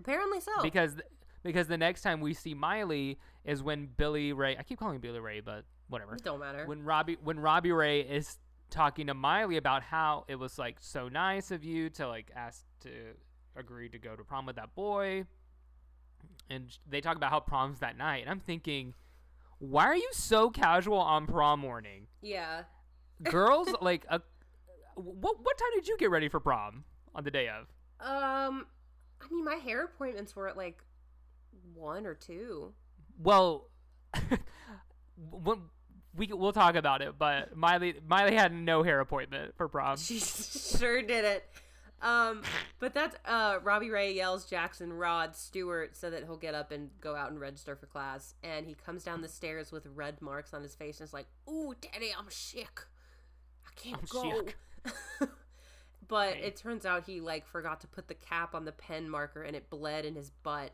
Apparently 0.01 0.41
so. 0.41 0.51
Because 0.63 0.97
because 1.43 1.69
the 1.69 1.79
next 1.79 2.03
time 2.03 2.21
we 2.21 2.35
see 2.35 2.55
Miley 2.55 3.19
is 3.45 3.63
when 3.63 3.89
Billy 3.97 4.33
Ray. 4.33 4.57
I 4.57 4.63
keep 4.63 4.79
calling 4.79 4.99
Billy 4.99 5.21
Ray, 5.21 5.41
but 5.41 5.65
whatever. 5.89 6.15
It 6.15 6.25
don't 6.25 6.41
matter. 6.41 6.67
When 6.67 6.83
Robbie 6.83 7.19
when 7.23 7.39
Robbie 7.39 7.73
Ray 7.73 8.01
is 8.01 8.39
talking 8.71 9.09
to 9.09 9.15
Miley 9.15 9.57
about 9.57 9.83
how 9.83 10.25
it 10.29 10.37
was 10.37 10.59
like 10.59 10.77
so 10.81 11.09
nice 11.09 11.51
of 11.51 11.65
you 11.65 11.91
to 11.91 12.09
like 12.09 12.31
ask 12.35 12.65
to 12.83 12.91
agree 13.57 13.89
to 13.89 13.99
go 13.99 14.15
to 14.17 14.23
prom 14.25 14.47
with 14.47 14.57
that 14.57 14.75
boy, 14.75 15.25
and 16.49 16.77
they 16.89 17.01
talk 17.01 17.17
about 17.17 17.31
how 17.31 17.41
prom's 17.41 17.81
that 17.81 17.97
night, 17.97 18.23
and 18.23 18.31
I'm 18.31 18.41
thinking, 18.41 18.95
why 19.59 19.85
are 19.85 19.97
you 19.97 20.09
so 20.13 20.51
casual 20.51 20.99
on 20.99 21.27
prom 21.27 21.61
morning? 21.61 22.07
yeah. 22.23 22.63
Girls 23.23 23.69
like 23.83 24.07
a. 24.09 24.23
What 24.95 25.37
what 25.43 25.59
time 25.59 25.69
did 25.75 25.87
you 25.89 25.97
get 25.99 26.11
ready 26.11 26.29
for 26.29 26.41
prom 26.41 26.85
on 27.15 27.25
the 27.25 27.31
day 27.31 27.49
of? 27.49 27.67
Um, 28.01 28.67
I 29.23 29.35
mean, 29.35 29.45
my 29.45 29.57
hair 29.57 29.85
appointments 29.85 30.35
were 30.35 30.49
at 30.49 30.57
like 30.57 30.83
one 31.75 32.07
or 32.07 32.15
two. 32.15 32.73
Well, 33.19 33.69
we 36.17 36.29
we'll 36.33 36.53
talk 36.53 36.75
about 36.75 37.03
it, 37.03 37.19
but 37.19 37.57
Miley 37.57 37.95
Miley 38.07 38.35
had 38.35 38.53
no 38.53 38.83
hair 38.83 39.01
appointment 39.01 39.57
for 39.57 39.69
prom. 39.69 39.97
She 39.97 40.19
sure 40.79 41.03
did 41.03 41.25
it. 41.25 41.45
Um, 42.03 42.43
but 42.79 42.95
that's 42.95 43.15
uh, 43.27 43.59
Robbie 43.63 43.91
Ray 43.91 44.15
yells 44.15 44.47
Jackson 44.47 44.93
Rod 44.93 45.37
Stewart 45.37 45.95
so 45.97 46.09
that 46.09 46.25
he'll 46.25 46.39
get 46.39 46.55
up 46.55 46.71
and 46.71 46.89
go 47.01 47.15
out 47.15 47.31
and 47.31 47.39
register 47.39 47.77
for 47.77 47.87
class. 47.87 48.35
And 48.43 48.67
he 48.67 48.75
comes 48.75 49.05
down 49.05 49.21
the 49.21 49.29
stairs 49.29 49.71
with 49.71 49.87
red 49.95 50.23
marks 50.23 50.55
on 50.55 50.63
his 50.63 50.75
face 50.75 51.01
and 51.01 51.07
is 51.07 51.13
like, 51.13 51.27
"Ooh, 51.49 51.75
Daddy, 51.81 52.15
I'm 52.19 52.31
sick. 52.31 52.81
I 53.67 53.71
can't 53.77 54.01
I'm 54.01 54.07
go." 55.21 55.27
sick." 56.11 56.17
but 56.19 56.35
Right. 56.35 56.45
it 56.45 56.57
turns 56.57 56.85
out 56.85 57.07
he 57.07 57.21
like 57.21 57.47
forgot 57.47 57.81
to 57.83 57.87
put 57.87 58.09
the 58.09 58.15
cap 58.15 58.55
on 58.55 58.65
the 58.65 58.73
pen 58.73 59.09
marker 59.09 59.43
and 59.43 59.57
it 59.57 59.71
bled 59.71 60.05
in 60.05 60.15
his 60.15 60.31
butt. 60.31 60.73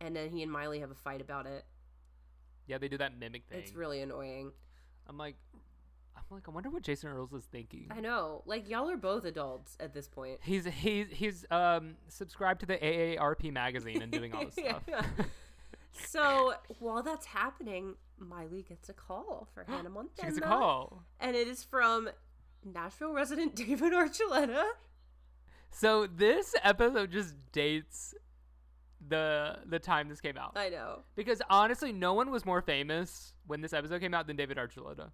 And 0.00 0.14
then 0.14 0.30
he 0.30 0.42
and 0.44 0.52
Miley 0.52 0.78
have 0.80 0.90
a 0.92 0.94
fight 0.94 1.20
about 1.20 1.46
it. 1.46 1.64
Yeah, 2.66 2.78
they 2.78 2.86
do 2.88 2.98
that 2.98 3.18
mimic 3.18 3.48
thing. 3.48 3.58
It's 3.58 3.74
really 3.74 4.00
annoying. 4.00 4.52
I'm 5.08 5.18
like, 5.18 5.34
I'm 6.16 6.22
like, 6.30 6.46
I 6.46 6.50
wonder 6.52 6.68
what 6.70 6.82
Jason 6.82 7.08
Earles 7.10 7.32
is 7.32 7.44
thinking. 7.46 7.86
I 7.90 8.00
know. 8.00 8.42
Like 8.46 8.68
y'all 8.68 8.88
are 8.90 8.96
both 8.96 9.24
adults 9.24 9.76
at 9.80 9.94
this 9.94 10.06
point. 10.06 10.38
He's 10.42 10.66
he's 10.66 11.06
he's 11.10 11.46
um 11.50 11.96
subscribed 12.08 12.60
to 12.60 12.66
the 12.66 12.76
AARP 12.76 13.50
magazine 13.52 14.02
and 14.02 14.12
doing 14.12 14.32
all 14.34 14.44
this 14.44 14.54
stuff. 14.64 14.82
So 16.06 16.54
while 16.78 17.02
that's 17.02 17.26
happening, 17.26 17.94
Miley 18.18 18.62
gets 18.62 18.88
a 18.88 18.92
call 18.92 19.48
for 19.52 19.64
Hannah 19.64 19.88
Montana. 19.90 20.10
she 20.16 20.26
gets 20.26 20.38
a 20.38 20.40
call. 20.42 21.02
and 21.18 21.34
it 21.34 21.48
is 21.48 21.64
from 21.64 22.08
Nashville 22.64 23.12
resident 23.12 23.54
David 23.54 23.92
Archuleta. 23.92 24.64
So 25.70 26.06
this 26.06 26.54
episode 26.62 27.10
just 27.10 27.34
dates 27.52 28.14
the 29.06 29.58
the 29.66 29.78
time 29.78 30.08
this 30.08 30.20
came 30.20 30.36
out. 30.36 30.52
I 30.56 30.68
know. 30.68 31.00
Because 31.14 31.40
honestly, 31.48 31.92
no 31.92 32.14
one 32.14 32.30
was 32.30 32.44
more 32.44 32.62
famous 32.62 33.34
when 33.46 33.60
this 33.60 33.72
episode 33.72 34.00
came 34.00 34.14
out 34.14 34.26
than 34.26 34.36
David 34.36 34.56
Archuleta. 34.56 35.10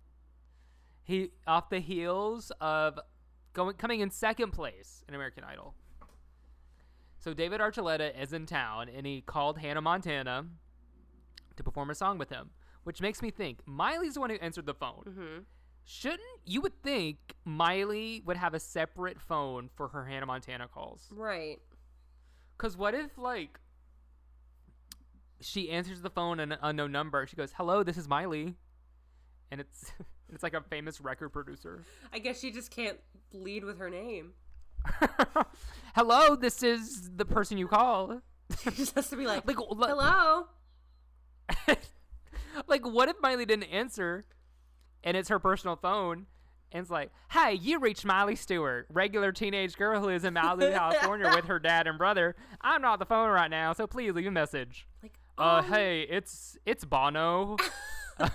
He 1.03 1.31
off 1.47 1.69
the 1.69 1.81
heels 1.81 2.51
of 2.61 2.99
going 3.53 3.77
coming 3.77 4.01
in 4.01 4.11
second 4.11 4.53
place 4.53 5.05
in 5.09 5.15
American 5.15 5.45
Idol. 5.45 5.75
So 7.19 7.33
David 7.35 7.61
Archuleta 7.61 8.21
is 8.21 8.33
in 8.33 8.47
town 8.47 8.89
and 8.95 9.07
he 9.07 9.21
called 9.23 9.59
Hannah 9.59 9.81
Montana 9.81 10.47
to 11.57 11.63
perform 11.63 11.91
a 11.91 11.95
song 11.95 12.19
with 12.19 12.31
him, 12.31 12.51
which 12.85 13.01
makes 13.01 13.23
me 13.23 13.31
think 13.31 13.61
Miley's 13.67 14.15
the 14.15 14.21
one 14.21 14.31
who 14.31 14.37
answered 14.37 14.67
the 14.67 14.75
phone. 14.75 15.03
hmm 15.07 15.39
Shouldn't 15.85 16.21
you 16.47 16.61
would 16.63 16.83
think 16.83 17.19
Miley 17.45 18.23
would 18.25 18.37
have 18.37 18.55
a 18.55 18.61
separate 18.61 19.21
phone 19.21 19.69
for 19.75 19.89
her 19.89 20.05
Hannah 20.07 20.27
Montana 20.27 20.67
calls? 20.67 21.09
Right. 21.13 21.59
Cause 22.57 22.77
what 22.77 22.95
if 22.95 23.19
like 23.19 23.59
she 25.41 25.71
answers 25.71 26.01
the 26.01 26.11
phone 26.11 26.41
and 26.41 26.53
an 26.53 26.59
unknown 26.63 26.93
number? 26.93 27.27
She 27.27 27.37
goes, 27.37 27.53
"Hello, 27.57 27.83
this 27.83 27.99
is 27.99 28.09
Miley," 28.09 28.55
and 29.51 29.61
it's 29.61 29.93
it's 30.33 30.43
like 30.43 30.55
a 30.55 30.63
famous 30.63 31.01
record 31.01 31.31
producer. 31.31 31.85
I 32.13 32.19
guess 32.19 32.41
she 32.41 32.51
just 32.51 32.71
can't 32.71 32.99
lead 33.33 33.65
with 33.65 33.79
her 33.79 33.91
name. 33.91 34.33
Hello, 35.95 36.35
this 36.37 36.63
is 36.63 37.11
the 37.15 37.25
person 37.25 37.59
you 37.59 37.69
call. 37.69 38.21
She 38.63 38.71
just 38.71 38.95
has 38.95 39.09
to 39.09 39.17
be 39.17 39.27
like, 39.27 39.47
Like, 39.47 39.57
"Hello." 39.57 40.47
like, 42.69 42.87
what 42.87 43.09
if 43.09 43.17
Miley 43.21 43.47
didn't 43.47 43.65
answer, 43.65 44.25
and 45.05 45.17
it's 45.17 45.29
her 45.29 45.39
personal 45.39 45.77
phone? 45.77 46.27
And 46.73 46.81
it's 46.83 46.91
like, 46.91 47.13
hey, 47.31 47.55
you 47.55 47.79
reached 47.79 48.05
Miley 48.05 48.35
Stewart, 48.35 48.89
regular 48.91 49.31
teenage 49.31 49.77
girl 49.77 50.01
who 50.01 50.07
lives 50.07 50.25
in 50.25 50.35
Malibu, 50.35 50.73
California 50.75 51.31
with 51.33 51.45
her 51.45 51.61
dad 51.61 51.87
and 51.87 51.97
brother. 51.97 52.35
I'm 52.61 52.83
not 52.83 52.95
on 52.95 52.99
the 52.99 53.07
phone 53.07 53.31
right 53.31 53.49
now, 53.51 53.73
so 53.75 53.87
please 53.87 54.11
leave 54.13 54.27
a 54.27 54.33
message. 54.33 54.89
Like, 55.01 55.13
Uh, 55.39 55.63
oh, 55.65 55.73
hey, 55.73 56.03
it's 56.03 56.59
it's 56.67 56.85
Bono. 56.85 57.57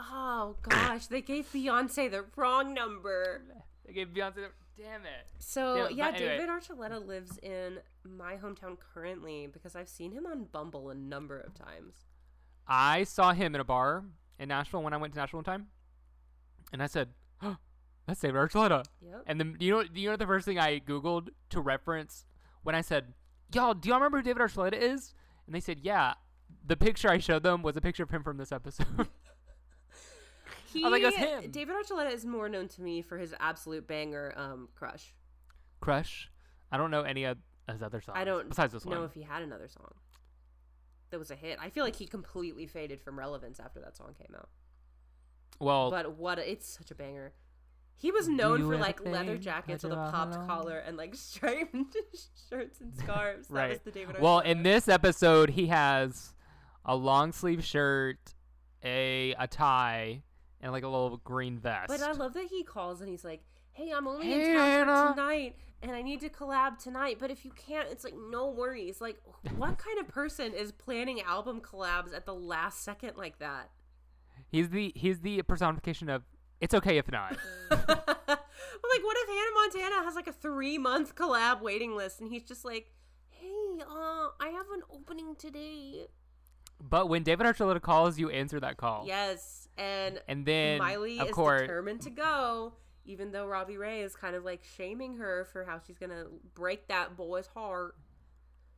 Oh 0.00 0.54
gosh, 0.62 1.06
they 1.08 1.20
gave 1.20 1.50
Beyonce 1.52 2.08
the 2.10 2.24
wrong 2.36 2.72
number. 2.72 3.42
They 3.84 3.92
gave 3.92 4.08
Beyonce. 4.08 4.34
The, 4.36 4.50
damn 4.76 5.00
it. 5.02 5.26
So 5.40 5.74
Yeah, 5.74 5.88
yeah, 5.88 6.08
anyway. 6.14 6.38
David 6.38 6.48
Archuleta 6.50 7.04
lives 7.04 7.36
in 7.38 7.80
my 8.04 8.36
hometown 8.36 8.76
currently 8.94 9.48
because 9.52 9.74
I've 9.74 9.88
seen 9.88 10.12
him 10.12 10.24
on 10.26 10.44
Bumble 10.44 10.90
a 10.90 10.94
number 10.94 11.40
of 11.40 11.54
times. 11.54 11.94
I 12.68 13.02
saw 13.04 13.32
him 13.32 13.54
in 13.56 13.60
a 13.60 13.64
bar 13.64 14.04
in 14.38 14.48
Nashville 14.48 14.82
when 14.82 14.92
I 14.92 14.96
went 14.96 15.12
to 15.14 15.18
Nashville 15.18 15.38
one 15.38 15.44
time, 15.44 15.66
and 16.72 16.82
I 16.82 16.86
said, 16.86 17.10
oh, 17.42 17.56
"That's 18.06 18.20
David 18.20 18.36
Archuleta." 18.36 18.84
Yep. 19.02 19.24
And 19.26 19.40
then 19.40 19.56
you 19.60 19.72
know, 19.72 19.84
you 19.94 20.10
know 20.10 20.16
the 20.16 20.26
first 20.26 20.46
thing 20.46 20.58
I 20.58 20.80
googled 20.80 21.28
to 21.50 21.60
reference 21.60 22.26
when 22.62 22.74
I 22.74 22.80
said, 22.80 23.14
"Y'all, 23.52 23.74
do 23.74 23.88
y'all 23.88 23.98
remember 23.98 24.18
who 24.18 24.24
David 24.24 24.42
Archuleta 24.42 24.80
is?" 24.80 25.14
And 25.46 25.54
they 25.54 25.60
said, 25.60 25.80
"Yeah." 25.82 26.14
The 26.64 26.76
picture 26.76 27.10
I 27.10 27.18
showed 27.18 27.42
them 27.42 27.62
was 27.62 27.76
a 27.76 27.80
picture 27.80 28.02
of 28.02 28.10
him 28.10 28.22
from 28.22 28.38
this 28.38 28.52
episode. 28.52 28.86
He, 30.72 30.82
was 30.82 30.92
like, 30.92 31.02
"That's 31.02 31.16
him." 31.16 31.50
David 31.50 31.74
Archuleta 31.76 32.12
is 32.12 32.26
more 32.26 32.48
known 32.48 32.68
to 32.68 32.82
me 32.82 33.00
for 33.02 33.16
his 33.16 33.34
absolute 33.40 33.86
banger, 33.86 34.34
um, 34.36 34.68
"Crush." 34.74 35.14
Crush. 35.80 36.30
I 36.70 36.76
don't 36.76 36.90
know 36.90 37.02
any 37.02 37.24
of 37.24 37.38
his 37.70 37.82
other 37.82 38.00
songs. 38.00 38.18
I 38.18 38.24
don't 38.24 38.48
besides 38.48 38.72
this 38.72 38.84
know 38.84 38.96
one. 38.96 39.04
if 39.04 39.14
he 39.14 39.22
had 39.22 39.42
another 39.42 39.68
song 39.68 39.94
that 41.10 41.18
was 41.18 41.30
a 41.30 41.34
hit. 41.36 41.58
I 41.60 41.70
feel 41.70 41.84
like 41.84 41.96
he 41.96 42.06
completely 42.06 42.66
faded 42.66 43.00
from 43.00 43.18
relevance 43.18 43.60
after 43.60 43.80
that 43.80 43.96
song 43.96 44.14
came 44.18 44.34
out. 44.36 44.48
well, 45.60 45.90
But 45.90 46.16
what? 46.16 46.38
A, 46.38 46.50
it's 46.50 46.68
such 46.68 46.90
a 46.90 46.94
banger. 46.94 47.32
He 47.96 48.12
was 48.12 48.28
known 48.28 48.60
for 48.60 48.76
like 48.76 49.04
leather 49.04 49.36
jackets 49.36 49.82
with 49.82 49.92
a 49.92 49.96
popped 49.96 50.34
collar 50.46 50.78
and 50.78 50.96
like 50.96 51.14
striped 51.16 51.74
shirts 52.48 52.80
and 52.80 52.94
scarves. 52.94 53.48
That 53.48 53.54
was 53.54 53.70
right. 53.70 53.84
the 53.84 53.90
David. 53.90 54.20
well, 54.20 54.38
in 54.38 54.62
this 54.62 54.88
episode, 54.88 55.50
he 55.50 55.66
has 55.66 56.32
a 56.84 56.94
long 56.94 57.32
sleeve 57.32 57.64
shirt, 57.64 58.18
a 58.84 59.34
a 59.36 59.48
tie, 59.48 60.22
and 60.60 60.70
like 60.70 60.84
a 60.84 60.88
little 60.88 61.16
green 61.24 61.58
vest. 61.58 61.88
But 61.88 62.00
I 62.00 62.12
love 62.12 62.34
that 62.34 62.44
he 62.46 62.62
calls 62.62 63.00
and 63.00 63.10
he's 63.10 63.24
like, 63.24 63.42
"Hey, 63.72 63.90
I'm 63.90 64.06
only 64.06 64.26
Hey, 64.26 64.50
in 64.50 64.56
town 64.56 64.64
Hannah." 64.86 65.08
for 65.08 65.14
tonight, 65.16 65.56
and 65.82 65.92
I 65.92 66.02
need 66.02 66.20
to 66.20 66.28
collab 66.28 66.78
tonight. 66.82 67.18
But 67.20 67.30
if 67.30 67.44
you 67.44 67.50
can't, 67.52 67.88
it's 67.90 68.04
like 68.04 68.14
no 68.30 68.48
worries. 68.48 69.00
Like, 69.00 69.18
what 69.56 69.78
kind 69.86 69.98
of 69.98 70.08
person 70.08 70.52
is 70.54 70.72
planning 70.72 71.20
album 71.20 71.60
collabs 71.60 72.14
at 72.14 72.26
the 72.26 72.34
last 72.34 72.82
second 72.82 73.16
like 73.16 73.38
that? 73.38 73.70
he's 74.50 74.68
the 74.70 74.92
he's 74.94 75.20
the 75.20 75.42
personification 75.42 76.08
of 76.08 76.22
it's 76.60 76.74
okay 76.74 76.98
if 76.98 77.10
not. 77.10 77.36
but 77.68 77.88
like, 77.88 79.04
what 79.04 79.16
if 79.18 79.28
Hannah 79.28 79.54
Montana 79.54 80.04
has 80.04 80.14
like 80.14 80.26
a 80.28 80.32
three 80.32 80.78
month 80.78 81.14
collab 81.14 81.60
waiting 81.60 81.96
list, 81.96 82.20
and 82.20 82.30
he's 82.30 82.42
just 82.44 82.64
like, 82.64 82.92
"Hey, 83.30 83.80
uh, 83.80 84.28
I 84.40 84.48
have 84.48 84.66
an 84.72 84.82
opening 84.90 85.34
today." 85.36 86.06
but 86.80 87.08
when 87.08 87.24
David 87.24 87.44
Archuleta 87.46 87.82
calls, 87.82 88.18
you 88.20 88.30
answer 88.30 88.60
that 88.60 88.76
call. 88.76 89.04
Yes, 89.06 89.68
and 89.76 90.20
And 90.28 90.46
then 90.46 90.78
Miley 90.78 91.18
of 91.18 91.28
is 91.28 91.34
course, 91.34 91.62
determined 91.62 92.02
to 92.02 92.10
go, 92.10 92.72
even 93.08 93.32
though 93.32 93.46
Robbie 93.46 93.78
Ray 93.78 94.02
is 94.02 94.14
kind 94.14 94.36
of 94.36 94.44
like 94.44 94.62
shaming 94.76 95.16
her 95.16 95.46
for 95.50 95.64
how 95.64 95.80
she's 95.84 95.98
gonna 95.98 96.26
break 96.54 96.86
that 96.88 97.16
boy's 97.16 97.46
heart. 97.48 97.96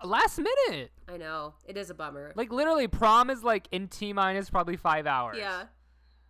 last 0.03 0.39
minute. 0.39 0.93
I 1.09 1.19
know 1.19 1.55
it 1.67 1.77
is 1.77 1.91
a 1.91 1.95
bummer. 1.95 2.33
Like 2.37 2.51
literally, 2.53 2.89
prom 2.89 3.29
is 3.29 3.43
like 3.45 3.69
in 3.73 3.89
t 3.89 4.13
minus 4.15 4.49
probably 4.49 4.77
five 4.77 5.07
hours. 5.07 5.37
yeah. 5.39 5.65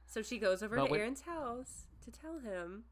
So 0.06 0.22
she 0.22 0.38
goes 0.38 0.62
over 0.62 0.74
But 0.76 0.86
to 0.86 0.90
when- 0.90 1.00
Aaron's 1.00 1.20
house 1.20 1.86
to 2.04 2.10
tell 2.10 2.40
him. 2.40 2.84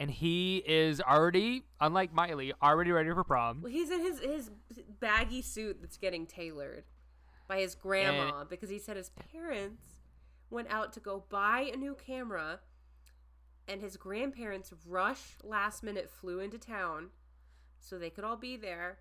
And 0.00 0.10
he 0.10 0.56
is 0.66 1.00
already, 1.00 1.62
unlike 1.80 2.12
Miley, 2.12 2.52
already 2.60 2.90
ready 2.90 3.10
for 3.10 3.22
prom. 3.22 3.62
Well, 3.62 3.70
he's 3.72 3.90
in 3.90 4.00
his 4.00 4.18
his 4.18 4.50
baggy 5.00 5.40
suit 5.40 5.78
that's 5.80 5.96
getting 5.96 6.26
tailored 6.26 6.82
by 7.46 7.60
his 7.60 7.74
grandma 7.76 8.42
because 8.44 8.68
he 8.70 8.78
said 8.80 8.96
his 8.96 9.10
parents 9.32 10.00
went 10.50 10.68
out 10.70 10.92
to 10.94 11.00
go 11.00 11.24
buy 11.30 11.70
a 11.72 11.76
new 11.76 11.94
camera, 11.94 12.58
and 13.68 13.80
his 13.80 13.96
grandparents 13.96 14.72
rush 14.86 15.36
last 15.42 15.82
minute 15.82 16.10
flew 16.10 16.40
into 16.40 16.58
town, 16.58 17.08
so 17.80 17.98
they 17.98 18.10
could 18.10 18.24
all 18.24 18.36
be 18.36 18.56
there. 18.56 18.98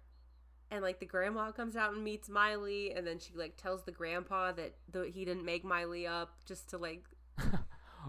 And 0.71 0.81
like 0.81 0.99
the 0.99 1.05
grandma 1.05 1.51
comes 1.51 1.75
out 1.75 1.93
and 1.93 2.03
meets 2.03 2.29
Miley, 2.29 2.91
and 2.93 3.05
then 3.05 3.19
she 3.19 3.33
like 3.35 3.57
tells 3.57 3.83
the 3.83 3.91
grandpa 3.91 4.51
that 4.53 4.73
the, 4.91 5.05
he 5.13 5.23
didn't 5.25 5.45
make 5.45 5.63
Miley 5.63 6.07
up 6.07 6.35
just 6.45 6.69
to 6.71 6.77
like 6.77 7.03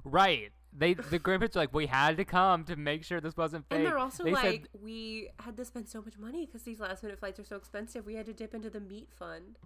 Right. 0.05 0.51
they 0.73 0.95
the 0.95 1.19
grandparents 1.19 1.57
are 1.57 1.61
like, 1.61 1.75
we 1.75 1.87
had 1.87 2.17
to 2.17 2.25
come 2.25 2.65
to 2.65 2.77
make 2.77 3.05
sure 3.05 3.21
this 3.21 3.37
wasn't 3.37 3.69
fake. 3.69 3.79
And 3.79 3.87
they're 3.87 3.99
also 3.99 4.25
They 4.25 4.35
said- 4.35 4.45
like, 4.45 4.69
we 4.83 5.29
had 5.41 5.57
to 5.57 5.65
spend 5.65 5.89
so 5.89 6.01
much 6.03 6.19
money 6.19 6.47
because 6.47 6.63
these 6.63 6.81
last 6.81 7.03
minute 7.03 7.19
flights 7.19 7.39
are 7.39 7.45
so 7.45 7.57
expensive. 7.57 8.07
We 8.07 8.15
had 8.15 8.27
to 8.27 8.33
dip 8.33 8.55
into 8.55 8.71
the 8.71 8.81
meat 8.81 9.09
fund. 9.17 9.59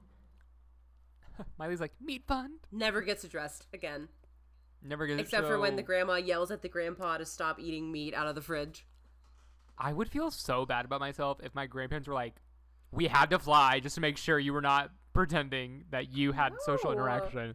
Miley's 1.58 1.80
like, 1.80 1.92
meat 2.00 2.24
fund. 2.26 2.58
Never 2.72 3.00
gets 3.00 3.22
addressed 3.24 3.66
again, 3.72 4.08
Never 4.82 5.06
gets 5.06 5.20
except 5.20 5.46
for 5.46 5.58
when 5.58 5.76
the 5.76 5.82
grandma 5.82 6.14
yells 6.14 6.50
at 6.50 6.62
the 6.62 6.68
grandpa 6.68 7.18
to 7.18 7.24
stop 7.26 7.58
eating 7.58 7.90
meat 7.90 8.14
out 8.14 8.26
of 8.26 8.34
the 8.34 8.40
fridge. 8.40 8.86
I 9.76 9.92
would 9.92 10.08
feel 10.08 10.30
so 10.30 10.66
bad 10.66 10.84
about 10.84 11.00
myself 11.00 11.38
if 11.42 11.54
my 11.54 11.66
grandparents 11.66 12.08
were 12.08 12.14
like, 12.14 12.34
we 12.92 13.06
had 13.06 13.30
to 13.30 13.38
fly 13.38 13.80
just 13.80 13.94
to 13.96 14.00
make 14.00 14.16
sure 14.16 14.38
you 14.38 14.52
were 14.52 14.60
not 14.60 14.90
pretending 15.12 15.84
that 15.90 16.12
you 16.12 16.32
had 16.32 16.52
social 16.64 16.92
interaction. 16.92 17.54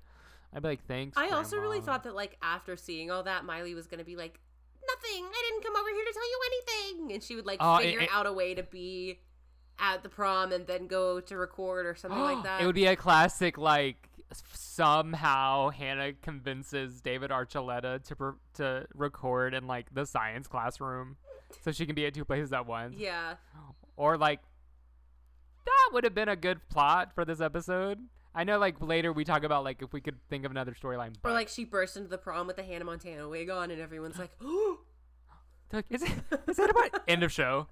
I'd 0.54 0.62
be 0.62 0.68
like, 0.70 0.86
thanks. 0.88 1.18
I 1.18 1.30
also 1.30 1.58
really 1.58 1.82
thought 1.82 2.04
that 2.04 2.14
like 2.16 2.38
after 2.42 2.76
seeing 2.76 3.10
all 3.10 3.24
that, 3.24 3.46
Miley 3.46 3.74
was 3.74 3.88
gonna 3.88 4.04
be 4.04 4.16
like, 4.16 4.40
nothing. 4.86 5.26
I 5.26 5.50
didn't 5.50 5.64
come 5.64 5.76
over 5.76 5.90
here 5.90 6.06
to 6.06 6.14
tell 6.14 6.30
you 6.30 6.40
anything, 6.46 7.14
and 7.14 7.24
she 7.24 7.36
would 7.36 7.46
like 7.46 7.58
uh, 7.62 7.80
it- 7.82 7.86
figure 7.86 8.02
it- 8.02 8.10
out 8.12 8.26
a 8.28 8.34
way 8.34 8.54
to 8.54 8.64
be 8.64 9.20
at 9.80 10.04
the 10.04 10.10
prom 10.10 10.52
and 10.52 10.68
then 10.68 10.86
go 10.88 11.20
to 11.20 11.36
record 11.38 11.86
or 11.88 11.96
something 11.96 12.20
like 12.20 12.44
that. 12.44 12.62
It 12.62 12.66
would 12.66 12.76
be 12.76 12.86
a 12.86 12.96
classic, 12.96 13.58
like 13.58 14.10
somehow 14.54 15.70
Hannah 15.70 16.14
convinces 16.14 17.02
David 17.02 17.32
Archuleta 17.32 18.04
to 18.06 18.16
per- 18.16 18.36
to 18.56 18.86
record 18.94 19.54
in 19.54 19.68
like 19.68 19.94
the 19.94 20.06
science 20.06 20.48
classroom, 20.48 21.18
so 21.62 21.72
she 21.72 21.86
can 21.86 21.96
be 21.96 22.06
at 22.06 22.14
two 22.14 22.26
places 22.26 22.54
at 22.54 22.66
once. 22.66 22.96
yeah. 22.98 23.36
Or 23.96 24.18
like 24.18 24.40
that 25.66 25.90
would 25.94 26.04
have 26.04 26.16
been 26.16 26.30
a 26.30 26.36
good 26.36 26.68
plot 26.70 27.14
for 27.14 27.26
this 27.26 27.40
episode. 27.42 28.00
I 28.36 28.44
know, 28.44 28.58
like 28.58 28.82
later 28.82 29.14
we 29.14 29.24
talk 29.24 29.44
about 29.44 29.64
like 29.64 29.82
if 29.82 29.94
we 29.94 30.02
could 30.02 30.18
think 30.30 30.46
of 30.46 30.52
another 30.52 30.74
storyline. 30.74 31.14
Or 31.24 31.32
like 31.32 31.50
she 31.50 31.66
burst 31.66 31.96
into 31.98 32.10
the 32.10 32.18
prom 32.18 32.48
with 32.48 32.56
the 32.56 32.64
Hannah 32.64 32.86
Montana 32.86 33.30
wig 33.30 33.50
on, 33.50 33.70
and 33.70 33.80
everyone's 33.80 34.18
like, 34.18 34.32
"Oh, 34.42 34.80
is 35.90 36.04
it 36.04 36.12
is 36.48 36.58
that 36.58 36.70
about 36.70 37.02
end 37.08 37.24
of 37.24 37.32
show? 37.32 37.68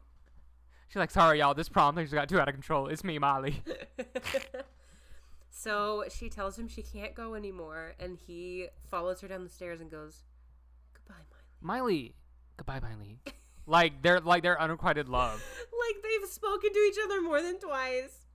She's 0.88 0.98
like, 0.98 1.12
sorry 1.12 1.40
y'all, 1.40 1.54
this 1.54 1.70
prom 1.70 1.96
thing's 1.96 2.12
got 2.12 2.28
too 2.28 2.40
out 2.40 2.50
of 2.50 2.54
control. 2.54 2.88
It's 2.88 3.04
me, 3.04 3.18
Molly. 3.18 3.64
so 5.62 6.06
she 6.10 6.30
tells 6.30 6.58
him 6.58 6.68
she 6.68 6.82
can't 6.82 7.14
go 7.14 7.36
anymore, 7.36 7.94
and 8.00 8.18
he 8.18 8.68
follows 8.90 9.22
her 9.22 9.28
down 9.28 9.44
the 9.44 9.50
stairs 9.50 9.80
and 9.80 9.92
goes, 9.92 10.24
"Goodbye, 10.94 11.24
Miley." 11.62 11.84
Miley, 11.84 12.16
goodbye, 12.58 12.80
Miley. 12.80 13.20
like 13.68 14.02
they're 14.02 14.20
like 14.20 14.44
they're 14.44 14.60
unrequited 14.60 15.10
love. 15.10 15.44
Like 15.82 16.04
they've 16.04 16.30
spoken 16.30 16.72
to 16.72 16.80
each 16.80 16.98
other 17.04 17.22
more 17.22 17.42
than 17.42 17.60
twice. 17.60 18.28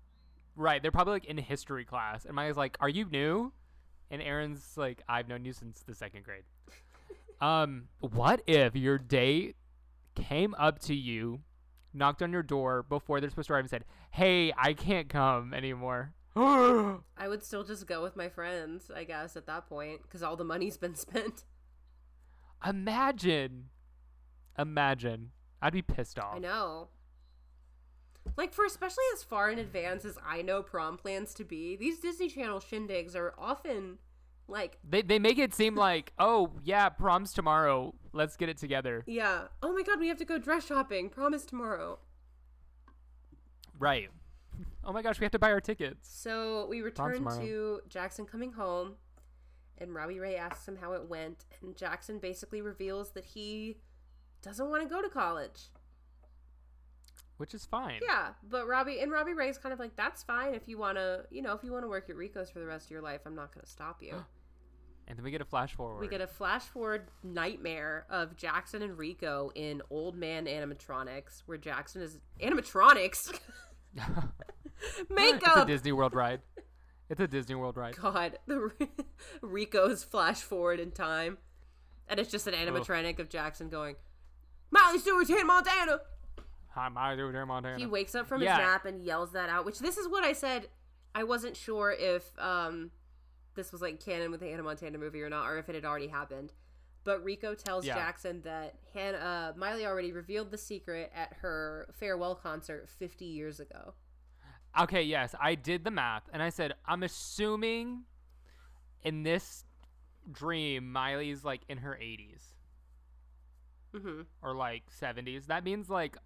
Right. 0.56 0.82
They're 0.82 0.90
probably 0.90 1.12
like 1.12 1.26
in 1.26 1.38
history 1.38 1.84
class. 1.84 2.24
And 2.24 2.34
Miley's 2.34 2.56
like, 2.56 2.76
Are 2.80 2.88
you 2.88 3.06
new? 3.08 3.52
And 4.10 4.20
Aaron's 4.20 4.76
like, 4.76 5.02
I've 5.08 5.28
known 5.28 5.44
you 5.44 5.52
since 5.52 5.80
the 5.86 5.94
second 5.94 6.24
grade. 6.24 6.42
um, 7.40 7.84
what 8.00 8.42
if 8.48 8.74
your 8.74 8.98
date 8.98 9.54
came 10.16 10.56
up 10.58 10.80
to 10.80 10.94
you, 10.94 11.40
knocked 11.94 12.20
on 12.20 12.32
your 12.32 12.42
door 12.42 12.82
before 12.82 13.20
they're 13.20 13.30
supposed 13.30 13.46
to 13.46 13.54
arrive 13.54 13.62
and 13.62 13.70
said, 13.70 13.84
Hey, 14.10 14.52
I 14.58 14.72
can't 14.72 15.08
come 15.08 15.54
anymore. 15.54 16.12
I 17.16 17.28
would 17.28 17.43
still 17.43 17.64
just 17.64 17.87
go 17.87 18.03
with 18.03 18.14
my 18.16 18.28
friends, 18.28 18.91
I 18.95 19.05
guess, 19.05 19.37
at 19.37 19.47
that 19.47 19.68
point, 19.68 20.03
because 20.03 20.22
all 20.22 20.37
the 20.37 20.45
money's 20.45 20.76
been 20.76 20.95
spent. 21.07 21.45
Imagine. 22.64 23.66
Imagine. 24.59 25.30
I'd 25.62 25.72
be 25.72 25.82
pissed 25.82 26.18
off. 26.18 26.37
I 26.37 26.39
know. 26.39 26.89
Like 28.37 28.53
for 28.53 28.64
especially 28.64 29.05
as 29.14 29.22
far 29.22 29.51
in 29.51 29.59
advance 29.59 30.05
as 30.05 30.18
I 30.26 30.43
know 30.43 30.62
prom 30.62 30.97
plans 30.99 31.32
to 31.34 31.45
be, 31.45 31.76
these 31.76 32.01
Disney 32.01 32.28
Channel 32.28 32.61
shindigs 32.61 33.14
are 33.14 33.34
often 33.39 33.99
like, 34.49 34.78
They, 34.89 35.03
they 35.03 35.18
make 35.18 35.39
it 35.39 35.55
seem 35.55 35.74
like, 35.74 36.12
oh, 36.18 36.51
yeah, 36.64 36.89
prom's 36.89 37.32
tomorrow. 37.32 37.95
Let's 38.12 38.37
get 38.37 38.49
it 38.49 38.59
together. 38.59 39.05
yeah, 39.07 39.45
oh 39.62 39.72
my 39.72 39.82
god, 39.82 40.01
we 40.01 40.09
have 40.09 40.18
to 40.18 40.24
go 40.24 40.39
dress 40.39 40.66
shopping. 40.66 41.09
Prom 41.09 41.34
is 41.34 41.45
tomorrow. 41.47 41.99
Right. 43.78 44.09
Oh 44.84 44.92
my 44.92 45.02
gosh, 45.02 45.18
we 45.20 45.24
have 45.24 45.32
to 45.32 45.38
buy 45.38 45.50
our 45.50 45.61
tickets. 45.61 46.09
So 46.11 46.66
we 46.68 46.80
return 46.80 47.24
to 47.40 47.80
Jackson 47.88 48.24
coming 48.24 48.52
home, 48.52 48.94
and 49.78 49.94
Robbie 49.94 50.20
Ray 50.20 50.36
asks 50.36 50.66
him 50.66 50.76
how 50.80 50.92
it 50.92 51.09
went, 51.09 51.44
and 51.62 51.76
Jackson 51.76 52.18
basically 52.18 52.62
reveals 52.62 53.11
that 53.12 53.24
he 53.24 53.78
doesn't 54.42 54.68
want 54.70 54.82
to 54.82 54.88
go 54.88 55.02
to 55.02 55.09
college. 55.09 55.70
Which 57.38 57.52
is 57.52 57.66
fine. 57.66 58.00
Yeah, 58.02 58.28
but 58.48 58.66
Robbie 58.66 59.00
and 59.00 59.12
Robbie 59.12 59.34
Ray's 59.34 59.59
kind 59.59 59.72
of 59.72 59.78
like, 59.78 59.94
that's 59.94 60.22
fine 60.22 60.54
if 60.54 60.68
you 60.68 60.78
want 60.78 60.96
to, 60.96 61.24
you 61.30 61.42
know, 61.42 61.52
if 61.52 61.62
you 61.62 61.70
want 61.72 61.84
to 61.84 61.88
work 61.88 62.09
at 62.09 62.16
Rico's 62.16 62.48
for 62.48 62.61
the 62.61 62.66
rest 62.66 62.86
of 62.86 62.90
your 62.92 63.02
life, 63.02 63.20
I'm 63.26 63.34
not 63.34 63.52
going 63.54 63.64
to 63.64 63.70
stop 63.70 64.02
you. 64.02 64.24
And 65.09 65.16
then 65.16 65.22
we 65.22 65.30
get 65.30 65.40
a 65.40 65.44
flash 65.44 65.72
forward. 65.72 66.00
we 66.00 66.09
get 66.09 66.20
a 66.20 66.26
flash 66.26 66.64
forward 66.64 67.12
nightmare 67.22 68.07
of 68.11 68.36
Jackson 68.36 68.82
and 68.82 68.98
Rico 68.98 69.52
in 69.54 69.80
old 69.88 70.16
man 70.16 70.46
animatronics, 70.46 71.42
where 71.46 71.57
Jackson 71.57 72.02
is 72.02 72.18
animatronics 72.42 73.32
It's 75.11 75.57
a. 75.57 75.64
Disney 75.66 75.92
World 75.92 76.14
ride. 76.14 76.40
It's 77.09 77.20
a 77.20 77.26
Disney 77.26 77.55
World 77.55 77.76
ride. 77.76 77.97
God, 77.97 78.38
the 78.47 78.70
Rico's 79.42 80.05
flash 80.05 80.40
forward 80.42 80.80
in 80.80 80.90
time, 80.90 81.38
and 82.09 82.20
it's 82.20 82.30
just 82.30 82.47
an 82.47 82.55
animatronic 82.55 83.18
of 83.18 83.28
Jackson 83.28 83.68
going, 83.68 83.97
"Miley 84.70 84.99
Stewart's 84.99 85.30
Hannah 85.30 85.44
Montana." 85.44 86.01
Hi, 86.70 86.88
my 86.90 87.16
dude, 87.16 87.34
Montana. 87.47 87.78
He 87.78 87.86
wakes 87.86 88.14
up 88.14 88.26
from 88.26 88.42
Yeah. 88.42 88.57
his 88.57 88.66
nap 88.66 88.84
and 88.84 89.03
yells 89.03 89.32
that 89.32 89.49
out. 89.49 89.64
Which 89.64 89.78
this 89.78 89.97
is 89.97 90.09
what 90.09 90.24
I 90.24 90.32
said. 90.34 90.68
I 91.14 91.24
wasn't 91.24 91.57
sure 91.57 91.90
if 91.90 92.38
um 92.38 92.90
this 93.55 93.72
was 93.72 93.80
like 93.80 93.99
canon 94.05 94.30
with 94.30 94.40
the 94.40 94.51
Hannah 94.51 94.62
Montana 94.62 94.99
movie 94.99 95.22
or 95.22 95.30
not, 95.30 95.47
or 95.49 95.59
if 95.59 95.68
it 95.70 95.74
had 95.74 95.84
already 95.86 96.09
happened. 96.09 96.53
But 97.07 97.24
Rico 97.24 97.54
tells 97.54 97.86
Yeah. 97.86 97.94
Jackson 97.94 98.42
that 98.42 98.76
Hannah, 98.92 99.18
uh, 99.18 99.52
Miley 99.57 99.86
already 99.86 100.12
revealed 100.12 100.50
the 100.50 100.59
secret 100.59 101.11
at 101.14 101.34
her 101.42 101.88
farewell 101.94 102.34
concert 102.34 102.90
50 102.90 103.24
years 103.24 103.61
ago. 103.61 103.94
Okay, 104.78 105.02
yes, 105.02 105.34
I 105.40 105.54
did 105.54 105.84
the 105.84 105.90
math, 105.90 106.28
and 106.32 106.42
I 106.42 106.50
said 106.50 106.74
I'm 106.86 107.02
assuming 107.02 108.04
in 109.02 109.22
this 109.22 109.64
dream 110.30 110.92
Miley's 110.92 111.44
like 111.44 111.62
in 111.68 111.78
her 111.78 111.94
80s 112.00 112.54
hmm 113.94 114.22
or 114.42 114.54
like 114.54 114.84
70s. 114.90 115.46
That 115.46 115.64
means 115.64 115.88
like 115.88 116.16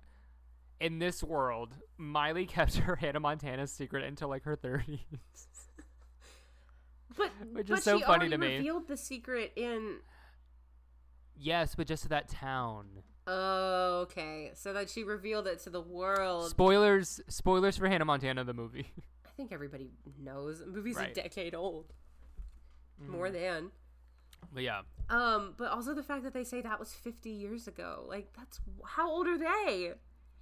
in 0.81 0.99
this 0.99 1.23
world, 1.23 1.77
Miley 1.99 2.47
kept 2.47 2.77
her 2.79 2.97
Hannah 2.97 3.21
Montana 3.21 3.67
secret 3.67 4.05
until 4.05 4.29
like 4.29 4.45
her 4.45 4.57
30s. 4.57 5.01
But 7.17 7.31
Which 7.53 7.69
but 7.69 7.79
is 7.79 7.85
so 7.85 7.99
she 7.99 8.05
funny 8.05 8.27
already 8.27 8.31
to 8.31 8.39
me. 8.39 8.57
revealed 8.57 8.89
the 8.89 8.97
secret 8.97 9.53
in. 9.57 9.99
Yes, 11.41 11.75
but 11.75 11.87
just 11.87 12.03
to 12.05 12.09
that 12.11 12.29
town. 12.29 12.87
Oh, 13.27 14.01
okay. 14.03 14.51
So 14.55 14.73
that 14.73 14.91
she 14.91 15.05
revealed 15.05 15.47
it 15.47 15.61
to 15.61 15.71
the 15.71 15.81
world. 15.81 16.51
Spoilers, 16.51 17.21
spoilers 17.29 17.77
for 17.77 17.89
Hannah 17.89 18.05
Montana 18.05 18.45
the 18.45 18.55
movie. 18.55 18.87
I 19.27 19.31
think 19.37 19.53
everybody 19.53 19.91
knows. 20.23 20.59
The 20.61 20.67
movie's 20.67 20.97
Right. 20.97 21.11
a 21.11 21.15
decade 21.15 21.55
old. 21.55 21.93
Mm-hmm. 23.03 23.13
More 23.13 23.31
than. 23.31 23.71
but 24.53 24.63
yeah, 24.63 24.83
Um, 25.09 25.55
but 25.57 25.71
also 25.71 25.95
the 25.95 26.03
fact 26.03 26.25
that 26.25 26.35
they 26.35 26.45
say 26.45 26.61
that 26.61 26.79
was 26.81 26.93
50 26.93 27.31
years 27.31 27.67
ago. 27.69 28.05
Like, 28.09 28.33
that's 28.37 28.61
how 28.85 29.09
old 29.11 29.27
are 29.29 29.39
they? 29.39 29.93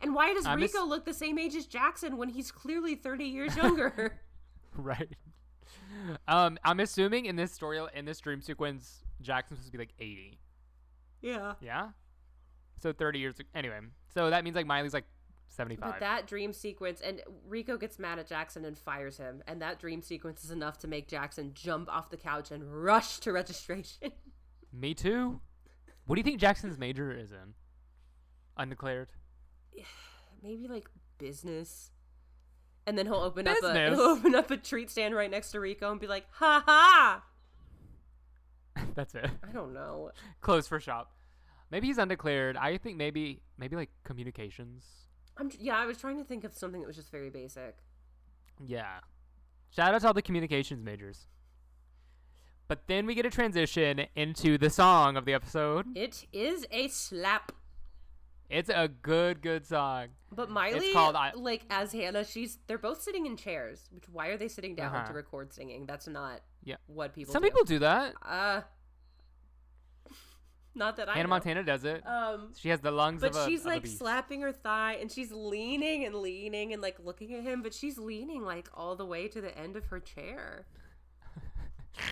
And 0.00 0.14
why 0.14 0.32
does 0.32 0.46
I'm 0.46 0.60
Rico 0.60 0.82
ass- 0.82 0.88
look 0.88 1.04
the 1.04 1.14
same 1.14 1.38
age 1.38 1.54
as 1.56 1.66
Jackson 1.66 2.16
when 2.16 2.28
he's 2.30 2.50
clearly 2.52 2.94
30 2.94 3.24
years 3.24 3.56
younger? 3.56 4.20
right. 4.76 5.14
Um, 6.26 6.58
I'm 6.64 6.80
assuming 6.80 7.26
in 7.26 7.36
this 7.36 7.52
story, 7.52 7.80
in 7.94 8.04
this 8.04 8.18
dream 8.20 8.40
sequence, 8.40 9.04
Jackson's 9.20 9.58
supposed 9.60 9.72
to 9.72 9.78
be 9.78 9.82
like 9.82 9.94
80. 9.98 10.38
Yeah. 11.22 11.54
Yeah. 11.60 11.88
So 12.82 12.92
30 12.92 13.18
years. 13.18 13.34
Anyway, 13.54 13.78
so 14.14 14.30
that 14.30 14.44
means 14.44 14.56
like 14.56 14.66
Miley's 14.66 14.94
like 14.94 15.06
75. 15.48 15.92
But 15.92 16.00
that 16.00 16.26
dream 16.26 16.52
sequence, 16.52 17.00
and 17.00 17.20
Rico 17.46 17.76
gets 17.76 17.98
mad 17.98 18.18
at 18.18 18.28
Jackson 18.28 18.64
and 18.64 18.76
fires 18.78 19.18
him. 19.18 19.42
And 19.46 19.60
that 19.62 19.78
dream 19.78 20.02
sequence 20.02 20.44
is 20.44 20.50
enough 20.50 20.78
to 20.78 20.88
make 20.88 21.08
Jackson 21.08 21.52
jump 21.54 21.88
off 21.90 22.10
the 22.10 22.16
couch 22.16 22.50
and 22.50 22.64
rush 22.84 23.18
to 23.20 23.32
registration. 23.32 24.12
Me 24.72 24.94
too. 24.94 25.40
What 26.06 26.16
do 26.16 26.20
you 26.20 26.24
think 26.24 26.40
Jackson's 26.40 26.78
major 26.78 27.12
is 27.12 27.32
in? 27.32 27.54
Undeclared. 28.56 29.08
Maybe 30.42 30.68
like 30.68 30.88
business. 31.18 31.90
And 32.86 32.96
then 32.96 33.06
he'll 33.06 33.16
open 33.16 33.46
up 33.46 33.58
a 33.62 33.90
he'll 33.90 34.00
open 34.00 34.34
up 34.34 34.50
a 34.50 34.56
treat 34.56 34.90
stand 34.90 35.14
right 35.14 35.30
next 35.30 35.50
to 35.50 35.60
Rico 35.60 35.90
and 35.90 36.00
be 36.00 36.06
like, 36.06 36.24
"Ha 36.32 36.62
ha!" 36.64 37.22
That's 38.98 39.14
it. 39.14 39.30
I 39.48 39.52
don't 39.52 39.72
know. 39.72 40.10
Closed 40.40 40.68
for 40.68 40.80
shop. 40.80 41.12
Maybe 41.70 41.86
he's 41.86 41.98
undeclared. 41.98 42.56
I 42.56 42.78
think 42.78 42.96
maybe 42.96 43.42
maybe 43.56 43.76
like 43.76 43.90
communications. 44.02 44.84
I'm 45.36 45.52
yeah. 45.56 45.78
I 45.78 45.86
was 45.86 45.98
trying 45.98 46.18
to 46.18 46.24
think 46.24 46.42
of 46.42 46.52
something 46.52 46.80
that 46.80 46.86
was 46.88 46.96
just 46.96 47.12
very 47.12 47.30
basic. 47.30 47.76
Yeah. 48.66 48.98
Shout 49.70 49.94
out 49.94 50.00
to 50.00 50.08
all 50.08 50.14
the 50.14 50.20
communications 50.22 50.84
majors. 50.84 51.28
But 52.66 52.88
then 52.88 53.06
we 53.06 53.14
get 53.14 53.24
a 53.24 53.30
transition 53.30 54.06
into 54.16 54.58
the 54.58 54.68
song 54.68 55.16
of 55.16 55.24
the 55.26 55.32
episode. 55.32 55.86
It 55.96 56.26
is 56.32 56.66
a 56.72 56.88
slap. 56.88 57.52
It's 58.50 58.68
a 58.70 58.88
good, 58.88 59.42
good 59.42 59.64
song. 59.64 60.08
But 60.34 60.50
Miley, 60.50 60.78
it's 60.86 60.92
called 60.92 61.14
I- 61.14 61.32
like 61.36 61.62
as 61.70 61.92
Hannah, 61.92 62.24
she's 62.24 62.58
they're 62.66 62.78
both 62.78 63.00
sitting 63.00 63.26
in 63.26 63.36
chairs. 63.36 63.88
Which 63.92 64.08
why 64.10 64.28
are 64.28 64.36
they 64.38 64.48
sitting 64.48 64.74
down 64.74 64.92
Uh-huh. 64.94 65.06
to 65.06 65.12
record 65.12 65.52
singing? 65.52 65.86
That's 65.86 66.08
not 66.08 66.40
Yeah. 66.64 66.76
what 66.88 67.14
people. 67.14 67.32
Some 67.32 67.42
do. 67.42 67.48
people 67.48 67.64
do 67.64 67.78
that. 67.80 68.14
Uh, 68.22 68.62
Not 70.74 70.96
that 70.96 71.08
I 71.08 71.12
Hannah 71.14 71.24
know. 71.24 71.30
Montana 71.30 71.64
does 71.64 71.84
it. 71.84 72.06
Um, 72.06 72.52
she 72.56 72.68
has 72.68 72.80
the 72.80 72.90
lungs 72.92 73.20
but 73.22 73.30
of 73.30 73.36
a 73.36 73.46
she's 73.46 73.64
like 73.64 73.86
slapping 73.86 74.42
her 74.42 74.52
thigh 74.52 74.94
and 75.00 75.10
she's 75.10 75.32
leaning 75.32 76.04
and 76.04 76.14
leaning 76.14 76.72
and 76.72 76.80
like 76.80 76.98
looking 77.02 77.34
at 77.34 77.42
him, 77.42 77.62
but 77.62 77.74
she's 77.74 77.98
leaning 77.98 78.44
like 78.44 78.68
all 78.74 78.94
the 78.94 79.06
way 79.06 79.26
to 79.28 79.40
the 79.40 79.56
end 79.58 79.76
of 79.76 79.86
her 79.86 79.98
chair. 80.00 80.66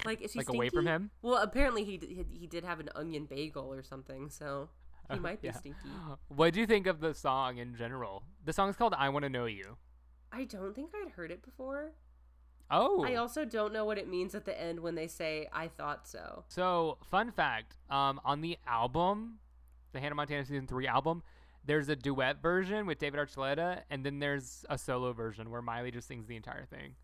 Like 0.05 0.21
is 0.21 0.33
he 0.33 0.41
Like, 0.41 0.49
away 0.49 0.69
from 0.69 0.87
him? 0.87 1.11
Well, 1.23 1.37
apparently 1.37 1.85
he 1.85 1.97
d- 1.97 2.27
he- 2.33 2.47
did 2.49 2.65
have 2.65 2.81
an 2.81 2.89
onion 2.97 3.25
bagel 3.27 3.73
or 3.73 3.85
something, 3.85 4.29
so 4.31 4.69
he 5.13 5.19
might 5.21 5.41
be 5.41 5.47
Yeah. 5.49 5.53
stinky. 5.55 5.89
What 6.27 6.55
do 6.55 6.61
you 6.61 6.67
think 6.67 6.89
of 6.89 6.99
the 7.01 7.15
song 7.15 7.59
in 7.59 7.77
general? 7.77 8.25
The 8.45 8.53
song's 8.53 8.75
called 8.75 8.95
"I 8.99 9.09
Want 9.11 9.23
to 9.25 9.29
Know 9.29 9.45
You." 9.47 9.77
I 10.33 10.45
don't 10.45 10.75
think 10.75 10.91
I'd 10.93 11.13
heard 11.13 11.31
it 11.31 11.41
before. 11.45 11.93
Oh, 12.71 13.05
I 13.05 13.15
also 13.15 13.45
don't 13.45 13.73
know 13.73 13.85
what 13.85 13.97
it 13.99 14.09
means 14.09 14.35
at 14.35 14.45
the 14.45 14.61
end 14.61 14.81
when 14.81 14.95
they 14.97 15.07
say 15.07 15.49
"I 15.53 15.69
thought 15.69 16.09
so." 16.09 16.45
So, 16.49 16.99
fun 17.11 17.31
fact: 17.31 17.77
um, 17.91 18.21
on 18.25 18.41
the 18.41 18.59
album, 18.67 19.39
the 19.93 20.01
Hannah 20.01 20.17
Montana 20.17 20.45
season 20.45 20.67
three 20.67 20.87
album, 20.89 21.23
there's 21.65 21.89
a 21.89 21.97
duet 21.97 22.43
version 22.43 22.87
with 22.87 22.99
David 22.99 23.21
Archuleta, 23.21 23.83
and 23.91 24.05
then 24.05 24.19
there's 24.19 24.65
a 24.69 24.79
solo 24.79 25.13
version 25.13 25.51
where 25.51 25.63
Miley 25.63 25.91
just 25.91 26.09
sings 26.09 26.27
the 26.27 26.37
entire 26.37 26.65
thing. 26.65 26.95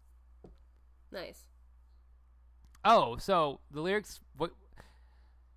Nice. 1.13 1.45
Oh, 2.85 3.17
so 3.17 3.61
the 3.71 3.81
lyrics. 3.81 4.21
What? 4.37 4.51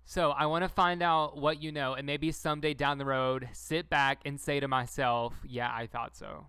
So 0.04 0.30
I 0.30 0.46
want 0.46 0.62
to 0.62 0.68
find 0.68 1.02
out 1.02 1.36
what 1.36 1.60
you 1.60 1.72
know, 1.72 1.94
and 1.94 2.06
maybe 2.06 2.30
someday 2.30 2.74
down 2.74 2.98
the 2.98 3.04
road, 3.04 3.48
sit 3.52 3.90
back 3.90 4.20
and 4.24 4.40
say 4.40 4.60
to 4.60 4.68
myself, 4.68 5.34
"Yeah, 5.44 5.72
I 5.74 5.88
thought 5.88 6.16
so." 6.16 6.46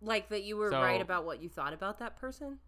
Like 0.00 0.28
that 0.28 0.44
you 0.44 0.56
were 0.56 0.70
right 0.70 1.00
about 1.00 1.24
what 1.24 1.42
you 1.42 1.48
thought 1.48 1.72
about 1.72 1.98
that 2.00 2.16
person. 2.16 2.58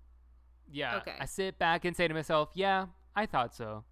Yeah. 0.71 0.97
Okay. 0.99 1.15
I 1.21 1.27
sit 1.27 1.59
back 1.59 1.85
and 1.85 1.97
say 1.97 2.09
to 2.09 2.15
myself, 2.15 2.51
"Yeah, 2.55 2.87
I 3.15 3.27
thought 3.27 3.55
so." 3.55 3.85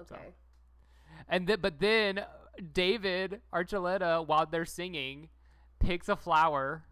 Okay. 0.00 0.34
And 1.28 1.46
th- 1.46 1.60
but 1.60 1.78
then 1.80 2.18
uh, 2.18 2.26
David 2.72 3.40
Archuleta, 3.52 4.26
while 4.26 4.46
they're 4.46 4.64
singing, 4.64 5.28
picks 5.78 6.08
a 6.08 6.16
flower 6.16 6.84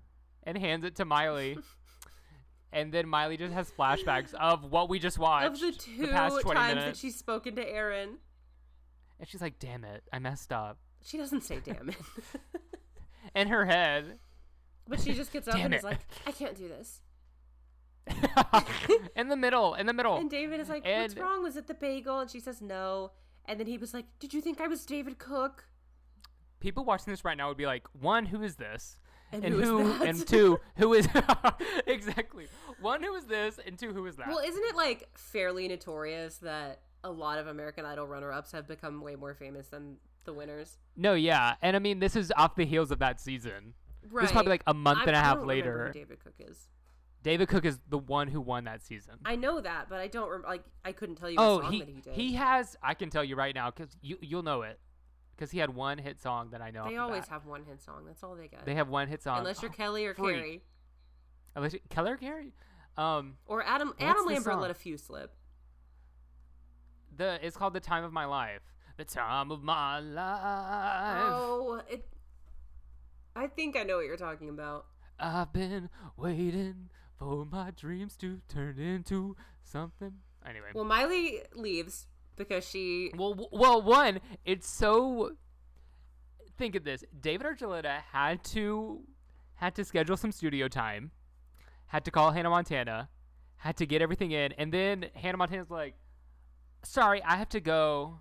and 0.42 0.56
hands 0.58 0.84
it 0.84 0.96
to 0.96 1.04
Miley. 1.04 1.58
and 2.72 2.92
then 2.92 3.08
Miley 3.08 3.36
just 3.36 3.52
has 3.52 3.70
flashbacks 3.70 4.34
of 4.34 4.64
what 4.64 4.88
we 4.88 4.98
just 4.98 5.18
watched 5.18 5.46
Of 5.46 5.60
the 5.60 5.72
two 5.72 6.06
past 6.08 6.40
20 6.40 6.60
times 6.60 6.84
that 6.84 6.96
she's 6.96 7.16
spoken 7.16 7.56
to 7.56 7.68
Aaron, 7.68 8.18
and 9.18 9.28
she's 9.28 9.40
like, 9.40 9.58
"Damn 9.58 9.84
it, 9.84 10.04
I 10.12 10.18
messed 10.18 10.52
up." 10.52 10.78
she 11.02 11.16
doesn't 11.18 11.42
say 11.42 11.60
"damn 11.64 11.88
it," 11.88 11.96
In 13.34 13.48
her 13.48 13.64
head. 13.66 14.18
But 14.88 15.00
she 15.00 15.12
just 15.14 15.32
gets 15.32 15.48
up 15.48 15.56
and 15.56 15.74
it. 15.74 15.78
is 15.78 15.84
like, 15.84 16.00
"I 16.26 16.32
can't 16.32 16.56
do 16.56 16.68
this." 16.68 17.00
in 19.16 19.28
the 19.28 19.36
middle, 19.36 19.74
in 19.74 19.86
the 19.86 19.92
middle. 19.92 20.16
And 20.16 20.30
David 20.30 20.60
is 20.60 20.68
like, 20.68 20.84
"What's 20.84 21.14
Oh, 21.16 21.20
wrong? 21.22 21.42
Was 21.42 21.56
it 21.56 21.66
the 21.66 21.74
bagel?" 21.74 22.20
And 22.20 22.30
she 22.30 22.40
says, 22.40 22.60
"No." 22.60 23.12
And 23.46 23.58
then 23.60 23.66
he 23.66 23.78
was 23.78 23.92
like, 23.94 24.06
"Did 24.18 24.32
you 24.34 24.40
think 24.40 24.60
I 24.60 24.68
was 24.68 24.84
David 24.86 25.18
Cook?" 25.18 25.64
People 26.60 26.84
watching 26.84 27.12
this 27.12 27.24
right 27.24 27.36
now 27.36 27.48
would 27.48 27.56
be 27.56 27.66
like, 27.66 27.84
"One, 28.00 28.26
who 28.26 28.42
is 28.42 28.56
this?" 28.56 28.98
And 29.32 29.44
and 29.44 29.54
who 29.54 29.82
who, 29.82 30.04
and 30.04 30.26
two, 30.26 30.60
who 30.76 30.94
is 30.94 31.08
exactly 31.86 32.46
one, 32.80 33.02
who 33.02 33.12
is 33.16 33.24
this, 33.26 33.58
and 33.66 33.76
two, 33.76 33.92
who 33.92 34.06
is 34.06 34.16
that? 34.16 34.28
Well, 34.28 34.38
isn't 34.38 34.64
it 34.64 34.76
like 34.76 35.08
fairly 35.18 35.66
notorious 35.66 36.36
that 36.38 36.82
a 37.02 37.10
lot 37.10 37.38
of 37.38 37.48
American 37.48 37.84
Idol 37.84 38.06
runner-ups 38.06 38.52
have 38.52 38.68
become 38.68 39.00
way 39.00 39.16
more 39.16 39.34
famous 39.34 39.66
than 39.66 39.96
the 40.24 40.32
winners? 40.32 40.78
No, 40.96 41.14
yeah, 41.14 41.54
and 41.60 41.74
I 41.74 41.80
mean 41.80 41.98
this 41.98 42.14
is 42.14 42.32
off 42.36 42.54
the 42.54 42.64
heels 42.64 42.92
of 42.92 43.00
that 43.00 43.20
season. 43.20 43.74
Right. 44.10 44.22
This 44.22 44.30
is 44.30 44.32
probably 44.32 44.50
like 44.50 44.62
a 44.66 44.74
month 44.74 45.00
I- 45.00 45.04
and 45.06 45.16
a 45.16 45.20
half 45.20 45.36
don't 45.36 45.48
remember 45.48 45.70
later. 45.70 45.86
who 45.88 45.92
David 45.92 46.24
Cook 46.24 46.34
is. 46.38 46.68
David 47.22 47.48
Cook 47.48 47.64
is 47.64 47.78
the 47.88 47.98
one 47.98 48.28
who 48.28 48.40
won 48.40 48.64
that 48.64 48.82
season. 48.82 49.14
I 49.24 49.34
know 49.34 49.60
that, 49.60 49.88
but 49.88 49.98
I 49.98 50.06
don't 50.06 50.30
rem- 50.30 50.44
like. 50.46 50.62
I 50.84 50.92
couldn't 50.92 51.16
tell 51.16 51.28
you 51.28 51.36
oh, 51.40 51.56
what 51.56 51.62
song 51.64 51.72
he 51.72 51.78
that 51.80 51.88
he 51.88 52.00
did. 52.00 52.14
he 52.14 52.34
has. 52.34 52.76
I 52.82 52.94
can 52.94 53.10
tell 53.10 53.24
you 53.24 53.34
right 53.34 53.54
now 53.54 53.70
because 53.70 53.96
you 54.00 54.16
you'll 54.20 54.44
know 54.44 54.62
it 54.62 54.78
because 55.34 55.50
he 55.50 55.58
had 55.58 55.74
one 55.74 55.98
hit 55.98 56.20
song 56.20 56.50
that 56.50 56.62
I 56.62 56.70
know. 56.70 56.88
they 56.88 56.96
always 56.98 57.26
have 57.26 57.44
one 57.44 57.64
hit 57.64 57.82
song. 57.82 58.04
That's 58.06 58.22
all 58.22 58.36
they 58.36 58.46
get. 58.48 58.64
They 58.64 58.76
have 58.76 58.88
one 58.88 59.08
hit 59.08 59.22
song. 59.22 59.38
Unless 59.38 59.60
you're 59.60 59.72
Oh, 59.72 59.74
Kelly 59.74 60.06
or 60.06 60.14
freak. 60.14 60.36
Carrie 60.36 60.62
Unless 61.56 61.72
you, 61.72 61.80
Kelly 61.88 62.12
or 62.12 62.16
Carrie. 62.16 62.52
Um, 62.96 63.38
or 63.46 63.64
Adam. 63.64 63.92
Adam 63.98 64.24
Lambert 64.26 64.60
let 64.60 64.70
a 64.70 64.74
few 64.74 64.96
slip. 64.96 65.34
the 67.16 67.38
it's 67.44 67.56
called 67.56 67.74
the 67.74 67.80
time 67.80 68.04
of 68.04 68.12
my 68.12 68.24
life. 68.24 68.62
The 68.96 69.04
time 69.04 69.50
of 69.50 69.62
my 69.62 69.98
life. 70.00 71.22
Oh, 71.24 71.82
it. 71.88 72.06
I 73.36 73.48
think 73.48 73.76
I 73.76 73.82
know 73.82 73.96
what 73.96 74.06
you're 74.06 74.16
talking 74.16 74.48
about. 74.48 74.86
I've 75.20 75.52
been 75.52 75.90
waiting 76.16 76.88
for 77.18 77.44
my 77.44 77.70
dreams 77.70 78.16
to 78.16 78.40
turn 78.48 78.78
into 78.78 79.36
something. 79.62 80.12
Anyway. 80.48 80.68
Well, 80.74 80.84
Miley 80.84 81.42
leaves 81.54 82.06
because 82.36 82.66
she. 82.66 83.12
Well, 83.14 83.30
w- 83.30 83.48
well, 83.52 83.82
one, 83.82 84.20
it's 84.44 84.68
so. 84.68 85.32
Think 86.56 86.74
of 86.74 86.84
this: 86.84 87.04
David 87.20 87.46
Archuleta 87.46 88.00
had 88.12 88.42
to 88.44 89.02
had 89.56 89.74
to 89.74 89.84
schedule 89.84 90.16
some 90.16 90.32
studio 90.32 90.68
time, 90.68 91.10
had 91.86 92.04
to 92.06 92.10
call 92.10 92.30
Hannah 92.30 92.50
Montana, 92.50 93.10
had 93.56 93.76
to 93.76 93.86
get 93.86 94.00
everything 94.00 94.30
in, 94.30 94.52
and 94.52 94.72
then 94.72 95.06
Hannah 95.14 95.36
Montana's 95.36 95.70
like, 95.70 95.94
"Sorry, 96.84 97.22
I 97.22 97.36
have 97.36 97.50
to 97.50 97.60
go. 97.60 98.20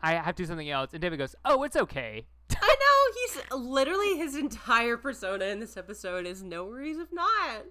I 0.00 0.14
have 0.14 0.34
to 0.34 0.42
do 0.42 0.46
something 0.46 0.68
else." 0.68 0.92
And 0.92 1.00
David 1.00 1.18
goes, 1.18 1.36
"Oh, 1.44 1.62
it's 1.62 1.76
okay." 1.76 2.26
I 2.62 2.76
know 2.80 3.42
he's 3.60 3.66
literally 3.66 4.16
his 4.16 4.34
entire 4.36 4.96
persona 4.96 5.46
in 5.46 5.60
this 5.60 5.76
episode 5.76 6.26
is 6.26 6.42
no 6.42 6.64
worries 6.64 6.98
if 6.98 7.12
not. 7.12 7.64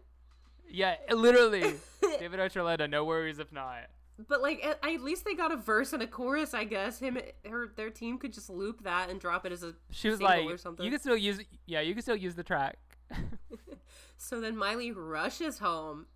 Yeah, 0.70 0.96
literally, 1.12 1.62
David 2.20 2.40
Archuleta, 2.40 2.90
no 2.90 3.06
worries 3.06 3.40
if 3.40 3.52
not. 3.52 3.84
But 4.28 4.42
like, 4.42 4.64
at, 4.66 4.80
at 4.84 5.02
least 5.02 5.26
they 5.26 5.34
got 5.36 5.52
a 5.52 5.58
verse 5.58 5.94
and 5.94 6.02
a 6.02 6.08
chorus. 6.08 6.54
I 6.54 6.64
guess 6.64 7.00
him, 7.00 7.18
her, 7.48 7.72
their 7.76 7.90
team 7.90 8.18
could 8.18 8.34
just 8.34 8.50
loop 8.50 8.84
that 8.84 9.10
and 9.10 9.20
drop 9.20 9.46
it 9.46 9.52
as 9.52 9.64
a 9.64 9.74
She 9.92 10.10
was 10.10 10.22
like, 10.22 10.46
or 10.46 10.58
something. 10.58 10.84
"You 10.84 10.92
can 10.92 11.00
still 11.00 11.16
use, 11.18 11.40
yeah, 11.66 11.82
you 11.82 11.94
can 11.94 12.02
still 12.02 12.16
use 12.16 12.36
the 12.36 12.44
track." 12.44 12.78
So 14.18 14.42
then 14.42 14.58
Miley 14.58 14.92
rushes 14.92 15.60
home 15.60 16.08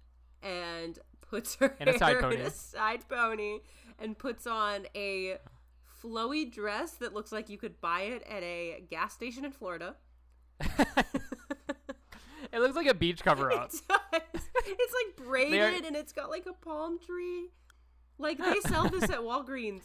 and 0.41 0.97
puts 1.22 1.55
her 1.55 1.76
And 1.80 1.88
a 1.88 1.97
side 1.99 2.09
hair 2.16 2.18
in 2.18 2.24
pony. 2.38 2.41
a 2.41 2.49
side 2.49 3.07
pony 3.07 3.59
and 3.99 4.18
puts 4.18 4.47
on 4.47 4.88
a 4.95 5.38
flowy 6.04 6.52
dress 6.52 6.91
that 6.93 7.14
looks 7.14 7.32
like 7.32 7.49
you 7.49 7.58
could 7.58 7.80
buy 7.82 8.02
it 8.02 8.24
at 8.30 8.43
a 8.43 8.84
gas 8.89 9.14
station 9.14 9.45
in 9.45 9.52
Florida. 9.52 9.95
it 12.52 12.60
looks 12.60 12.76
like 12.76 12.88
a 12.88 12.93
beach 12.93 13.24
cover 13.24 13.52
up. 13.52 13.72
It 13.74 13.82
does. 13.88 14.41
It's 14.66 14.93
like 14.93 15.16
braided 15.28 15.86
and 15.86 15.95
it's 15.95 16.14
got 16.14 16.30
like 16.30 16.45
a 16.45 16.54
palm 16.54 16.99
tree. 16.99 17.49
Like 18.18 18.38
they 18.38 18.60
sell 18.68 18.89
this 18.89 19.04
at 19.04 19.20
Walgreens 19.20 19.84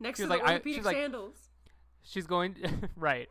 next 0.00 0.18
to 0.18 0.24
was 0.24 0.28
the 0.28 0.36
like, 0.36 0.42
I- 0.42 0.52
orthopedic 0.54 0.78
she's 0.78 0.84
like- 0.84 0.96
sandals. 0.96 1.36
She's 2.02 2.26
going 2.26 2.54
right. 2.96 3.28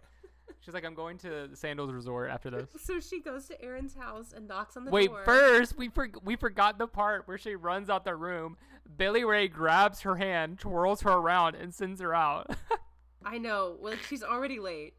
She's 0.60 0.74
like, 0.74 0.84
I'm 0.84 0.96
going 0.96 1.18
to 1.20 1.48
the 1.50 1.56
Sandals 1.56 1.92
Resort 1.94 2.30
after 2.32 2.50
this. 2.50 2.68
So 2.84 3.00
she 3.00 3.22
goes 3.22 3.46
to 3.50 3.62
Aaron's 3.62 3.94
house 3.94 4.34
and 4.36 4.48
knocks 4.48 4.76
on 4.76 4.84
the 4.84 4.90
door. 4.92 5.00
Wait, 5.00 5.12
first 5.24 5.78
we 5.78 5.90
for- 5.90 6.10
we 6.24 6.36
forgot 6.36 6.78
the 6.80 6.88
part 6.88 7.28
where 7.28 7.38
she 7.38 7.56
runs 7.56 7.90
out 7.90 8.04
the 8.04 8.16
room. 8.16 8.58
Billy 8.98 9.24
Ray 9.26 9.48
grabs 9.48 10.02
her 10.02 10.16
hand, 10.16 10.60
twirls 10.60 11.02
her 11.02 11.12
around, 11.12 11.56
and 11.56 11.74
sends 11.74 12.00
her 12.02 12.14
out. 12.16 12.50
I 13.26 13.38
know. 13.38 13.76
Well, 13.80 13.96
she's 14.08 14.24
already 14.24 14.60
late. 14.60 14.94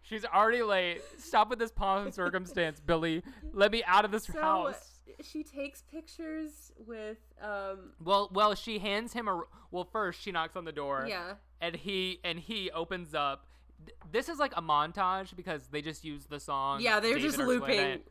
She's 0.03 0.23
already 0.25 0.61
late. 0.61 1.01
Stop 1.17 1.49
with 1.49 1.57
this 1.57 1.71
pomp 1.71 2.05
and 2.05 2.13
circumstance, 2.13 2.79
Billy. 2.79 3.23
Let 3.53 3.71
me 3.71 3.83
out 3.85 4.05
of 4.05 4.11
this 4.11 4.25
So 4.25 4.39
house. 4.39 4.99
she 5.23 5.43
takes 5.43 5.81
pictures 5.81 6.71
with 6.85 7.17
um 7.41 7.93
Well, 8.03 8.29
well, 8.31 8.53
she 8.53 8.77
hands 8.77 9.13
him 9.13 9.27
a. 9.27 9.41
Well, 9.71 9.83
first 9.91 10.21
she 10.21 10.31
knocks 10.31 10.55
on 10.55 10.63
the 10.65 10.71
door. 10.71 11.05
yeah. 11.09 11.33
and 11.59 11.75
he 11.75 12.19
and 12.23 12.37
he 12.37 12.69
opens 12.69 13.15
up. 13.15 13.47
This 14.11 14.29
is 14.29 14.37
like 14.37 14.53
a 14.55 14.61
montage 14.61 15.35
because 15.35 15.67
they 15.71 15.81
just 15.81 16.05
use 16.05 16.25
the 16.27 16.39
song. 16.39 16.81
Yeah, 16.81 16.99
they're 16.99 17.15
David 17.15 17.21
just 17.23 17.37
looping. 17.39 18.01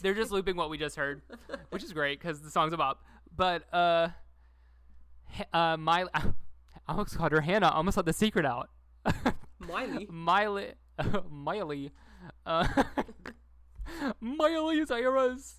They're 0.00 0.14
just 0.14 0.30
looping 0.30 0.56
what 0.56 0.70
we 0.70 0.78
just 0.78 0.96
heard, 0.96 1.22
which 1.70 1.82
is 1.82 1.92
great 1.92 2.20
because 2.20 2.40
the 2.40 2.50
song's 2.50 2.72
about. 2.72 2.98
But 3.36 3.72
uh, 3.72 4.08
uh, 5.52 5.76
Miley, 5.76 6.10
I 6.14 6.22
almost 6.88 7.16
called 7.16 7.32
her 7.32 7.40
Hannah. 7.40 7.68
I 7.68 7.76
almost 7.76 7.96
let 7.96 8.06
the 8.06 8.12
secret 8.12 8.46
out. 8.46 8.70
Miley. 9.58 10.06
Miley, 10.10 10.72
Miley, 11.30 11.92
uh, 12.46 12.66
Miley 14.20 14.84
Cyrus. 14.86 15.56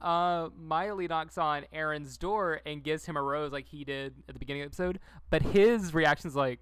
Uh, 0.00 0.48
Miley 0.56 1.06
knocks 1.06 1.38
on 1.38 1.64
Aaron's 1.72 2.18
door 2.18 2.60
and 2.66 2.82
gives 2.82 3.06
him 3.06 3.16
a 3.16 3.22
rose 3.22 3.52
like 3.52 3.66
he 3.66 3.84
did 3.84 4.14
at 4.28 4.34
the 4.34 4.38
beginning 4.38 4.62
of 4.62 4.66
the 4.66 4.82
episode, 4.82 5.00
but 5.30 5.42
his 5.42 5.94
reaction's 5.94 6.34
like, 6.34 6.60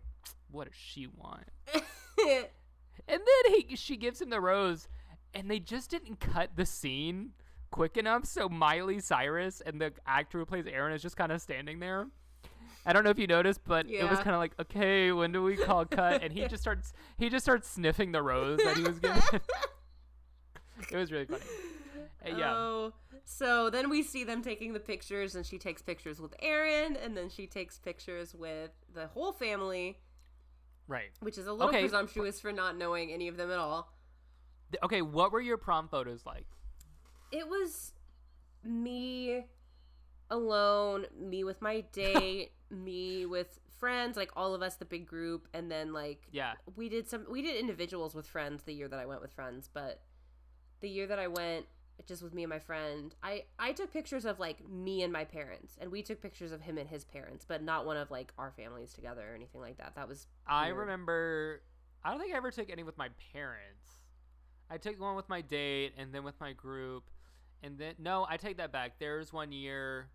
"What 0.50 0.66
does 0.66 0.76
she 0.76 1.06
want?" 1.06 1.48
And 3.08 3.20
then 3.20 3.54
he 3.54 3.76
she 3.76 3.96
gives 3.96 4.20
him 4.20 4.30
the 4.30 4.40
rose, 4.40 4.88
and 5.34 5.50
they 5.50 5.58
just 5.58 5.90
didn't 5.90 6.20
cut 6.20 6.50
the 6.56 6.66
scene 6.66 7.32
quick 7.70 7.96
enough, 7.96 8.24
so 8.24 8.48
Miley 8.48 9.00
Cyrus 9.00 9.60
and 9.60 9.80
the 9.80 9.92
actor 10.06 10.38
who 10.38 10.46
plays 10.46 10.66
Aaron 10.66 10.92
is 10.94 11.02
just 11.02 11.16
kind 11.16 11.32
of 11.32 11.40
standing 11.42 11.80
there. 11.80 12.06
I 12.86 12.92
don't 12.92 13.02
know 13.02 13.10
if 13.10 13.18
you 13.18 13.26
noticed, 13.26 13.60
but 13.66 13.88
it 13.90 14.04
was 14.08 14.18
kind 14.18 14.30
of 14.30 14.38
like, 14.38 14.52
okay, 14.60 15.10
when 15.10 15.32
do 15.32 15.42
we 15.42 15.56
call 15.56 15.84
cut? 15.86 16.22
And 16.22 16.32
he 16.32 16.46
just 16.48 16.62
starts 16.62 16.92
he 17.18 17.28
just 17.30 17.44
starts 17.44 17.68
sniffing 17.68 18.12
the 18.12 18.22
rose 18.22 18.58
that 18.62 18.76
he 18.76 18.82
was 18.82 18.98
given. 19.00 19.22
it 20.90 20.96
was 20.96 21.10
really 21.10 21.24
funny. 21.26 21.40
Uh, 22.24 22.36
yeah. 22.36 22.54
Oh, 22.54 22.92
So 23.24 23.70
then 23.70 23.88
we 23.90 24.02
see 24.02 24.24
them 24.24 24.42
taking 24.42 24.72
the 24.72 24.80
pictures, 24.80 25.34
and 25.34 25.44
she 25.46 25.58
takes 25.58 25.82
pictures 25.82 26.20
with 26.20 26.34
Aaron, 26.42 26.96
and 26.96 27.16
then 27.16 27.28
she 27.28 27.46
takes 27.46 27.78
pictures 27.78 28.34
with 28.34 28.70
the 28.94 29.06
whole 29.08 29.32
family, 29.32 29.98
Right. 30.86 31.10
which 31.20 31.38
is 31.38 31.46
a 31.46 31.52
little 31.52 31.68
Okay. 31.68 31.80
presumptuous 31.80 32.40
for 32.40 32.52
not 32.52 32.76
knowing 32.76 33.10
any 33.12 33.28
of 33.28 33.36
them 33.36 33.50
at 33.50 33.58
all. 33.58 33.93
Okay, 34.82 35.02
what 35.02 35.32
were 35.32 35.40
your 35.40 35.56
prom 35.56 35.88
photos 35.88 36.24
like? 36.26 36.46
It 37.32 37.48
was 37.48 37.92
me 38.62 39.44
alone, 40.30 41.06
me 41.18 41.44
with 41.44 41.60
my 41.60 41.80
date, 41.92 42.52
me 42.70 43.26
with 43.26 43.60
friends, 43.78 44.16
like 44.16 44.30
all 44.36 44.54
of 44.54 44.62
us, 44.62 44.76
the 44.76 44.84
big 44.84 45.06
group, 45.06 45.48
and 45.52 45.70
then 45.70 45.92
like 45.92 46.26
Yeah. 46.32 46.54
we 46.76 46.88
did 46.88 47.08
some 47.08 47.26
we 47.30 47.42
did 47.42 47.56
individuals 47.56 48.14
with 48.14 48.26
friends 48.26 48.62
the 48.62 48.72
year 48.72 48.88
that 48.88 48.98
I 48.98 49.06
went 49.06 49.20
with 49.20 49.32
friends, 49.32 49.68
but 49.72 50.02
the 50.80 50.88
year 50.88 51.06
that 51.06 51.18
I 51.18 51.28
went 51.28 51.66
just 52.06 52.22
with 52.22 52.34
me 52.34 52.42
and 52.42 52.50
my 52.50 52.58
friend, 52.58 53.14
I 53.22 53.44
I 53.58 53.72
took 53.72 53.92
pictures 53.92 54.24
of 54.24 54.40
like 54.40 54.68
me 54.68 55.02
and 55.02 55.12
my 55.12 55.24
parents, 55.24 55.76
and 55.80 55.90
we 55.90 56.02
took 56.02 56.20
pictures 56.20 56.52
of 56.52 56.60
him 56.62 56.78
and 56.78 56.88
his 56.88 57.04
parents, 57.04 57.44
but 57.46 57.62
not 57.62 57.86
one 57.86 57.96
of 57.96 58.10
like 58.10 58.32
our 58.38 58.50
families 58.50 58.92
together 58.92 59.30
or 59.30 59.34
anything 59.34 59.60
like 59.60 59.78
that. 59.78 59.94
That 59.94 60.08
was 60.08 60.26
I 60.46 60.68
remember. 60.68 61.62
I 62.02 62.10
don't 62.10 62.20
think 62.20 62.34
I 62.34 62.36
ever 62.36 62.50
took 62.50 62.68
any 62.70 62.82
with 62.82 62.98
my 62.98 63.08
parents. 63.32 64.03
I 64.70 64.78
took 64.78 65.00
one 65.00 65.16
with 65.16 65.28
my 65.28 65.40
date, 65.40 65.92
and 65.96 66.12
then 66.12 66.24
with 66.24 66.40
my 66.40 66.52
group, 66.52 67.04
and 67.62 67.78
then 67.78 67.94
no, 67.98 68.26
I 68.28 68.36
take 68.36 68.56
that 68.58 68.72
back. 68.72 68.98
There's 68.98 69.32
one 69.32 69.52
year 69.52 70.08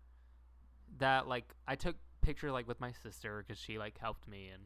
that 0.98 1.28
like 1.28 1.54
I 1.66 1.76
took 1.76 1.96
picture 2.20 2.50
like 2.50 2.68
with 2.68 2.80
my 2.80 2.92
sister 2.92 3.44
because 3.46 3.60
she 3.60 3.78
like 3.78 3.98
helped 3.98 4.28
me, 4.28 4.48
and 4.52 4.64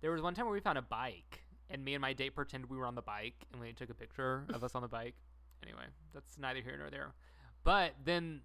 there 0.00 0.10
was 0.10 0.22
one 0.22 0.34
time 0.34 0.46
where 0.46 0.54
we 0.54 0.60
found 0.60 0.78
a 0.78 0.82
bike, 0.82 1.44
and 1.70 1.84
me 1.84 1.94
and 1.94 2.02
my 2.02 2.12
date 2.12 2.34
pretended 2.34 2.70
we 2.70 2.76
were 2.76 2.86
on 2.86 2.94
the 2.94 3.02
bike, 3.02 3.46
and 3.52 3.60
we 3.60 3.72
took 3.72 3.90
a 3.90 3.94
picture 3.94 4.46
of 4.52 4.62
us 4.64 4.74
on 4.74 4.82
the 4.82 4.88
bike. 4.88 5.14
Anyway, 5.62 5.84
that's 6.14 6.38
neither 6.38 6.60
here 6.60 6.76
nor 6.78 6.90
there. 6.90 7.14
But 7.64 7.94
then, 8.04 8.42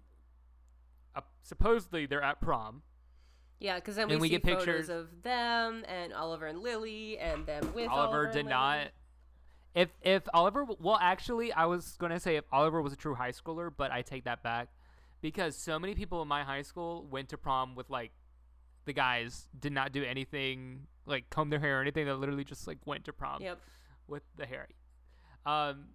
uh, 1.14 1.20
supposedly 1.42 2.06
they're 2.06 2.22
at 2.22 2.40
prom. 2.40 2.82
Yeah, 3.60 3.76
because 3.76 3.96
then 3.96 4.08
we, 4.08 4.16
we 4.16 4.28
see 4.28 4.34
get 4.34 4.42
pictures- 4.42 4.88
of 4.88 5.22
them 5.22 5.84
and 5.88 6.12
Oliver 6.12 6.46
and 6.46 6.60
Lily 6.60 7.18
and 7.18 7.46
them 7.46 7.72
with 7.72 7.88
Oliver 7.88 8.24
and 8.24 8.34
did 8.34 8.46
not. 8.46 8.88
If 9.74 9.90
if 10.02 10.22
Oliver, 10.32 10.64
well, 10.78 10.98
actually, 11.00 11.52
I 11.52 11.66
was 11.66 11.96
gonna 11.98 12.20
say 12.20 12.36
if 12.36 12.44
Oliver 12.52 12.80
was 12.80 12.92
a 12.92 12.96
true 12.96 13.14
high 13.14 13.32
schooler, 13.32 13.70
but 13.76 13.90
I 13.90 14.02
take 14.02 14.24
that 14.24 14.42
back 14.42 14.68
because 15.20 15.56
so 15.56 15.78
many 15.78 15.94
people 15.94 16.22
in 16.22 16.28
my 16.28 16.44
high 16.44 16.62
school 16.62 17.06
went 17.10 17.28
to 17.30 17.38
prom 17.38 17.74
with 17.74 17.90
like 17.90 18.12
the 18.84 18.92
guys 18.92 19.48
did 19.58 19.72
not 19.72 19.90
do 19.92 20.04
anything 20.04 20.86
like 21.06 21.28
comb 21.30 21.50
their 21.50 21.58
hair 21.58 21.78
or 21.78 21.82
anything. 21.82 22.06
They 22.06 22.12
literally 22.12 22.44
just 22.44 22.66
like 22.66 22.78
went 22.84 23.04
to 23.06 23.12
prom 23.12 23.42
Yep. 23.42 23.58
with 24.06 24.22
the 24.36 24.46
hair. 24.46 24.68
Um, 25.44 25.86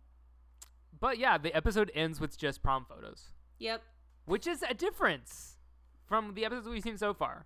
but 0.99 1.17
yeah, 1.17 1.37
the 1.37 1.53
episode 1.55 1.91
ends 1.95 2.19
with 2.19 2.37
just 2.37 2.61
prom 2.61 2.85
photos, 2.85 3.29
Yep. 3.59 3.81
which 4.25 4.45
is 4.45 4.61
a 4.67 4.73
difference 4.73 5.57
from 6.05 6.33
the 6.33 6.43
episodes 6.45 6.67
we've 6.67 6.83
seen 6.83 6.97
so 6.97 7.13
far. 7.13 7.45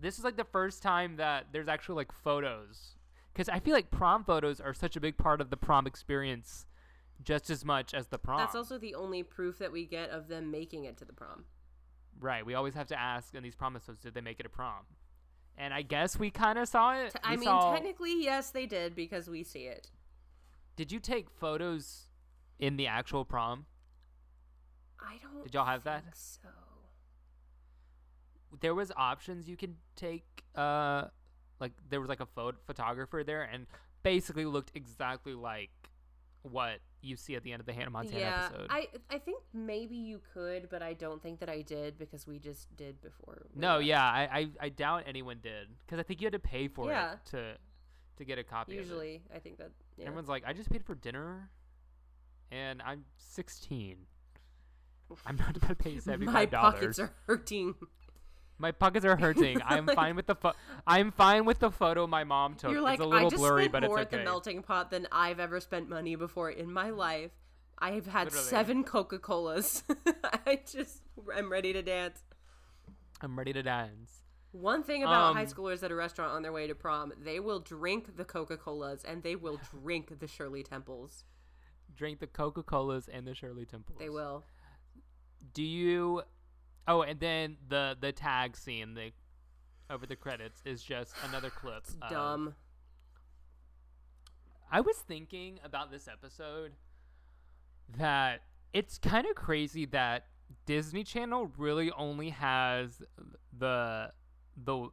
This 0.00 0.18
is 0.18 0.24
like 0.24 0.36
the 0.36 0.44
first 0.44 0.82
time 0.82 1.16
that 1.16 1.48
there's 1.52 1.68
actually 1.68 1.96
like 1.96 2.12
photos, 2.12 2.96
because 3.32 3.48
I 3.48 3.58
feel 3.60 3.74
like 3.74 3.90
prom 3.90 4.24
photos 4.24 4.60
are 4.60 4.74
such 4.74 4.96
a 4.96 5.00
big 5.00 5.16
part 5.16 5.40
of 5.40 5.50
the 5.50 5.56
prom 5.56 5.86
experience, 5.86 6.66
just 7.24 7.50
as 7.50 7.64
much 7.64 7.94
as 7.94 8.08
the 8.08 8.18
prom. 8.18 8.38
That's 8.38 8.54
also 8.54 8.78
the 8.78 8.94
only 8.94 9.22
proof 9.22 9.58
that 9.58 9.72
we 9.72 9.86
get 9.86 10.10
of 10.10 10.28
them 10.28 10.50
making 10.50 10.84
it 10.84 10.96
to 10.98 11.04
the 11.04 11.12
prom. 11.12 11.44
right. 12.20 12.44
We 12.44 12.54
always 12.54 12.74
have 12.74 12.86
to 12.88 12.98
ask 12.98 13.34
in 13.34 13.42
these 13.42 13.54
prom 13.54 13.74
episodes, 13.76 14.02
did 14.02 14.14
they 14.14 14.20
make 14.20 14.38
it 14.40 14.46
a 14.46 14.50
prom? 14.50 14.84
And 15.56 15.74
I 15.74 15.82
guess 15.82 16.18
we 16.18 16.30
kind 16.30 16.58
of 16.58 16.66
saw 16.68 16.94
it. 16.94 17.12
T- 17.12 17.18
I 17.22 17.32
We 17.32 17.36
mean, 17.38 17.44
saw- 17.44 17.72
technically, 17.74 18.22
yes, 18.22 18.50
they 18.50 18.64
did 18.66 18.94
because 18.94 19.28
we 19.28 19.42
see 19.42 19.64
it. 19.64 19.90
Did 20.76 20.90
you 20.90 20.98
take 21.00 21.28
photos 21.30 22.08
in 22.58 22.76
the 22.76 22.86
actual 22.86 23.24
prom? 23.26 23.66
I 25.00 25.16
don't. 25.22 25.42
Did 25.44 25.52
y'all 25.54 25.66
have 25.66 25.84
that? 25.84 26.04
So 26.14 26.48
there 28.60 28.74
was 28.74 28.92
options 28.96 29.48
you 29.48 29.56
could 29.56 29.76
take 29.96 30.44
uh 30.54 31.04
like 31.62 31.72
there 31.88 32.00
was 32.00 32.10
like 32.10 32.20
a 32.20 32.26
photo 32.26 32.58
photographer 32.66 33.22
there 33.24 33.42
and 33.44 33.66
basically 34.02 34.44
looked 34.44 34.72
exactly 34.74 35.32
like 35.32 35.70
what 36.42 36.80
you 37.00 37.16
see 37.16 37.36
at 37.36 37.42
the 37.44 37.52
end 37.52 37.60
of 37.60 37.66
the 37.66 37.72
Hannah 37.72 37.90
Montana 37.90 38.18
yeah, 38.18 38.48
episode. 38.50 38.66
I 38.68 38.88
I 39.10 39.18
think 39.18 39.42
maybe 39.54 39.96
you 39.96 40.20
could, 40.34 40.68
but 40.68 40.82
I 40.82 40.92
don't 40.92 41.22
think 41.22 41.40
that 41.40 41.48
I 41.48 41.62
did 41.62 41.98
because 41.98 42.26
we 42.26 42.38
just 42.38 42.74
did 42.76 43.00
before. 43.00 43.46
we 43.54 43.60
no, 43.60 43.74
left. 43.76 43.84
yeah, 43.86 44.02
I, 44.04 44.28
I 44.38 44.48
I 44.60 44.68
doubt 44.68 45.04
anyone 45.06 45.38
did 45.42 45.68
because 45.86 45.98
I 45.98 46.02
think 46.02 46.20
you 46.20 46.26
had 46.26 46.32
to 46.32 46.38
pay 46.40 46.68
for 46.68 46.90
Yeah. 46.90 47.14
it 47.14 47.18
to 47.30 47.54
to 48.16 48.24
get 48.24 48.38
a 48.38 48.44
copy. 48.44 48.72
of 48.72 48.78
it. 48.78 48.82
Usually, 48.82 49.22
I 49.34 49.38
think 49.38 49.58
that. 49.58 49.70
Yeah. 49.96 50.06
everyone's 50.06 50.28
like, 50.28 50.42
I 50.46 50.52
just 50.52 50.68
paid 50.70 50.84
for 50.84 50.94
dinner, 50.94 51.48
and 52.50 52.82
I'm 52.82 53.04
16. 53.18 53.96
I'm 55.26 55.36
not 55.36 55.58
gonna 55.60 55.74
pay 55.74 55.98
seventy 55.98 56.26
My 56.26 56.46
pockets 56.46 56.98
are 56.98 57.12
hurting. 57.26 57.74
My 58.62 58.70
pockets 58.70 59.04
are 59.04 59.16
hurting. 59.16 59.60
I'm 59.66 59.86
Like- 59.86 59.96
fine 59.96 60.14
with 60.16 60.26
the 60.26 60.36
pho- 60.36 60.52
I'm 60.86 61.10
fine 61.10 61.44
with 61.44 61.58
the 61.58 61.70
photo 61.72 62.06
my 62.06 62.22
mom 62.24 62.54
took. 62.54 62.70
You're 62.70 62.80
like, 62.80 63.00
it's 63.00 63.04
a 63.04 63.08
little 63.08 63.26
I 63.26 63.30
just 63.30 63.40
blurry, 63.40 63.64
spent 63.64 63.72
but 63.72 63.82
more 63.82 63.98
it's 63.98 64.06
at 64.06 64.14
okay. 64.14 64.24
the 64.24 64.30
melting 64.30 64.62
pot 64.62 64.90
than 64.90 65.08
I've 65.10 65.40
ever 65.40 65.58
spent 65.60 65.88
money 65.90 66.14
before 66.14 66.48
in 66.50 66.72
my 66.72 66.90
life. 66.90 67.32
I 67.78 67.90
have 67.92 68.06
had 68.06 68.26
Literally. 68.26 68.46
seven 68.46 68.84
Coca 68.84 69.18
Colas. 69.18 69.82
I 70.46 70.60
just, 70.70 71.02
I'm 71.36 71.50
ready 71.50 71.72
to 71.72 71.82
dance. 71.82 72.22
I'm 73.20 73.36
ready 73.36 73.52
to 73.52 73.62
dance. 73.64 74.22
One 74.52 74.84
thing 74.84 75.02
about 75.02 75.34
high 75.34 75.40
Um, 75.42 75.46
schoolers 75.48 75.82
at 75.82 75.90
a 75.90 75.94
restaurant 75.96 76.30
on 76.32 76.42
their 76.42 76.52
way 76.52 76.68
to 76.68 76.74
prom, 76.76 77.12
they 77.20 77.40
will 77.40 77.58
drink 77.58 78.16
the 78.16 78.24
Coca 78.24 78.56
Colas 78.56 79.02
and 79.02 79.24
they 79.24 79.34
will 79.34 79.58
drink 79.82 80.20
the 80.20 80.28
Shirley 80.28 80.62
Temples. 80.62 81.24
Drink 81.96 82.20
the 82.20 82.26
Coca 82.28 82.62
Colas 82.62 83.08
and 83.12 83.26
the 83.26 83.34
Shirley 83.34 83.64
Temples. 83.66 83.98
They 83.98 84.08
will. 84.10 84.44
Do 85.52 85.62
you? 85.64 86.22
Oh, 86.88 87.02
and 87.02 87.20
then 87.20 87.56
the 87.68 87.96
the 88.00 88.12
tag 88.12 88.56
scene, 88.56 88.94
the 88.94 89.12
over 89.90 90.06
the 90.06 90.16
credits 90.16 90.62
is 90.64 90.82
just 90.82 91.14
another 91.28 91.50
clip. 91.50 91.84
It's 91.84 91.96
of- 92.02 92.10
dumb. 92.10 92.54
I 94.70 94.80
was 94.80 94.96
thinking 94.96 95.60
about 95.62 95.90
this 95.90 96.08
episode 96.08 96.72
that 97.98 98.40
it's 98.72 98.96
kind 98.96 99.26
of 99.26 99.34
crazy 99.34 99.84
that 99.86 100.24
Disney 100.64 101.04
Channel 101.04 101.52
really 101.58 101.90
only 101.92 102.30
has 102.30 103.02
the 103.58 104.12
the 104.64 104.88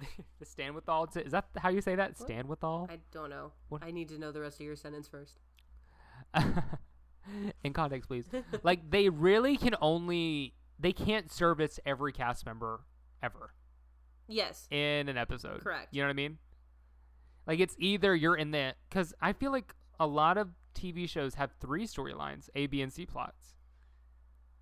the 0.38 0.46
stand 0.46 0.74
with 0.74 0.88
all. 0.88 1.08
Is 1.14 1.32
that 1.32 1.48
how 1.58 1.68
you 1.68 1.82
say 1.82 1.94
that? 1.94 2.18
Stand 2.18 2.48
with 2.48 2.64
all. 2.64 2.88
I 2.90 2.98
don't 3.12 3.30
know. 3.30 3.52
What? 3.68 3.82
I 3.84 3.90
need 3.90 4.08
to 4.08 4.18
know 4.18 4.32
the 4.32 4.40
rest 4.40 4.60
of 4.60 4.66
your 4.66 4.76
sentence 4.76 5.08
first. 5.08 5.40
in 7.64 7.72
context, 7.72 8.08
please. 8.08 8.24
like 8.62 8.90
they 8.90 9.08
really 9.08 9.56
can 9.56 9.74
only 9.80 10.54
they 10.80 10.92
can't 10.92 11.30
service 11.30 11.78
every 11.84 12.12
cast 12.12 12.46
member 12.46 12.80
ever 13.22 13.52
Yes. 14.28 14.66
in 14.70 15.08
an 15.08 15.16
episode. 15.18 15.60
Correct. 15.62 15.88
You 15.92 16.02
know 16.02 16.06
what 16.08 16.12
I 16.12 16.14
mean? 16.14 16.38
Like 17.46 17.60
it's 17.60 17.74
either 17.78 18.14
you're 18.14 18.36
in 18.36 18.50
the 18.52 18.74
because 18.88 19.12
I 19.20 19.32
feel 19.32 19.50
like 19.52 19.74
a 19.98 20.06
lot 20.06 20.38
of 20.38 20.48
TV 20.74 21.08
shows 21.08 21.34
have 21.34 21.50
three 21.60 21.86
storylines, 21.86 22.48
A, 22.54 22.66
B, 22.66 22.80
and 22.80 22.92
C 22.92 23.04
plots. 23.06 23.56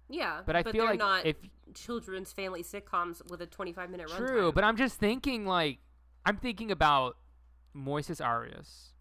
Yeah. 0.09 0.41
But 0.47 0.57
I 0.57 0.63
feel 0.63 0.73
they're 0.73 0.85
like 0.87 0.99
not 0.99 1.27
if 1.27 1.37
children's 1.75 2.33
family 2.33 2.63
sitcoms 2.63 3.29
with 3.31 3.43
a 3.43 3.47
25 3.47 3.91
minute 3.91 4.09
runtime. 4.09 4.17
true, 4.27 4.53
but 4.53 4.65
I'm 4.65 4.77
just 4.77 4.99
thinking 4.99 5.45
like 5.47 5.79
I'm 6.25 6.37
thinking 6.39 6.71
about 6.71 7.17
Moises 7.77 8.25
Arias. 8.25 8.95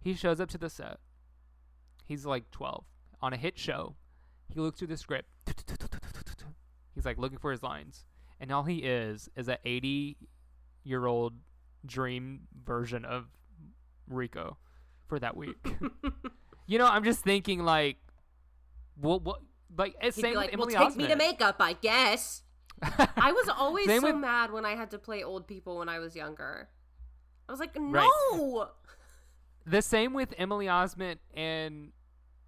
He 0.00 0.14
shows 0.14 0.40
up 0.40 0.48
to 0.50 0.58
the 0.58 0.70
set. 0.70 0.98
He's 2.04 2.24
like 2.24 2.50
12 2.52 2.84
on 3.20 3.32
a 3.32 3.36
hit 3.36 3.58
show. 3.58 3.96
He 4.48 4.60
looks 4.60 4.78
through 4.78 4.88
the 4.88 4.96
script. 4.96 5.28
He's 6.96 7.04
like 7.04 7.18
looking 7.18 7.38
for 7.38 7.52
his 7.52 7.62
lines, 7.62 8.04
and 8.40 8.50
all 8.50 8.64
he 8.64 8.78
is 8.78 9.28
is 9.36 9.48
a 9.48 9.58
80 9.64 10.16
year 10.82 11.06
old 11.06 11.34
dream 11.84 12.48
version 12.64 13.04
of 13.04 13.26
Rico 14.08 14.56
for 15.06 15.18
that 15.20 15.36
week. 15.36 15.56
you 16.66 16.78
know, 16.78 16.86
I'm 16.86 17.04
just 17.04 17.22
thinking 17.22 17.60
like, 17.64 17.98
what, 18.98 19.22
what, 19.22 19.40
like, 19.76 19.94
it's 20.00 20.20
same 20.20 20.34
like, 20.34 20.56
well, 20.56 20.66
take 20.68 20.96
me 20.96 21.06
to 21.06 21.14
Osment. 21.14 21.18
makeup, 21.18 21.56
I 21.60 21.74
guess. 21.74 22.42
I 22.82 23.32
was 23.32 23.48
always 23.48 23.86
Same 23.86 24.00
so 24.00 24.08
with- 24.12 24.16
mad 24.20 24.50
when 24.52 24.64
I 24.64 24.74
had 24.74 24.90
to 24.92 24.98
play 24.98 25.22
old 25.22 25.46
people 25.46 25.78
when 25.78 25.88
I 25.88 25.98
was 25.98 26.16
younger. 26.16 26.68
I 27.48 27.52
was 27.52 27.60
like, 27.60 27.76
Right. 27.78 28.08
no. 28.32 28.68
The 29.66 29.82
same 29.82 30.12
with 30.14 30.32
Emily 30.38 30.66
Osment 30.66 31.16
and 31.34 31.92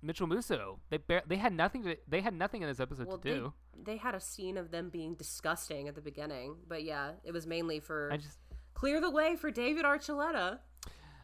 Mitchell 0.03 0.27
Musso. 0.27 0.79
They 0.91 0.99
bar- 0.99 1.23
they 1.27 1.37
had 1.37 1.53
nothing 1.53 1.83
to 1.85 1.97
they 2.09 2.21
had 2.21 2.35
nothing 2.35 2.63
in 2.63 2.69
this 2.69 2.81
episode 2.81 3.07
Well, 3.09 3.19
to 3.19 3.35
do. 3.35 3.53
they, 3.77 3.93
they 3.93 3.97
had 3.99 4.15
a 4.15 4.21
scene 4.21 4.57
of 4.57 4.71
them 4.71 4.91
being 4.91 5.15
disgusting 5.15 5.89
at 5.89 5.95
the 5.95 6.01
beginning, 6.01 6.57
but 6.69 6.85
yeah, 6.85 7.13
it 7.25 7.33
was 7.33 7.47
mainly 7.47 7.81
for 7.81 8.11
I 8.13 8.17
just 8.17 8.39
clear 8.75 9.01
the 9.01 9.11
way 9.11 9.35
for 9.37 9.51
David 9.51 9.85
Archuleta. 9.85 10.59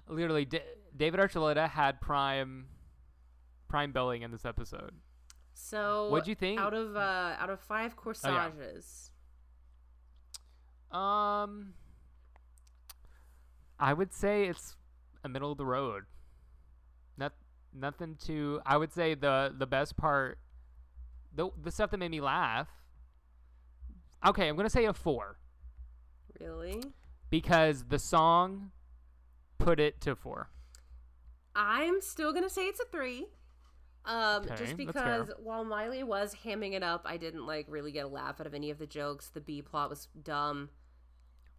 literally 0.09 0.45
D- 0.45 0.61
David 0.97 1.21
Archuleta 1.21 1.69
had 1.69 2.01
prime 2.01 2.67
prime 3.69 3.93
billing 3.93 4.23
in 4.23 4.31
this 4.31 4.45
episode. 4.45 4.93
So, 5.57 6.09
What'd 6.11 6.27
you 6.27 6.35
think? 6.35 6.59
Out 6.61 6.75
of 6.75 6.97
uh, 6.97 7.35
out 7.39 7.49
of 7.51 7.61
five 7.61 7.95
Oh, 7.97 8.01
corsages, 8.03 9.13
Um, 10.91 11.75
I 13.79 13.93
would 13.93 14.13
say 14.13 14.47
it's 14.49 14.77
a 15.23 15.29
middle 15.29 15.53
of 15.53 15.59
the 15.59 15.65
road. 15.67 16.05
Not 17.75 17.81
Nothing 18.01 18.17
to. 18.27 18.61
I 18.65 18.77
would 18.77 18.93
say 18.93 19.15
the 19.15 19.53
the 19.57 19.67
best 19.67 19.97
part, 19.97 20.39
the 21.35 21.51
the 21.63 21.71
stuff 21.71 21.91
that 21.91 21.99
made 21.99 22.11
me 22.11 22.21
laugh. 22.21 22.69
Okay, 24.27 24.49
I'm 24.49 24.57
gonna 24.57 24.71
say 24.71 24.87
a 24.87 24.93
four 24.95 25.39
Really? 26.41 26.83
because 27.31 27.85
the 27.85 27.99
song 27.99 28.71
put 29.59 29.79
it 29.81 30.01
to 30.03 30.15
four. 30.17 30.49
I'm 31.55 32.01
still 32.01 32.33
gonna 32.33 32.49
say 32.49 32.63
it's 32.67 32.81
a 32.81 32.85
three. 32.87 33.27
Um, 34.07 34.43
Okay, 34.45 34.55
just 34.57 34.77
because 34.77 35.31
while 35.39 35.65
Miley 35.65 36.03
was 36.03 36.35
hamming 36.45 36.73
it 36.75 36.83
up, 36.83 37.03
I 37.07 37.17
didn't 37.17 37.47
like 37.47 37.67
really 37.69 37.91
get 37.93 38.05
a 38.05 38.09
laugh 38.09 38.41
out 38.41 38.47
of 38.47 38.55
any 38.55 38.71
of 38.71 38.79
the 38.79 38.87
jokes. 38.87 39.29
The 39.31 39.41
B 39.41 39.63
plot 39.63 39.91
was 39.91 40.09
dumb, 40.23 40.71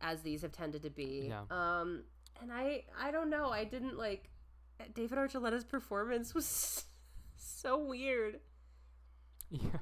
as 0.02 0.22
these 0.22 0.42
have 0.44 0.52
tended 0.52 0.84
to 0.84 0.90
be. 0.90 1.28
Yeah. 1.30 1.42
Um, 1.50 2.04
and 2.42 2.52
I 2.52 2.84
I 3.00 3.12
don't 3.12 3.30
know. 3.30 3.50
I 3.50 3.64
didn't 3.64 3.98
like 3.98 4.30
David 4.94 5.18
Archuleta's 5.18 5.64
performance 5.64 6.34
was 6.34 6.86
so 7.36 7.78
weird. 7.78 8.40
Yeah. 9.50 9.80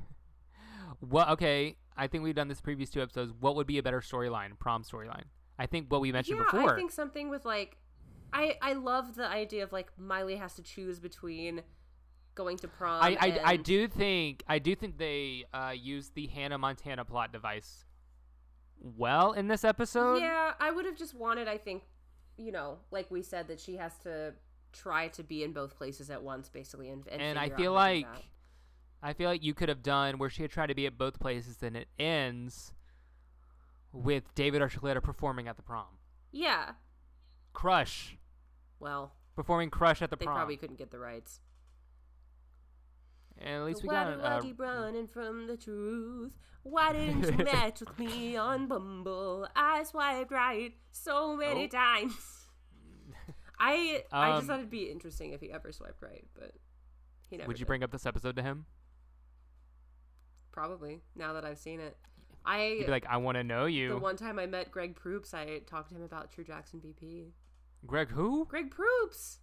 Well, 1.02 1.30
okay. 1.32 1.78
I 1.96 2.08
think 2.08 2.24
we've 2.24 2.36
done 2.36 2.48
this 2.48 2.62
previous 2.62 2.90
two 2.90 3.02
episodes. 3.02 3.34
What 3.40 3.56
would 3.56 3.68
be 3.68 3.78
a 3.78 3.84
better 3.84 4.02
storyline? 4.02 4.58
Prom 4.60 4.84
storyline. 4.84 5.26
I 5.60 5.66
think 5.66 5.92
what 5.92 6.02
we 6.02 6.12
mentioned 6.12 6.40
yeah, 6.40 6.46
before. 6.52 6.74
I 6.74 6.78
think 6.78 6.92
something 6.92 7.30
with 7.30 7.46
like, 7.46 7.78
I 8.32 8.58
I 8.62 8.74
love 8.74 9.16
the 9.16 9.28
idea 9.28 9.64
of 9.64 9.72
like 9.72 9.92
Miley 9.98 10.38
has 10.38 10.56
to 10.56 10.64
choose 10.64 11.00
between 11.00 11.62
going 12.36 12.58
to 12.58 12.68
prom. 12.68 13.04
I, 13.04 13.18
I, 13.20 13.40
I 13.44 13.58
do 13.58 13.88
think 13.88 14.44
I 14.48 14.60
do 14.60 14.76
think 14.76 14.98
they 14.98 15.46
uh, 15.54 15.74
used 15.76 16.16
the 16.16 16.28
Hannah 16.28 16.58
Montana 16.58 17.06
plot 17.06 17.32
device 17.32 17.86
well 18.84 19.34
in 19.34 19.48
this 19.48 19.64
episode. 19.64 20.18
Yeah, 20.18 20.54
I 20.60 20.72
would 20.72 20.86
have 20.86 20.98
just 20.98 21.14
wanted, 21.14 21.48
I 21.48 21.58
think, 21.58 21.84
you 22.38 22.52
know, 22.52 22.80
like 22.92 23.10
we 23.10 23.22
said, 23.22 23.48
that 23.48 23.60
she 23.60 23.78
has 23.78 23.98
to 24.00 24.34
try 24.74 25.08
to 25.10 25.24
be 25.24 25.44
in 25.44 25.54
both 25.54 25.76
places 25.78 26.10
at 26.10 26.22
once, 26.24 26.50
basically, 26.50 26.90
and 26.90 27.08
and, 27.08 27.22
and 27.22 27.40
I 27.40 27.50
feel 27.50 27.78
how 27.78 27.88
to 27.88 27.96
do 28.00 28.06
like. 28.06 28.08
I 29.06 29.14
feel 29.14 29.30
like 29.30 29.44
you 29.44 29.54
could 29.54 29.68
have 29.70 29.84
done 29.84 30.18
where 30.18 30.30
she 30.30 30.42
had 30.44 30.52
tried 30.52 30.68
to 30.68 30.76
be 30.76 30.86
at 30.86 30.98
both 30.98 31.20
places, 31.20 31.62
and 31.62 31.76
it 31.76 31.88
ends 32.00 32.74
with 33.92 34.34
David 34.34 34.62
Archuleta 34.62 35.02
performing 35.04 35.48
at 35.48 35.56
the 35.58 35.62
prom. 35.64 35.98
yeah. 36.32 36.72
Crush 37.54 38.18
Well, 38.80 39.14
performing 39.36 39.70
Crush 39.70 40.02
at 40.02 40.10
the 40.10 40.16
they 40.16 40.26
prom. 40.26 40.36
They 40.36 40.40
probably 40.40 40.58
couldn't 40.58 40.78
get 40.80 40.90
the 40.90 40.98
rights. 40.98 41.40
and 43.38 43.56
at 43.62 43.64
least 43.66 43.84
we 43.84 43.90
Why 43.90 43.94
got. 44.06 44.16
do 44.18 44.22
Uh, 44.24 44.38
I 44.38 44.42
keep 44.42 44.60
running 44.60 45.08
from 45.08 45.48
the 45.48 45.58
truth? 45.58 46.34
Why 46.64 46.94
didn't 46.94 47.24
you 47.38 47.44
match 47.46 47.82
with 47.82 48.00
me 48.00 48.36
on 48.38 48.68
Bumble? 48.68 49.48
I 49.56 49.84
swiped 49.84 50.32
right 50.32 50.74
so 50.92 51.36
many 51.36 51.66
Oh. 51.66 51.68
times. 51.68 52.43
I 53.60 54.04
I 54.12 54.30
Um, 54.32 54.36
just 54.38 54.48
thought 54.48 54.60
it'd 54.60 54.70
be 54.70 54.90
interesting 54.90 55.34
if 55.34 55.42
he 55.42 55.52
ever 55.52 55.72
swiped 55.72 56.02
right, 56.02 56.26
but 56.34 56.52
he 57.30 57.38
never. 57.38 57.48
would 57.48 57.60
you 57.60 57.66
did. 57.66 57.68
bring 57.68 57.84
up 57.84 57.92
this 57.92 58.06
episode 58.06 58.36
to 58.36 58.42
him? 58.42 58.66
Probably 60.52 61.02
now 61.16 61.34
that 61.34 61.46
I've 61.46 61.58
seen 61.58 61.80
it. 61.80 61.98
I 62.46 62.76
He'd 62.78 62.86
be 62.86 62.92
like, 62.92 63.06
"I 63.08 63.18
want 63.18 63.38
to 63.38 63.44
know 63.44 63.66
you. 63.66 63.90
the 63.90 63.98
one 63.98 64.18
time 64.18 64.38
I 64.38 64.46
met 64.46 64.70
Greg 64.70 64.96
Proops, 64.96 65.34
I 65.34 65.60
talked 65.60 65.90
to 65.90 65.96
him 65.96 66.04
about 66.04 66.30
True 66.32 66.44
Jackson 66.44 66.80
VP. 66.82 67.34
Greg, 67.86 68.10
who? 68.10 68.46
Greg 68.46 68.70
Proops. 68.70 69.40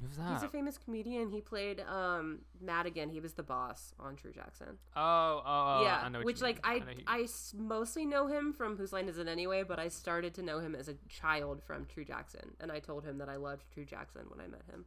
Who's 0.00 0.16
He's 0.16 0.42
a 0.44 0.48
famous 0.48 0.78
comedian. 0.78 1.30
He 1.30 1.40
played 1.40 1.80
um 1.80 2.40
Madigan. 2.60 3.10
He 3.10 3.18
was 3.20 3.32
the 3.34 3.42
boss 3.42 3.92
on 3.98 4.14
True 4.16 4.30
Jackson. 4.32 4.78
Oh, 4.94 5.02
oh, 5.02 5.42
oh, 5.44 5.82
yeah, 5.82 6.02
I 6.04 6.08
know 6.08 6.20
which 6.20 6.40
like 6.40 6.60
I 6.62 6.78
know 6.78 6.84
who- 6.86 7.02
I 7.06 7.26
mostly 7.56 8.06
know 8.06 8.26
him 8.28 8.52
from 8.52 8.76
Whose 8.76 8.92
Line 8.92 9.08
Is 9.08 9.18
It 9.18 9.26
Anyway, 9.26 9.64
but 9.64 9.78
I 9.78 9.88
started 9.88 10.34
to 10.34 10.42
know 10.42 10.60
him 10.60 10.74
as 10.76 10.88
a 10.88 10.94
child 11.08 11.62
from 11.64 11.86
True 11.86 12.04
Jackson, 12.04 12.54
and 12.60 12.70
I 12.70 12.78
told 12.78 13.04
him 13.04 13.18
that 13.18 13.28
I 13.28 13.36
loved 13.36 13.64
True 13.72 13.84
Jackson 13.84 14.22
when 14.28 14.40
I 14.40 14.48
met 14.48 14.62
him. 14.70 14.84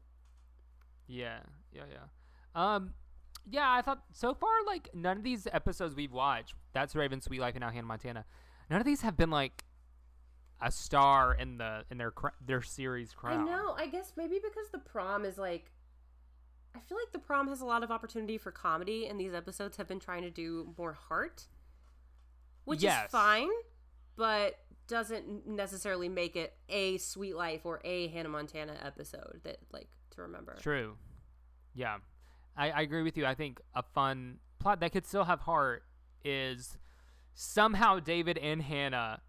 Yeah, 1.07 1.39
yeah, 1.73 1.83
yeah. 1.91 2.05
Um, 2.55 2.93
yeah, 3.49 3.69
I 3.69 3.81
thought 3.81 4.03
so 4.13 4.33
far 4.33 4.49
like 4.65 4.89
none 4.93 5.17
of 5.17 5.23
these 5.23 5.47
episodes 5.51 5.93
we've 5.95 6.11
watched. 6.13 6.53
That's 6.73 6.95
Raven, 6.95 7.19
Suite 7.21 7.41
Life, 7.41 7.55
and 7.55 7.61
now 7.61 7.69
Hannah 7.69 7.87
Montana. 7.87 8.25
None 8.69 8.79
of 8.79 8.85
these 8.85 9.01
have 9.01 9.17
been 9.17 9.29
like 9.29 9.65
a 10.61 10.71
star 10.71 11.33
in 11.33 11.57
the 11.57 11.83
in 11.89 11.97
their 11.97 12.13
their 12.45 12.61
series 12.61 13.13
crown. 13.13 13.41
I 13.47 13.51
know. 13.51 13.75
I 13.77 13.87
guess 13.87 14.13
maybe 14.15 14.35
because 14.41 14.69
the 14.71 14.77
prom 14.79 15.25
is 15.25 15.37
like. 15.37 15.71
I 16.73 16.79
feel 16.79 16.97
like 16.97 17.11
the 17.11 17.19
prom 17.19 17.49
has 17.49 17.59
a 17.59 17.65
lot 17.65 17.83
of 17.83 17.91
opportunity 17.91 18.37
for 18.37 18.49
comedy, 18.51 19.05
and 19.07 19.19
these 19.19 19.33
episodes 19.33 19.75
have 19.75 19.89
been 19.89 19.99
trying 19.99 20.21
to 20.21 20.29
do 20.29 20.73
more 20.77 20.93
heart, 20.93 21.47
which 22.63 22.81
Yes. 22.81 23.05
is 23.07 23.11
fine, 23.11 23.49
but 24.15 24.55
doesn't 24.87 25.45
necessarily 25.45 26.07
make 26.07 26.37
it 26.37 26.53
a 26.69 26.97
Suite 26.97 27.35
Life 27.35 27.65
or 27.65 27.81
a 27.83 28.07
Hannah 28.07 28.29
Montana 28.29 28.77
episode 28.83 29.41
that 29.43 29.57
like 29.73 29.89
to 30.11 30.21
remember. 30.21 30.55
True. 30.61 30.95
Yeah, 31.73 31.97
I, 32.55 32.71
I 32.71 32.81
agree 32.81 33.03
with 33.03 33.17
you. 33.17 33.25
I 33.25 33.35
think 33.35 33.59
a 33.75 33.83
fun 33.83 34.37
plot 34.59 34.79
that 34.79 34.93
could 34.93 35.05
still 35.05 35.25
have 35.25 35.41
heart 35.41 35.83
is 36.23 36.77
somehow 37.33 37.99
David 37.99 38.37
and 38.37 38.61
Hannah. 38.61 39.21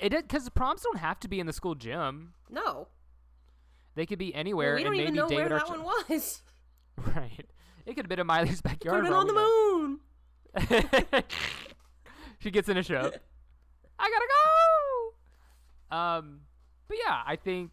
It 0.00 0.10
because 0.12 0.48
proms 0.50 0.82
don't 0.82 0.98
have 0.98 1.20
to 1.20 1.28
be 1.28 1.40
in 1.40 1.46
the 1.46 1.52
school 1.52 1.74
gym. 1.74 2.34
No, 2.50 2.88
They 3.94 4.06
could 4.06 4.18
be 4.18 4.30
Well, 4.32 4.40
anywhere, 4.40 4.74
we 4.76 4.82
don't 4.84 4.92
and 4.94 5.02
even 5.02 5.14
know 5.14 5.28
David 5.28 5.50
where 5.50 5.58
that 5.60 5.68
Arch- 5.68 5.70
one 5.70 5.82
was. 5.84 6.42
Right. 7.16 7.46
It 7.86 7.94
could 7.94 8.04
have 8.04 8.08
been 8.08 8.20
in 8.20 8.26
Miley's 8.26 8.60
Could 8.60 8.70
backyard. 8.70 9.04
have 9.04 9.12
been 9.12 9.12
on 9.12 9.26
the 9.26 9.32
moon. 9.34 10.00
she 12.38 12.50
gets 12.50 12.68
in 12.68 12.76
a 12.76 12.82
show. 12.82 13.10
I 13.98 14.10
gotta 14.10 14.28
go. 15.90 15.96
Um, 15.96 16.40
but 16.88 16.96
yeah, 17.04 17.20
I 17.26 17.36
think 17.36 17.70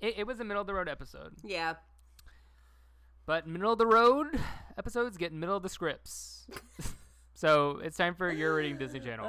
it, 0.00 0.18
it 0.18 0.26
was 0.26 0.38
a 0.40 0.44
middle 0.44 0.60
of 0.60 0.66
the 0.66 0.74
road 0.74 0.88
episode. 0.88 1.34
Yeah. 1.44 1.74
But 3.26 3.46
middle 3.48 3.72
of 3.72 3.78
the 3.78 3.86
road 3.86 4.38
episodes 4.78 5.16
get 5.16 5.32
middle 5.32 5.56
of 5.56 5.62
the 5.62 5.68
scripts. 5.68 6.46
So 7.36 7.80
it's 7.84 7.98
time 7.98 8.14
for 8.14 8.32
your 8.32 8.54
reading 8.54 8.78
Disney 8.78 8.98
Channel. 8.98 9.28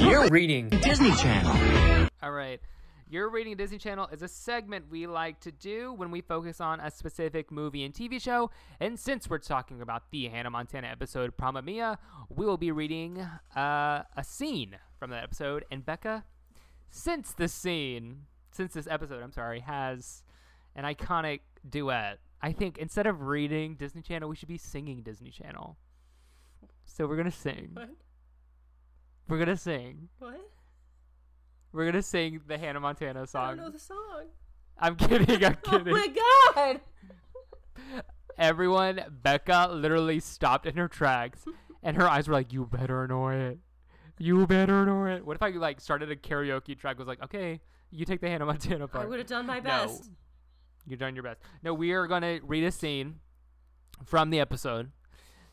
You're 0.00 0.28
reading 0.28 0.70
Disney 0.70 1.12
Channel. 1.14 2.08
All 2.20 2.32
right. 2.32 2.60
Your 3.08 3.30
Reading 3.30 3.56
Disney 3.56 3.78
Channel 3.78 4.08
is 4.12 4.22
a 4.22 4.28
segment 4.28 4.90
we 4.90 5.06
like 5.06 5.38
to 5.40 5.52
do 5.52 5.94
when 5.94 6.10
we 6.10 6.20
focus 6.20 6.60
on 6.60 6.80
a 6.80 6.90
specific 6.90 7.52
movie 7.52 7.84
and 7.84 7.94
TV 7.94 8.20
show. 8.20 8.50
And 8.80 8.98
since 8.98 9.30
we're 9.30 9.38
talking 9.38 9.80
about 9.80 10.10
the 10.10 10.26
Hannah 10.26 10.50
Montana 10.50 10.88
episode 10.88 11.34
Promma 11.36 11.64
Mia, 11.64 11.96
we 12.28 12.44
will 12.44 12.58
be 12.58 12.72
reading 12.72 13.20
uh, 13.56 14.02
a 14.16 14.24
scene 14.24 14.76
from 14.98 15.10
that 15.10 15.22
episode. 15.22 15.64
And 15.70 15.86
Becca, 15.86 16.24
since 16.90 17.32
this 17.32 17.54
scene, 17.54 18.24
since 18.50 18.74
this 18.74 18.88
episode, 18.90 19.22
I'm 19.22 19.32
sorry, 19.32 19.60
has 19.60 20.24
an 20.74 20.84
iconic 20.84 21.40
duet, 21.66 22.18
I 22.42 22.52
think 22.52 22.78
instead 22.78 23.06
of 23.06 23.22
reading 23.22 23.76
Disney 23.76 24.02
Channel, 24.02 24.28
we 24.28 24.36
should 24.36 24.48
be 24.48 24.58
singing 24.58 25.02
Disney 25.02 25.30
Channel. 25.30 25.76
So 26.90 27.06
we're 27.06 27.22
to 27.22 27.30
sing. 27.30 27.70
What? 27.74 27.90
We're 29.28 29.44
to 29.44 29.56
sing. 29.56 30.08
What? 30.18 30.40
We're 31.72 31.92
to 31.92 32.02
sing 32.02 32.40
the 32.46 32.56
Hannah 32.58 32.80
Montana 32.80 33.26
song. 33.26 33.44
I 33.44 33.48
don't 33.48 33.56
know 33.58 33.70
the 33.70 33.78
song. 33.78 34.24
I'm 34.78 34.96
kidding. 34.96 35.44
I'm 35.44 35.56
kidding. 35.62 35.88
Oh 35.88 35.90
my 35.92 36.08
god! 36.54 36.80
Everyone, 38.38 39.00
Becca 39.22 39.68
literally 39.72 40.20
stopped 40.20 40.66
in 40.66 40.76
her 40.76 40.88
tracks, 40.88 41.44
and 41.82 41.96
her 41.96 42.08
eyes 42.08 42.28
were 42.28 42.34
like, 42.34 42.52
"You 42.52 42.66
better 42.66 43.06
know 43.06 43.28
it. 43.28 43.58
You 44.18 44.46
better 44.46 44.86
know 44.86 45.04
it." 45.06 45.24
What 45.26 45.36
if 45.36 45.42
I 45.42 45.50
like 45.50 45.80
started 45.80 46.10
a 46.10 46.16
karaoke 46.16 46.78
track? 46.78 46.98
Was 46.98 47.08
like, 47.08 47.22
"Okay, 47.22 47.60
you 47.90 48.04
take 48.04 48.20
the 48.20 48.28
Hannah 48.28 48.46
Montana 48.46 48.86
part." 48.88 49.04
I 49.04 49.08
would 49.08 49.18
have 49.18 49.28
done 49.28 49.46
my 49.46 49.56
No. 49.58 49.62
best. 49.62 50.10
You're 50.86 50.96
doing 50.98 51.14
your 51.16 51.24
best. 51.24 51.40
No, 51.62 51.74
we 51.74 51.92
are 51.92 52.06
gonna 52.06 52.38
read 52.44 52.64
a 52.64 52.70
scene 52.70 53.16
from 54.04 54.30
the 54.30 54.40
episode. 54.40 54.90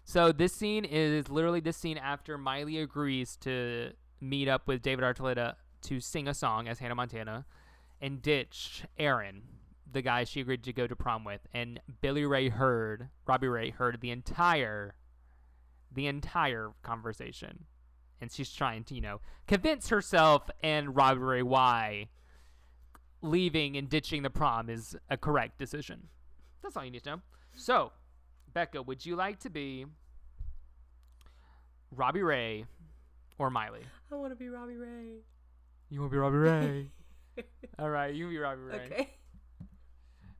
So 0.07 0.31
this 0.31 0.53
scene 0.53 0.85
is 0.85 1.29
literally 1.29 1.59
this 1.59 1.75
scene 1.75 1.97
after 1.97 2.37
Miley 2.37 2.77
agrees 2.77 3.35
to 3.37 3.91
meet 4.21 4.47
up 4.47 4.67
with 4.67 4.83
David 4.83 5.03
Archuleta 5.03 5.55
to 5.81 5.99
sing 5.99 6.27
a 6.27 6.33
song 6.33 6.67
as 6.67 6.77
Hannah 6.77 6.95
Montana 6.95 7.45
and 7.99 8.21
ditch 8.21 8.83
Aaron, 8.99 9.41
the 9.91 10.03
guy 10.03 10.23
she 10.23 10.41
agreed 10.41 10.63
to 10.63 10.73
go 10.73 10.85
to 10.85 10.95
prom 10.95 11.23
with. 11.23 11.41
And 11.55 11.79
Billy 12.01 12.23
Ray 12.23 12.49
heard, 12.49 13.09
Robbie 13.25 13.47
Ray 13.47 13.71
heard 13.71 13.99
the 13.99 14.11
entire, 14.11 14.93
the 15.91 16.05
entire 16.05 16.71
conversation. 16.83 17.65
And 18.21 18.31
she's 18.31 18.53
trying 18.53 18.83
to, 18.85 18.95
you 18.95 19.01
know, 19.01 19.21
convince 19.47 19.89
herself 19.89 20.51
and 20.61 20.95
Robbie 20.95 21.19
Ray 21.19 21.41
why 21.41 22.09
leaving 23.23 23.75
and 23.75 23.89
ditching 23.89 24.21
the 24.21 24.29
prom 24.29 24.69
is 24.69 24.95
a 25.09 25.17
correct 25.17 25.57
decision. 25.57 26.09
That's 26.61 26.77
all 26.77 26.85
you 26.85 26.91
need 26.91 27.03
to 27.05 27.09
know. 27.09 27.21
So, 27.55 27.91
Becca, 28.55 28.81
would 28.81 29.05
you 29.05 29.17
like 29.17 29.41
to 29.41 29.49
be 29.49 29.85
Robbie 31.91 32.23
Ray 32.23 32.65
or 33.37 33.49
Miley? 33.49 33.81
I 34.09 34.15
want 34.15 34.31
to 34.31 34.35
be 34.37 34.47
Robbie 34.47 34.77
Ray. 34.77 35.17
You 35.89 35.99
want 35.99 36.11
to 36.11 36.15
be 36.15 36.17
Robbie 36.17 36.37
Ray? 36.37 36.91
all 37.79 37.89
right, 37.89 38.15
you 38.15 38.23
can 38.23 38.33
be 38.33 38.37
Robbie 38.37 38.61
Ray. 38.61 38.75
Okay. 38.75 39.09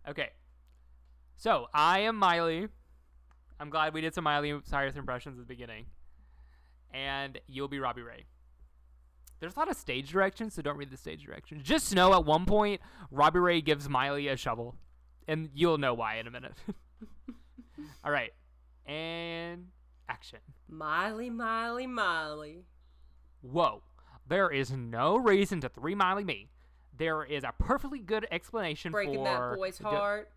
Okay. 0.07 0.29
So, 1.35 1.67
I 1.73 1.99
am 1.99 2.15
Miley. 2.15 2.69
I'm 3.59 3.69
glad 3.69 3.93
we 3.93 3.99
did 3.99 4.15
some 4.15 4.23
Miley 4.23 4.57
Cyrus 4.63 4.95
impressions 4.95 5.37
at 5.37 5.45
the 5.45 5.53
beginning. 5.53 5.87
And 6.93 7.37
you'll 7.47 7.67
be 7.67 7.79
Robbie 7.79 8.03
Ray. 8.03 8.23
There's 9.41 9.57
a 9.57 9.59
lot 9.59 9.69
of 9.69 9.75
stage 9.75 10.09
directions, 10.09 10.53
so 10.53 10.61
don't 10.61 10.77
read 10.77 10.89
the 10.89 10.95
stage 10.95 11.25
directions. 11.25 11.63
Just 11.63 11.93
know 11.93 12.13
at 12.13 12.23
one 12.23 12.45
point, 12.45 12.79
Robbie 13.11 13.39
Ray 13.39 13.59
gives 13.59 13.89
Miley 13.89 14.29
a 14.29 14.37
shovel. 14.37 14.77
and 15.27 15.49
you'll 15.53 15.77
know 15.77 15.93
why 15.93 16.15
in 16.15 16.27
a 16.27 16.31
minute. 16.31 16.53
All 18.03 18.11
right, 18.11 18.31
and 18.85 19.67
action. 20.09 20.39
Miley, 20.69 21.29
Miley, 21.29 21.87
Miley. 21.87 22.65
Whoa, 23.41 23.83
there 24.27 24.49
is 24.49 24.71
no 24.71 25.17
reason 25.17 25.61
to 25.61 25.69
three 25.69 25.95
Miley 25.95 26.23
me. 26.23 26.49
There 26.97 27.23
is 27.23 27.43
a 27.43 27.53
perfectly 27.59 27.99
good 27.99 28.25
explanation 28.31 28.91
Breaking 28.91 29.15
for 29.15 29.23
Breaking 29.23 29.41
that 29.41 29.55
boy's 29.57 29.77
d- 29.77 29.83
heart. 29.83 30.31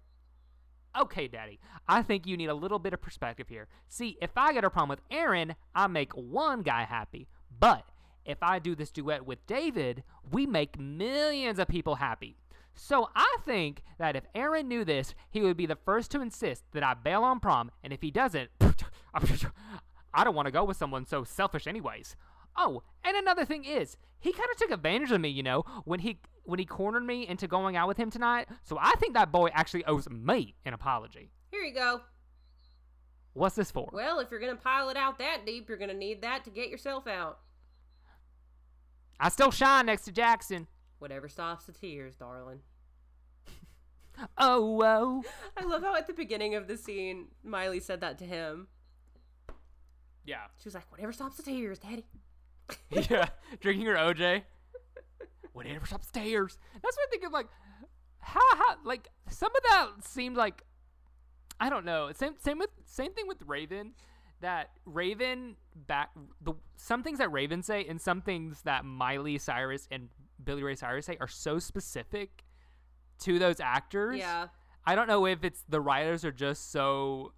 Okay, 0.98 1.28
Daddy. 1.28 1.60
I 1.86 2.02
think 2.02 2.26
you 2.26 2.36
need 2.36 2.48
a 2.48 2.54
little 2.54 2.78
bit 2.78 2.92
of 2.92 3.00
perspective 3.00 3.48
here. 3.48 3.68
See, 3.88 4.16
if 4.20 4.30
I 4.36 4.52
get 4.52 4.64
a 4.64 4.70
problem 4.70 4.88
with 4.88 5.00
Aaron, 5.10 5.54
I 5.74 5.86
make 5.86 6.12
one 6.12 6.62
guy 6.62 6.84
happy. 6.84 7.28
But 7.60 7.84
if 8.24 8.38
I 8.42 8.58
do 8.58 8.74
this 8.74 8.90
duet 8.90 9.24
with 9.24 9.46
David, 9.46 10.02
we 10.32 10.46
make 10.46 10.78
millions 10.78 11.58
of 11.58 11.68
people 11.68 11.96
happy. 11.96 12.36
So 12.78 13.10
I 13.14 13.36
think 13.44 13.82
that 13.98 14.14
if 14.14 14.24
Aaron 14.34 14.68
knew 14.68 14.84
this, 14.84 15.14
he 15.30 15.40
would 15.40 15.56
be 15.56 15.66
the 15.66 15.76
first 15.76 16.12
to 16.12 16.20
insist 16.20 16.62
that 16.72 16.84
I 16.84 16.94
bail 16.94 17.24
on 17.24 17.40
prom. 17.40 17.72
And 17.82 17.92
if 17.92 18.00
he 18.02 18.10
doesn't, 18.10 18.50
I 20.14 20.24
don't 20.24 20.34
want 20.34 20.46
to 20.46 20.52
go 20.52 20.64
with 20.64 20.76
someone 20.76 21.04
so 21.04 21.24
selfish, 21.24 21.66
anyways. 21.66 22.14
Oh, 22.56 22.82
and 23.04 23.16
another 23.16 23.44
thing 23.44 23.64
is, 23.64 23.96
he 24.20 24.32
kind 24.32 24.48
of 24.50 24.56
took 24.56 24.70
advantage 24.70 25.10
of 25.10 25.20
me, 25.20 25.28
you 25.28 25.42
know, 25.42 25.64
when 25.84 26.00
he 26.00 26.20
when 26.44 26.58
he 26.58 26.64
cornered 26.64 27.04
me 27.04 27.28
into 27.28 27.46
going 27.46 27.76
out 27.76 27.88
with 27.88 27.98
him 27.98 28.10
tonight. 28.10 28.48
So 28.62 28.78
I 28.80 28.92
think 28.98 29.14
that 29.14 29.30
boy 29.30 29.50
actually 29.52 29.84
owes 29.84 30.08
me 30.08 30.54
an 30.64 30.72
apology. 30.72 31.30
Here 31.50 31.60
you 31.60 31.74
go. 31.74 32.00
What's 33.34 33.54
this 33.54 33.70
for? 33.70 33.90
Well, 33.92 34.18
if 34.18 34.30
you're 34.30 34.40
gonna 34.40 34.56
pile 34.56 34.88
it 34.88 34.96
out 34.96 35.18
that 35.18 35.46
deep, 35.46 35.68
you're 35.68 35.78
gonna 35.78 35.94
need 35.94 36.22
that 36.22 36.44
to 36.44 36.50
get 36.50 36.70
yourself 36.70 37.06
out. 37.06 37.40
I 39.20 39.28
still 39.28 39.50
shine 39.50 39.86
next 39.86 40.04
to 40.04 40.12
Jackson. 40.12 40.68
Whatever 40.98 41.28
stops 41.28 41.66
the 41.66 41.72
tears, 41.72 42.14
darling. 42.16 42.60
Oh, 44.36 44.72
whoa. 44.72 45.22
I 45.56 45.64
love 45.64 45.82
how 45.82 45.94
at 45.94 46.06
the 46.06 46.12
beginning 46.12 46.54
of 46.54 46.68
the 46.68 46.76
scene, 46.76 47.26
Miley 47.44 47.80
said 47.80 48.00
that 48.00 48.18
to 48.18 48.24
him. 48.24 48.68
Yeah. 50.24 50.46
She 50.58 50.66
was 50.66 50.74
like, 50.74 50.90
"Whatever 50.90 51.12
stops 51.12 51.36
the 51.36 51.42
tears, 51.42 51.78
Daddy." 51.78 52.04
yeah. 52.90 53.28
Drinking 53.60 53.86
her 53.86 53.94
OJ. 53.94 54.42
Whatever 55.52 55.86
stops 55.86 56.10
the 56.10 56.20
tears. 56.20 56.58
That's 56.74 56.96
what 56.96 57.08
I 57.08 57.10
think 57.10 57.24
of 57.24 57.32
like 57.32 57.48
how, 58.20 58.40
how 58.52 58.76
like 58.84 59.08
some 59.30 59.50
of 59.54 59.62
that 59.70 60.06
seemed 60.06 60.36
like 60.36 60.62
I 61.60 61.70
don't 61.70 61.84
know. 61.84 62.10
Same 62.14 62.34
same 62.38 62.58
with 62.58 62.70
same 62.84 63.12
thing 63.12 63.26
with 63.26 63.38
Raven. 63.46 63.92
That 64.40 64.70
Raven 64.84 65.56
back 65.74 66.10
the 66.40 66.54
some 66.76 67.02
things 67.02 67.18
that 67.18 67.32
Raven 67.32 67.62
say 67.62 67.84
and 67.88 68.00
some 68.00 68.20
things 68.20 68.62
that 68.62 68.84
Miley 68.84 69.38
Cyrus 69.38 69.88
and 69.90 70.10
Billy 70.42 70.62
Ray 70.62 70.76
Cyrus 70.76 71.06
say 71.06 71.16
are 71.20 71.26
so 71.28 71.58
specific 71.58 72.44
to 73.20 73.38
those 73.38 73.60
actors. 73.60 74.16
Yeah. 74.18 74.48
I 74.86 74.94
don't 74.94 75.06
know 75.08 75.26
if 75.26 75.44
it's 75.44 75.62
the 75.68 75.80
writers 75.80 76.24
are 76.24 76.32
just 76.32 76.70
so 76.72 77.32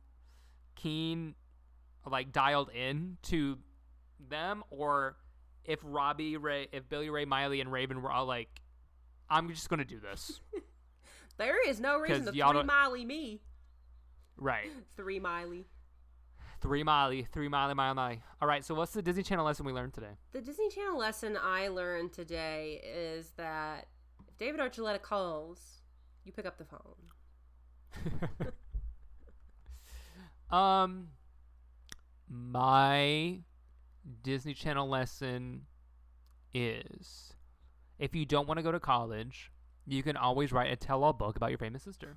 keen, 0.77 1.35
like 2.07 2.33
dialed 2.33 2.71
in 2.71 3.17
to 3.25 3.59
them, 4.29 4.63
or 4.71 5.17
if 5.65 5.79
Robbie 5.83 6.37
Ray, 6.37 6.69
if 6.73 6.89
Billy 6.89 7.11
Ray 7.11 7.25
Miley 7.25 7.61
and 7.61 7.71
Raven 7.73 8.03
were 8.03 8.11
all 8.13 8.27
like, 8.27 8.49
"I'm 9.29 9.49
just 9.49 9.69
gonna 9.69 9.85
do 9.85 9.99
this," 10.01 10.41
There 11.39 11.67
is 11.69 11.81
no 11.81 11.99
reason 11.99 12.27
to 12.27 12.31
three 12.33 12.39
don't- 12.41 12.67
Miley 12.67 13.05
me. 13.05 13.41
right? 14.37 14.71
Three 14.97 15.19
Miley. 15.19 15.65
Three 16.61 16.83
Miley, 16.83 17.27
three 17.33 17.49
Miley, 17.49 17.73
Miley, 17.73 17.95
Miley. 17.95 18.23
All 18.43 18.47
right. 18.47 18.63
So 18.63 18.75
what's 18.75 18.93
the 18.93 19.01
Disney 19.01 19.23
Channel 19.23 19.47
lesson 19.47 19.65
we 19.65 19.73
learned 19.73 19.95
today? 19.95 20.19
The 20.33 20.43
Disney 20.43 20.69
Channel 20.69 20.99
lesson 20.99 21.39
I 21.43 21.69
learned 21.69 22.13
today 22.13 22.83
is 22.85 23.31
that 23.39 23.87
David 24.41 24.59
Archuleta 24.59 25.01
calls, 25.01 25.83
you 26.25 26.33
pick 26.33 26.47
up 26.47 26.59
the 26.59 26.65
phone. 26.65 28.51
Um, 30.51 31.11
my 32.29 33.39
Disney 34.23 34.53
Channel 34.53 34.89
lesson 34.89 35.67
is 36.53 37.35
if 37.99 38.15
you 38.17 38.27
don't 38.27 38.49
want 38.49 38.59
to 38.59 38.63
go 38.63 38.73
to 38.73 38.81
college, 38.81 39.53
you 39.87 40.03
can 40.03 40.17
always 40.17 40.53
write 40.53 40.73
a 40.73 40.77
tell-all 40.77 41.13
book 41.13 41.37
about 41.37 41.51
your 41.51 41.59
famous 41.59 41.83
sister. 41.83 42.17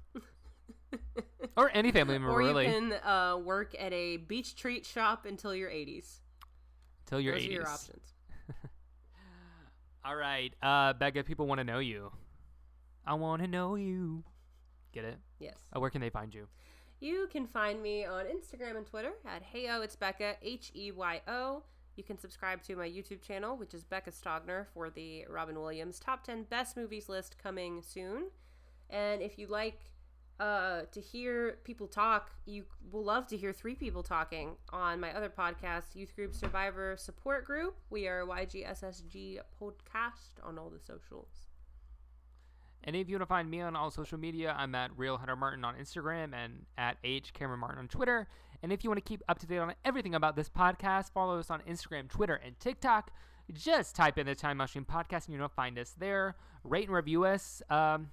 or 1.57 1.69
any 1.75 1.91
family 1.91 2.17
member, 2.17 2.33
or 2.33 2.41
you 2.41 2.47
really, 2.47 2.65
can 2.65 2.93
uh, 2.93 3.37
work 3.37 3.75
at 3.79 3.93
a 3.93 4.17
beach 4.17 4.55
treat 4.55 4.85
shop 4.85 5.25
until 5.25 5.53
your 5.53 5.69
80s. 5.69 6.19
till 7.05 7.19
your 7.19 7.35
Those 7.35 7.43
80s. 7.43 7.47
are 7.47 7.51
your 7.51 7.67
options. 7.69 8.13
All 10.05 10.15
right, 10.17 10.53
uh, 10.61 10.91
Becca, 10.93 11.23
people 11.23 11.47
want 11.47 11.59
to 11.59 11.63
know 11.63 11.79
you. 11.79 12.11
I 13.05 13.13
want 13.13 13.41
to 13.41 13.47
know 13.47 13.75
you. 13.75 14.25
Get 14.91 15.05
it? 15.05 15.17
Yes. 15.39 15.55
Uh, 15.73 15.79
where 15.79 15.89
can 15.89 16.01
they 16.01 16.09
find 16.09 16.33
you? 16.33 16.47
You 16.99 17.27
can 17.31 17.47
find 17.47 17.81
me 17.81 18.05
on 18.05 18.25
Instagram 18.25 18.75
and 18.75 18.85
Twitter 18.85 19.13
at 19.25 19.43
Heyo 19.53 19.81
It's 19.81 19.95
Becca 19.95 20.35
H 20.41 20.71
E 20.75 20.91
Y 20.91 21.21
O. 21.27 21.63
You 21.95 22.03
can 22.03 22.17
subscribe 22.17 22.61
to 22.63 22.75
my 22.75 22.87
YouTube 22.87 23.21
channel, 23.21 23.55
which 23.55 23.73
is 23.73 23.83
Becca 23.83 24.11
Stogner, 24.11 24.65
for 24.73 24.89
the 24.89 25.25
Robin 25.29 25.59
Williams 25.59 25.99
Top 25.99 26.23
10 26.23 26.43
Best 26.43 26.75
Movies 26.75 27.07
list 27.07 27.37
coming 27.41 27.81
soon. 27.81 28.25
And 28.89 29.21
if 29.21 29.37
you 29.37 29.47
like 29.47 29.79
uh, 30.39 30.81
to 30.91 30.99
hear 30.99 31.57
people 31.63 31.87
talk, 31.87 32.31
you 32.45 32.65
will 32.91 33.03
love 33.03 33.27
to 33.27 33.37
hear 33.37 33.53
three 33.53 33.75
people 33.75 34.03
talking 34.03 34.55
on 34.71 34.99
my 34.99 35.13
other 35.13 35.29
podcast, 35.29 35.95
Youth 35.95 36.15
Group 36.15 36.33
Survivor 36.33 36.95
Support 36.97 37.45
Group. 37.45 37.75
We 37.89 38.07
are 38.07 38.25
YGSSG 38.25 39.39
Podcast 39.61 40.43
on 40.43 40.57
all 40.57 40.69
the 40.69 40.79
socials. 40.79 41.29
And 42.83 42.95
if 42.95 43.07
you 43.07 43.15
want 43.15 43.21
to 43.21 43.27
find 43.27 43.49
me 43.49 43.61
on 43.61 43.75
all 43.75 43.91
social 43.91 44.17
media, 44.17 44.53
I'm 44.57 44.75
at 44.75 44.91
Real 44.97 45.17
Hunter 45.17 45.35
Martin 45.35 45.63
on 45.63 45.75
Instagram 45.75 46.33
and 46.33 46.65
at 46.77 46.97
H 47.03 47.31
Cameron 47.33 47.59
Martin 47.59 47.79
on 47.79 47.87
Twitter. 47.87 48.27
And 48.61 48.73
if 48.73 48.83
you 48.83 48.89
want 48.89 48.97
to 48.97 49.07
keep 49.07 49.21
up 49.29 49.39
to 49.39 49.47
date 49.47 49.59
on 49.59 49.73
everything 49.85 50.15
about 50.15 50.35
this 50.35 50.49
podcast, 50.49 51.11
follow 51.11 51.39
us 51.39 51.49
on 51.49 51.61
Instagram, 51.61 52.09
Twitter, 52.09 52.35
and 52.35 52.59
TikTok. 52.59 53.11
Just 53.51 53.95
type 53.95 54.17
in 54.17 54.25
the 54.25 54.35
Time 54.35 54.57
Machine 54.57 54.85
Podcast 54.85 55.27
and 55.27 55.35
you'll 55.35 55.47
find 55.49 55.77
us 55.77 55.95
there. 55.97 56.35
Rate 56.63 56.87
and 56.87 56.95
review 56.95 57.25
us. 57.25 57.61
Um, 57.69 58.09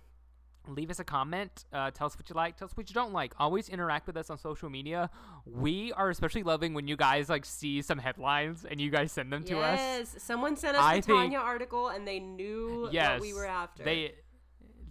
leave 0.69 0.91
us 0.91 0.99
a 1.01 1.05
comment. 1.05 1.65
Uh, 1.73 1.91
tell 1.91 2.07
us 2.07 2.17
what 2.17 2.29
you 2.29 2.35
like. 2.35 2.57
Tell 2.57 2.67
us 2.67 2.77
what 2.77 2.89
you 2.89 2.95
don't 2.95 3.13
like. 3.13 3.33
Always 3.39 3.69
interact 3.69 4.07
with 4.07 4.17
us 4.17 4.31
on 4.31 4.39
social 4.39 4.71
media. 4.71 5.11
We 5.47 5.93
are 5.93 6.11
especially 6.11 6.43
loving 6.43 6.75
when 6.75 6.87
you 6.87 6.97
guys 6.97 7.29
like 7.29 7.45
see 7.45 7.83
some 7.83 7.99
headlines 7.99 8.65
and 8.69 8.81
you 8.81 8.91
guys 8.91 9.13
send 9.13 9.33
them 9.33 9.43
to 9.45 9.59
us. 9.59 9.79
Yes, 9.79 10.15
someone 10.19 10.57
sent 10.57 10.77
us 10.77 10.83
I 10.83 10.97
the 10.97 11.03
think- 11.03 11.19
Tanya 11.19 11.39
article 11.39 11.89
and 11.89 12.07
they 12.07 12.21
knew 12.21 12.89
yes, 12.93 13.13
what 13.13 13.21
we 13.21 13.35
were 13.35 13.47
after. 13.47 13.85
They 13.85 14.15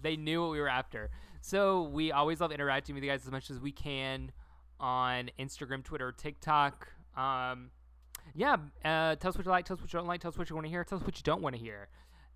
they 0.02 0.16
knew 0.16 0.42
what 0.42 0.52
we 0.52 0.60
were 0.60 0.70
after. 0.70 1.10
So 1.42 1.84
we 1.84 2.12
always 2.12 2.42
love 2.42 2.52
interacting 2.52 2.96
with 2.96 3.04
you 3.04 3.10
guys 3.10 3.26
as 3.26 3.32
much 3.32 3.50
as 3.50 3.60
we 3.60 3.72
can 3.72 4.32
on 4.80 5.30
Instagram, 5.40 5.84
Twitter, 5.84 6.12
TikTok. 6.12 6.88
Um, 7.16 7.72
yeah, 8.36 8.58
uh, 8.86 9.16
tell 9.16 9.30
us 9.30 9.38
what 9.38 9.46
you 9.46 9.52
like, 9.52 9.66
tell 9.66 9.76
us 9.76 9.82
what 9.82 9.92
you 9.92 10.00
don't 10.00 10.08
like, 10.08 10.22
tell 10.22 10.30
us 10.30 10.38
what 10.38 10.50
you 10.50 10.56
want 10.56 10.66
to 10.68 10.70
hear, 10.70 10.84
tell 10.84 10.98
us 10.98 11.04
what 11.04 11.18
you 11.18 11.24
don't 11.24 11.42
want 11.42 11.56
to 11.56 11.62
hear. 11.62 11.90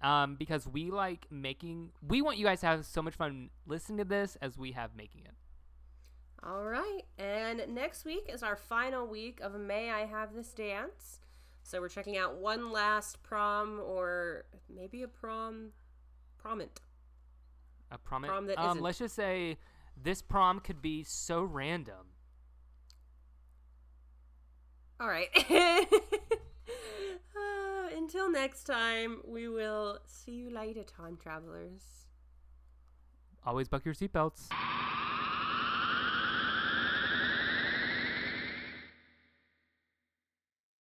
Um, 0.04 0.36
because 0.36 0.68
we 0.68 0.92
like 0.92 1.28
making, 1.32 1.92
we 2.06 2.22
want 2.22 2.38
you 2.38 2.46
guys 2.46 2.60
to 2.60 2.66
have 2.66 2.86
so 2.86 3.02
much 3.02 3.16
fun 3.16 3.50
listening 3.66 4.00
to 4.00 4.04
this 4.04 4.38
as 4.42 4.58
we 4.58 4.74
have 4.74 4.96
making 4.98 5.22
it. 5.24 5.32
All 6.46 6.66
right. 6.66 7.04
And 7.18 7.64
next 7.70 8.04
week 8.04 8.30
is 8.32 8.44
our 8.44 8.58
final 8.58 9.08
week 9.08 9.40
of 9.42 9.58
May 9.58 9.90
I 9.90 10.06
Have 10.06 10.34
This 10.36 10.52
Dance. 10.52 11.22
So 11.64 11.80
we're 11.80 11.88
checking 11.88 12.18
out 12.18 12.36
one 12.36 12.72
last 12.72 13.24
prom 13.24 13.80
or 13.80 14.44
maybe 14.70 15.04
a 15.04 15.08
prom 15.08 15.70
promint. 16.38 16.82
A 17.92 17.98
prom. 17.98 18.24
Prom 18.24 18.48
that 18.48 18.60
um, 18.60 18.72
isn't. 18.72 18.84
let's 18.84 19.00
just 19.00 19.16
say 19.16 19.58
this 20.02 20.22
prom 20.22 20.60
could 20.60 20.82
be 20.82 21.04
so 21.04 21.44
random. 21.44 22.08
All 25.00 25.08
right. 25.08 25.30
Until 27.96 28.32
next 28.32 28.64
time, 28.64 29.20
we 29.24 29.48
will 29.48 30.00
see 30.06 30.32
you 30.32 30.50
later, 30.50 30.84
time 30.84 31.16
travelers. 31.16 32.08
Always 33.46 33.68
buck 33.68 33.86
your 33.86 33.94
seatbelts. 33.94 34.50